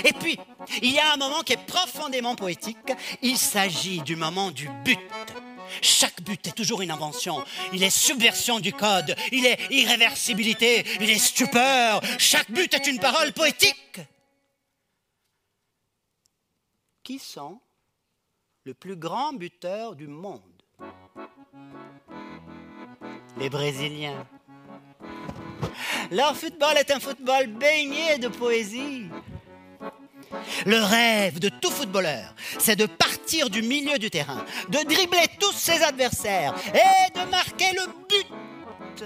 Et 0.05 0.13
puis, 0.13 0.39
il 0.83 0.93
y 0.93 0.99
a 0.99 1.13
un 1.13 1.17
moment 1.17 1.43
qui 1.43 1.55
est 1.55 1.67
profondément 1.67 2.35
poétique, 2.35 2.93
il 3.23 3.39
s'agit 3.39 4.01
du 4.01 4.17
moment 4.17 4.51
du 4.51 4.69
but. 4.85 4.99
Chaque 5.81 6.23
but 6.23 6.47
est 6.47 6.53
toujours 6.53 6.83
une 6.83 6.91
invention. 6.91 7.43
Il 7.73 7.83
est 7.83 7.91
subversion 7.91 8.61
du 8.61 8.73
code, 8.73 9.17
il 9.33 9.47
est 9.47 9.59
irréversibilité, 9.71 10.85
il 11.01 11.11
est 11.11 11.19
stupeur. 11.19 12.01
Chaque 12.19 12.51
but 12.51 12.73
est 12.75 12.87
une 12.87 12.99
parole 12.99 13.33
poétique. 13.33 14.01
Qui 17.03 17.19
sont 17.19 17.61
le 18.65 18.73
plus 18.73 18.97
grand 18.97 19.35
buteur 19.35 19.95
du 19.95 20.07
monde 20.07 20.41
Les 23.39 23.51
Brésiliens. 23.51 24.27
Leur 26.11 26.35
football 26.37 26.77
est 26.79 26.91
un 26.91 27.01
football 27.01 27.49
baigné 27.49 28.17
de 28.19 28.29
poésie. 28.29 29.07
Le 30.65 30.83
rêve 30.83 31.41
de 31.41 31.49
tout 31.49 31.71
footballeur, 31.71 32.35
c'est 32.59 32.77
de 32.77 32.87
partir 32.87 33.51
du 33.51 33.61
milieu 33.61 33.99
du 33.99 34.09
terrain, 34.09 34.45
de 34.69 34.79
dribbler 34.85 35.27
tous 35.39 35.53
ses 35.53 35.83
adversaires 35.83 36.55
et 36.69 37.19
de 37.19 37.31
marquer 37.31 37.73
le 37.73 37.87
but. 38.09 39.05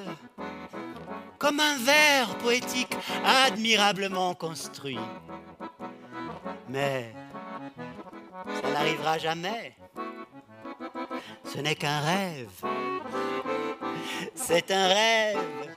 Comme 1.38 1.58
un 1.58 1.78
vers 1.78 2.36
poétique 2.38 2.94
admirablement 3.24 4.34
construit. 4.34 4.98
Mais 6.68 7.12
ça 8.46 8.70
n'arrivera 8.70 9.18
jamais. 9.18 9.74
Ce 11.44 11.58
n'est 11.58 11.74
qu'un 11.74 12.00
rêve. 12.00 12.50
C'est 14.34 14.70
un 14.70 14.88
rêve. 14.88 15.76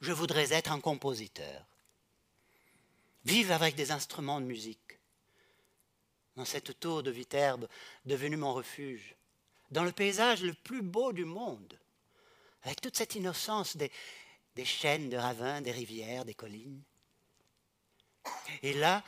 Je 0.00 0.12
voudrais 0.12 0.52
être 0.52 0.72
un 0.72 0.80
compositeur. 0.80 1.66
Vivre 3.24 3.52
avec 3.52 3.74
des 3.74 3.90
instruments 3.90 4.40
de 4.40 4.46
musique. 4.46 4.98
Dans 6.36 6.44
cette 6.44 6.78
tour 6.80 7.02
de 7.02 7.10
Viterbe 7.10 7.68
devenue 8.04 8.36
mon 8.36 8.52
refuge. 8.52 9.14
Dans 9.70 9.84
le 9.84 9.92
paysage 9.92 10.42
le 10.42 10.54
plus 10.54 10.82
beau 10.82 11.12
du 11.12 11.24
monde. 11.24 11.78
Avec 12.64 12.80
toute 12.80 12.96
cette 12.96 13.14
innocence 13.14 13.76
des, 13.76 13.90
des 14.56 14.64
chênes, 14.64 15.10
de 15.10 15.16
ravins, 15.16 15.60
des 15.60 15.72
rivières, 15.72 16.24
des 16.24 16.34
collines. 16.34 16.82
Et 18.62 18.72
là, 18.72 19.04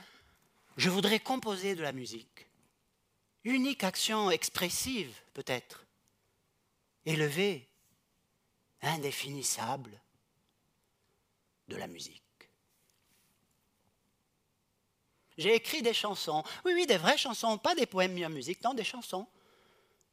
je 0.76 0.90
voudrais 0.90 1.20
composer 1.20 1.74
de 1.74 1.82
la 1.82 1.92
musique. 1.92 2.46
Unique 3.44 3.84
action 3.84 4.30
expressive, 4.30 5.14
peut-être. 5.32 5.84
Élevée, 7.04 7.66
indéfinissable 8.86 10.00
de 11.68 11.76
la 11.76 11.86
musique. 11.86 12.22
J'ai 15.36 15.54
écrit 15.54 15.82
des 15.82 15.92
chansons, 15.92 16.42
oui, 16.64 16.72
oui, 16.74 16.86
des 16.86 16.96
vraies 16.96 17.18
chansons, 17.18 17.58
pas 17.58 17.74
des 17.74 17.86
poèmes 17.86 18.12
mis 18.12 18.24
en 18.24 18.30
musique, 18.30 18.62
non, 18.62 18.72
des 18.72 18.84
chansons, 18.84 19.26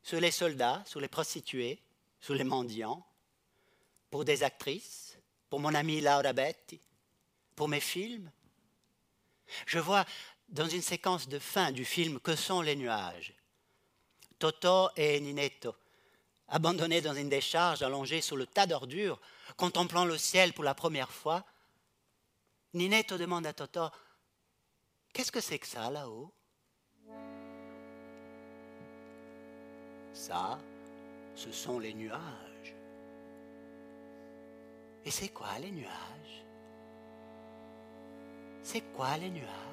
sur 0.02 0.20
les 0.20 0.32
soldats, 0.32 0.84
sur 0.86 1.00
les 1.00 1.08
prostituées, 1.08 1.82
sur 2.20 2.34
les 2.34 2.44
mendiants, 2.44 3.06
pour 4.10 4.26
des 4.26 4.44
actrices, 4.44 5.18
pour 5.50 5.60
mon 5.60 5.74
amie 5.74 6.02
Laura 6.02 6.34
Betti, 6.34 6.82
pour 7.56 7.70
mes 7.70 7.80
films. 7.80 8.30
Je 9.66 9.80
vois 9.80 10.06
dans 10.50 10.68
une 10.68 10.82
séquence 10.82 11.28
de 11.30 11.40
fin 11.40 11.72
du 11.72 11.86
film 11.86 12.20
Que 12.20 12.36
sont 12.36 12.62
les 12.62 12.76
nuages 12.76 13.34
Toto 14.40 14.90
et 14.98 15.20
Ninetto 15.22 15.74
abandonné 16.54 17.02
dans 17.02 17.16
une 17.16 17.30
décharge 17.30 17.82
allongé 17.82 18.22
sur 18.22 18.38
le 18.38 18.46
tas 18.46 18.68
d'ordures, 18.68 19.20
contemplant 19.58 20.06
le 20.06 20.20
ciel 20.20 20.54
pour 20.54 20.64
la 20.64 20.76
première 20.76 21.12
fois, 21.12 21.44
Ninetto 22.74 23.18
demande 23.18 23.48
à 23.48 23.54
Toto 23.54 23.90
Qu'est-ce 25.12 25.32
que 25.32 25.42
c'est 25.42 25.58
que 25.58 25.66
ça 25.66 25.90
là-haut? 25.90 26.32
Ça, 30.14 30.60
ce 31.36 31.52
sont 31.52 31.80
les 31.80 31.94
nuages. 31.94 32.76
Et 35.06 35.12
c'est 35.12 35.30
quoi 35.30 35.58
les 35.60 35.72
nuages? 35.72 36.46
C'est 38.62 38.82
quoi 38.96 39.18
les 39.18 39.30
nuages? 39.32 39.73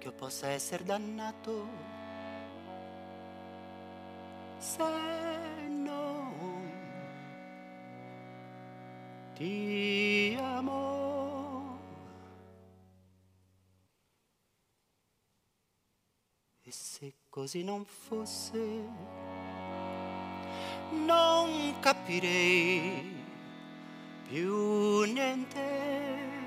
Che 0.00 0.10
possa 0.10 0.48
essere 0.48 0.82
dannato 0.82 1.68
se 4.56 4.82
non 5.68 6.72
ti 9.34 10.34
amo. 10.40 11.78
E 16.62 16.70
se 16.72 17.14
così 17.28 17.62
non 17.62 17.84
fosse, 17.84 18.58
non 20.92 21.78
capirei 21.80 23.22
più 24.28 25.02
niente. 25.02 26.39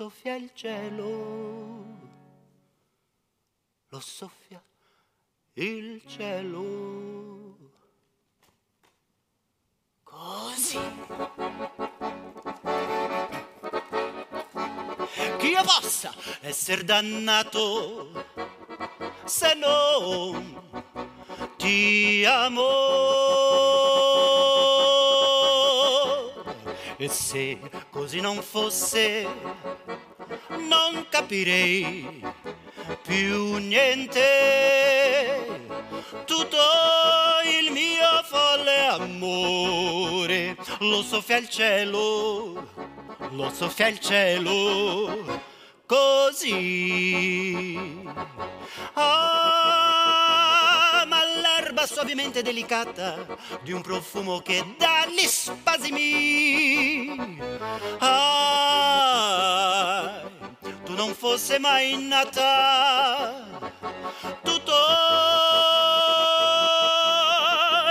Soffia 0.00 0.34
il 0.34 0.50
cielo, 0.54 1.84
lo 3.88 4.00
soffia 4.00 4.58
il 5.52 6.02
cielo. 6.06 7.58
Così. 10.02 10.80
Chi 15.36 15.46
io 15.48 15.62
possa 15.64 16.14
essere 16.40 16.82
dannato 16.82 18.24
se 19.24 19.52
non 19.52 20.88
ti 21.58 22.24
amo. 22.24 22.68
E 26.96 27.08
se 27.08 27.58
così 27.90 28.20
non 28.20 28.42
fosse, 28.42 29.26
capirei 31.10 32.22
più 33.02 33.56
niente. 33.56 34.28
Tutto 36.24 36.56
il 37.60 37.70
mio 37.72 38.22
folle 38.24 38.86
amore 38.86 40.56
lo 40.78 41.02
soffia 41.02 41.36
il 41.36 41.48
cielo, 41.48 42.68
lo 43.30 43.50
soffia 43.52 43.88
il 43.88 43.98
cielo, 43.98 45.42
così. 45.86 47.78
Ah, 48.94 50.24
ma 51.06 51.18
l'erba 51.24 51.86
suavemente 51.86 52.42
delicata 52.42 53.26
di 53.62 53.72
un 53.72 53.82
profumo 53.82 54.40
che 54.40 54.64
dà 54.78 55.06
gli 55.06 55.26
spasimi. 55.26 57.08
Ah, 57.98 58.59
fosse 61.30 61.60
mai 61.60 61.96
nata, 61.96 63.46
tutto 64.42 64.72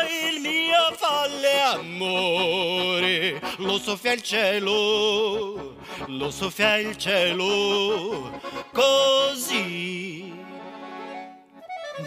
il 0.09 0.41
mio 0.41 0.93
folle 0.97 1.61
amore 1.61 3.41
lo 3.59 3.79
soffia 3.79 4.11
il 4.11 4.21
cielo, 4.21 5.77
lo 6.07 6.31
soffia 6.31 6.75
il 6.75 6.97
cielo, 6.97 8.41
così. 8.73 10.33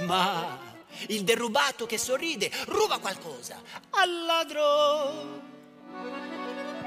Ma 0.04 0.58
il 1.06 1.24
derubato 1.24 1.86
che 1.86 1.96
sorride 1.96 2.50
ruba 2.66 2.98
qualcosa 2.98 3.58
al 3.88 4.24
ladro. 4.26 5.40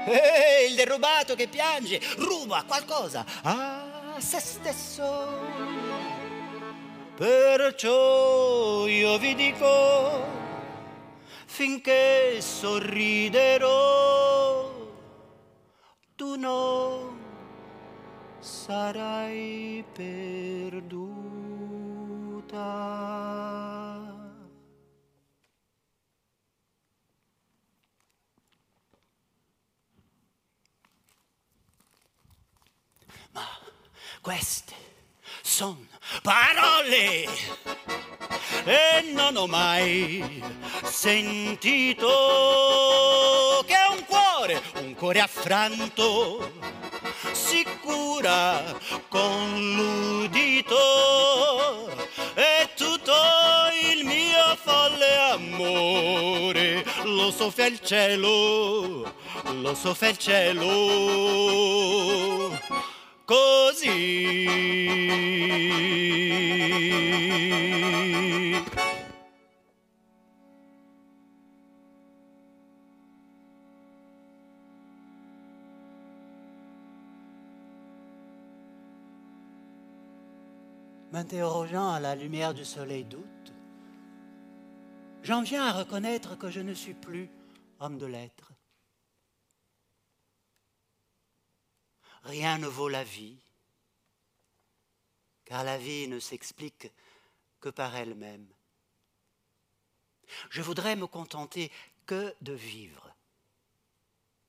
E 0.06 0.66
il 0.68 0.76
derubato 0.76 1.34
che 1.34 1.48
piange 1.48 2.00
ruba 2.18 2.62
qualcosa 2.62 3.85
se 4.20 4.40
stesso. 4.40 5.28
Perciò 7.16 8.86
io 8.86 9.18
vi 9.18 9.34
dico, 9.34 10.24
finché 11.46 12.40
sorriderò, 12.40 13.74
tu 16.14 16.36
non 16.36 17.18
sarai 18.38 19.84
perduta. 19.92 20.86
Queste 34.26 34.74
sono 35.40 35.86
parole 36.20 37.28
e 38.64 39.12
non 39.12 39.36
ho 39.36 39.46
mai 39.46 40.42
sentito 40.82 42.04
che 43.64 43.76
un 43.88 44.04
cuore, 44.04 44.60
un 44.80 44.96
cuore 44.96 45.20
affranto, 45.20 46.54
si 47.30 47.64
cura 47.80 48.64
con 49.06 49.74
l'udito 49.76 50.74
e 52.34 52.68
tutto 52.74 53.14
il 53.92 54.04
mio 54.04 54.56
folle 54.60 55.18
amore. 55.30 56.84
Lo 57.04 57.30
soffia 57.30 57.66
il 57.66 57.78
cielo, 57.78 59.14
lo 59.52 59.74
soffia 59.76 60.08
il 60.08 60.18
cielo 60.18 61.46
M'interrogeant 81.12 81.90
à 81.90 81.98
la 81.98 82.14
lumière 82.14 82.54
du 82.54 82.64
soleil 82.64 83.02
d'août, 83.04 83.20
j'en 85.24 85.42
viens 85.42 85.64
à 85.64 85.72
reconnaître 85.72 86.38
que 86.38 86.50
je 86.50 86.60
ne 86.60 86.74
suis 86.74 86.94
plus 86.94 87.28
homme 87.80 87.98
de 87.98 88.06
lettres. 88.06 88.45
Rien 92.26 92.58
ne 92.58 92.66
vaut 92.66 92.88
la 92.88 93.04
vie, 93.04 93.36
car 95.44 95.62
la 95.62 95.78
vie 95.78 96.08
ne 96.08 96.18
s'explique 96.18 96.90
que 97.60 97.68
par 97.68 97.94
elle-même. 97.94 98.48
Je 100.50 100.60
voudrais 100.60 100.96
me 100.96 101.06
contenter 101.06 101.70
que 102.04 102.34
de 102.40 102.52
vivre, 102.52 103.14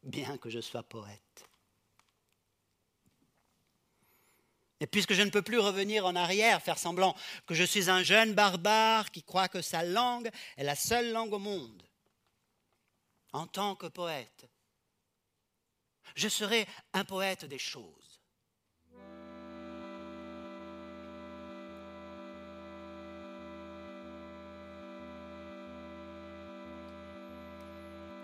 bien 0.01 0.39
que 0.39 0.49
je 0.49 0.59
sois 0.59 0.81
poète. 0.81 1.47
Et 4.79 4.87
puisque 4.87 5.13
je 5.13 5.21
ne 5.21 5.29
peux 5.29 5.43
plus 5.43 5.59
revenir 5.59 6.07
en 6.07 6.15
arrière, 6.15 6.63
faire 6.63 6.79
semblant 6.79 7.15
que 7.45 7.53
je 7.53 7.63
suis 7.63 7.91
un 7.91 8.01
jeune 8.01 8.33
barbare 8.33 9.11
qui 9.11 9.21
croit 9.21 9.49
que 9.49 9.61
sa 9.61 9.83
langue 9.83 10.31
est 10.55 10.63
la 10.63 10.75
seule 10.75 11.11
langue 11.11 11.33
au 11.33 11.39
monde, 11.39 11.83
en 13.33 13.45
tant 13.45 13.75
que 13.75 13.85
poète, 13.85 14.49
je 16.15 16.27
serai 16.27 16.67
un 16.93 17.03
poète 17.03 17.45
des 17.45 17.59
choses. 17.59 18.21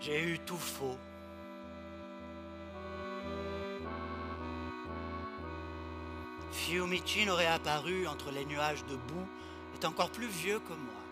J'ai 0.00 0.22
eu 0.22 0.38
tout 0.40 0.58
faux. 0.58 0.98
Fiumicino 6.52 7.34
réapparu 7.34 8.06
entre 8.06 8.30
les 8.30 8.44
nuages 8.44 8.84
de 8.84 8.96
boue 8.96 9.28
est 9.74 9.84
encore 9.86 10.10
plus 10.10 10.26
vieux 10.26 10.60
que 10.60 10.74
moi. 10.74 11.03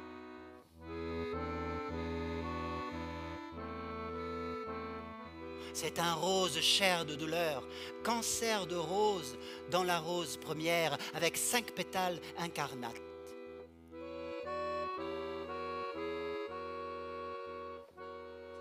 C'est 5.75 5.99
un 5.99 6.15
rose 6.15 6.61
chair 6.61 7.05
de 7.05 7.15
douleur, 7.15 7.63
cancer 8.03 8.67
de 8.67 8.77
rose 8.77 9.37
dans 9.71 9.85
la 9.85 9.99
rose 9.99 10.37
première, 10.37 10.99
avec 11.15 11.37
cinq 11.37 11.73
pétales 11.73 12.19
incarnates. 12.39 13.01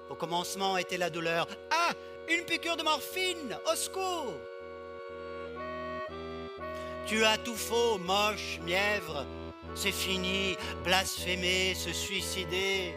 Au 0.09 0.16
commencement 0.16 0.78
était 0.78 0.97
la 0.97 1.09
douleur. 1.09 1.47
Ah, 1.72 1.93
une 2.30 2.45
piqûre 2.45 2.78
de 2.78 2.84
morphine, 2.84 3.57
au 3.72 3.76
secours 3.76 4.34
Tu 7.05 7.24
as 7.24 7.38
tout 7.38 7.55
faux, 7.55 7.97
moche, 7.97 8.59
mièvre, 8.66 9.26
c'est 9.74 9.91
fini, 9.91 10.57
blasphémer, 10.84 11.76
se 11.76 11.93
suicider. 11.93 12.93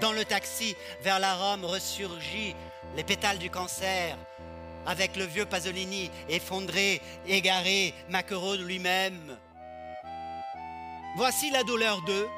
Dans 0.00 0.12
le 0.12 0.24
taxi, 0.24 0.76
vers 1.02 1.18
la 1.18 1.34
Rome 1.34 1.64
ressurgit 1.64 2.54
les 2.96 3.04
pétales 3.04 3.38
du 3.38 3.50
cancer, 3.50 4.16
avec 4.86 5.16
le 5.16 5.24
vieux 5.24 5.46
Pasolini 5.46 6.10
effondré, 6.28 7.00
égaré, 7.26 7.94
maquereau 8.08 8.56
lui-même. 8.56 9.36
Voici 11.16 11.50
la 11.50 11.62
douleur 11.62 12.02
d'eux, 12.02 12.28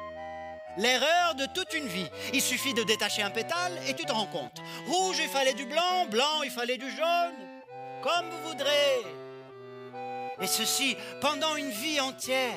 l'erreur 0.77 1.35
de 1.35 1.47
toute 1.47 1.73
une 1.73 1.87
vie. 1.87 2.09
Il 2.33 2.41
suffit 2.41 2.75
de 2.75 2.83
détacher 2.83 3.23
un 3.23 3.31
pétale 3.31 3.73
et 3.87 3.95
tu 3.95 4.05
te 4.05 4.11
rends 4.11 4.27
compte. 4.27 4.61
Rouge, 4.87 5.17
il 5.19 5.29
fallait 5.29 5.55
du 5.55 5.65
blanc, 5.65 6.05
blanc, 6.09 6.43
il 6.43 6.51
fallait 6.51 6.77
du 6.77 6.89
jaune, 6.91 7.33
comme 8.03 8.29
vous 8.29 8.49
voudrez. 8.49 9.01
Et 10.39 10.47
ceci 10.47 10.95
pendant 11.19 11.55
une 11.55 11.71
vie 11.71 11.99
entière 11.99 12.53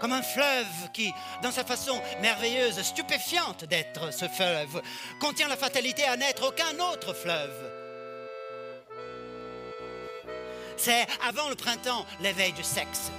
comme 0.00 0.12
un 0.12 0.22
fleuve 0.22 0.90
qui, 0.92 1.12
dans 1.42 1.52
sa 1.52 1.64
façon 1.64 2.00
merveilleuse, 2.20 2.82
stupéfiante 2.82 3.64
d'être 3.64 4.12
ce 4.12 4.26
fleuve, 4.26 4.82
contient 5.20 5.48
la 5.48 5.56
fatalité 5.56 6.04
à 6.04 6.16
n'être 6.16 6.48
aucun 6.48 6.78
autre 6.90 7.12
fleuve. 7.12 7.70
C'est 10.76 11.06
avant 11.28 11.50
le 11.50 11.54
printemps 11.54 12.06
l'éveil 12.20 12.52
du 12.52 12.64
sexe. 12.64 13.12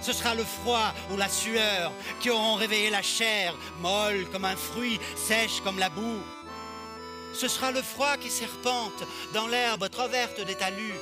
Ce 0.00 0.12
sera 0.12 0.34
le 0.34 0.44
froid 0.44 0.92
ou 1.10 1.16
la 1.16 1.28
sueur 1.28 1.92
qui 2.20 2.30
auront 2.30 2.54
réveillé 2.54 2.90
la 2.90 3.02
chair, 3.02 3.54
molle 3.80 4.26
comme 4.32 4.44
un 4.44 4.56
fruit, 4.56 4.98
sèche 5.16 5.60
comme 5.62 5.78
la 5.78 5.90
boue. 5.90 6.22
Ce 7.34 7.48
sera 7.48 7.72
le 7.72 7.82
froid 7.82 8.16
qui 8.16 8.30
serpente 8.30 9.04
dans 9.34 9.46
l'herbe 9.46 9.88
trop 9.90 10.08
verte 10.08 10.40
des 10.40 10.54
talus, 10.54 10.94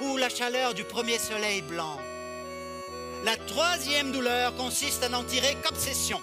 ou 0.00 0.16
la 0.16 0.28
chaleur 0.28 0.74
du 0.74 0.84
premier 0.84 1.18
soleil 1.18 1.62
blanc. 1.62 1.98
La 3.26 3.36
troisième 3.36 4.12
douleur 4.12 4.54
consiste 4.54 5.02
à 5.02 5.08
n'en 5.08 5.24
tirer 5.24 5.56
qu'obsession. 5.60 6.20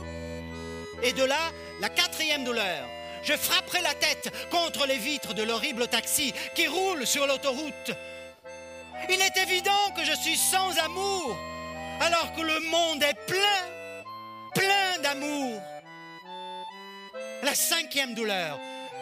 Et 1.04 1.12
de 1.12 1.26
là, 1.26 1.52
la 1.82 1.90
quatrième 1.90 2.46
douleur. 2.46 2.88
Je 3.24 3.34
frapperai 3.34 3.82
la 3.82 3.94
tête 3.94 4.32
contre 4.50 4.88
les 4.88 5.00
vitres 5.00 5.34
de 5.34 5.44
l'horrible 5.44 5.90
taxi 5.90 6.34
qui 6.56 6.66
roule 6.66 7.06
sur 7.06 7.28
l'autoroute. 7.28 7.92
Il 9.10 9.20
est 9.20 9.36
évident 9.36 9.92
que 9.98 10.06
je 10.06 10.16
suis 10.16 10.38
sans 10.38 10.78
amour, 10.78 11.38
alors 12.00 12.32
que 12.38 12.42
le 12.42 12.58
monde 12.72 13.04
est 13.04 13.20
plein, 13.28 13.66
plein 14.56 15.02
d'amour. 15.04 15.62
La 17.44 17.54
cinquième 17.54 18.14
douleur, 18.16 18.58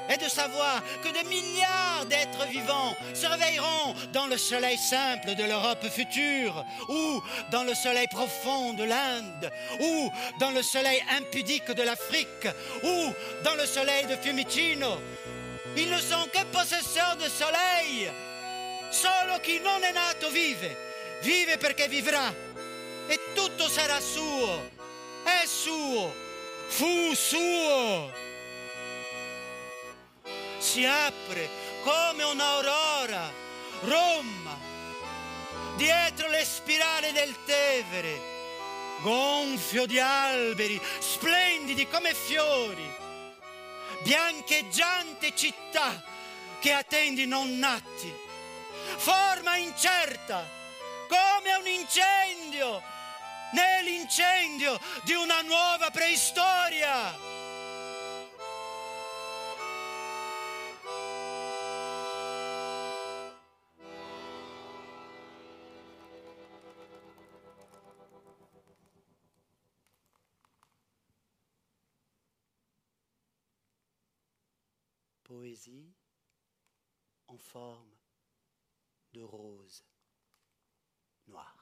est 0.09 0.17
de 0.17 0.29
savoir 0.29 0.81
que 1.03 1.09
des 1.09 1.27
milliards 1.27 2.05
d'êtres 2.07 2.45
vivants 2.47 2.95
se 3.13 3.27
réveilleront 3.27 3.95
dans 4.13 4.27
le 4.27 4.37
soleil 4.37 4.77
simple 4.77 5.35
de 5.35 5.43
l'Europe 5.43 5.87
future, 5.89 6.65
ou 6.89 7.21
dans 7.51 7.63
le 7.63 7.73
soleil 7.73 8.07
profond 8.07 8.73
de 8.73 8.83
l'Inde, 8.83 9.51
ou 9.79 10.11
dans 10.39 10.51
le 10.51 10.61
soleil 10.61 11.03
impudique 11.17 11.71
de 11.71 11.83
l'Afrique, 11.83 12.47
ou 12.83 13.13
dans 13.43 13.55
le 13.55 13.65
soleil 13.65 14.05
de 14.05 14.15
Fiumicino. 14.15 14.97
Ils 15.77 15.89
ne 15.89 15.99
sont 15.99 16.27
que 16.33 16.43
possesseurs 16.45 17.15
de 17.17 17.29
soleil. 17.29 18.11
Solo 18.91 19.39
chi 19.41 19.59
non 19.59 19.81
è 19.83 19.91
nato 19.93 20.29
vive, 20.29 20.75
vive 21.21 21.57
perché 21.57 21.87
vivrà. 21.87 22.33
E 23.07 23.19
tutto 23.33 23.69
sarà 23.69 23.99
suo, 24.01 24.69
è 25.23 25.45
suo, 25.45 26.13
fu 26.67 27.13
suo. 27.13 28.30
Si 30.61 30.85
apre 30.85 31.49
come 31.81 32.21
un'aurora 32.21 33.33
Roma, 33.81 34.55
dietro 35.75 36.27
le 36.27 36.45
spirali 36.45 37.11
del 37.11 37.35
Tevere, 37.45 38.21
gonfio 39.01 39.87
di 39.87 39.99
alberi, 39.99 40.79
splendidi 40.99 41.87
come 41.87 42.13
fiori, 42.13 42.87
biancheggiante 44.03 45.35
città 45.35 45.99
che 46.59 46.73
attendi 46.73 47.25
non 47.25 47.57
nati, 47.57 48.13
forma 48.97 49.55
incerta 49.55 50.47
come 51.07 51.55
un 51.55 51.67
incendio, 51.67 52.83
nell'incendio 53.53 54.79
di 55.01 55.13
una 55.13 55.41
nuova 55.41 55.89
preistoria. 55.89 57.30
Poésie 75.31 75.95
en 77.27 77.37
forme 77.37 77.95
de 79.13 79.21
rose 79.21 79.85
noire. 81.25 81.60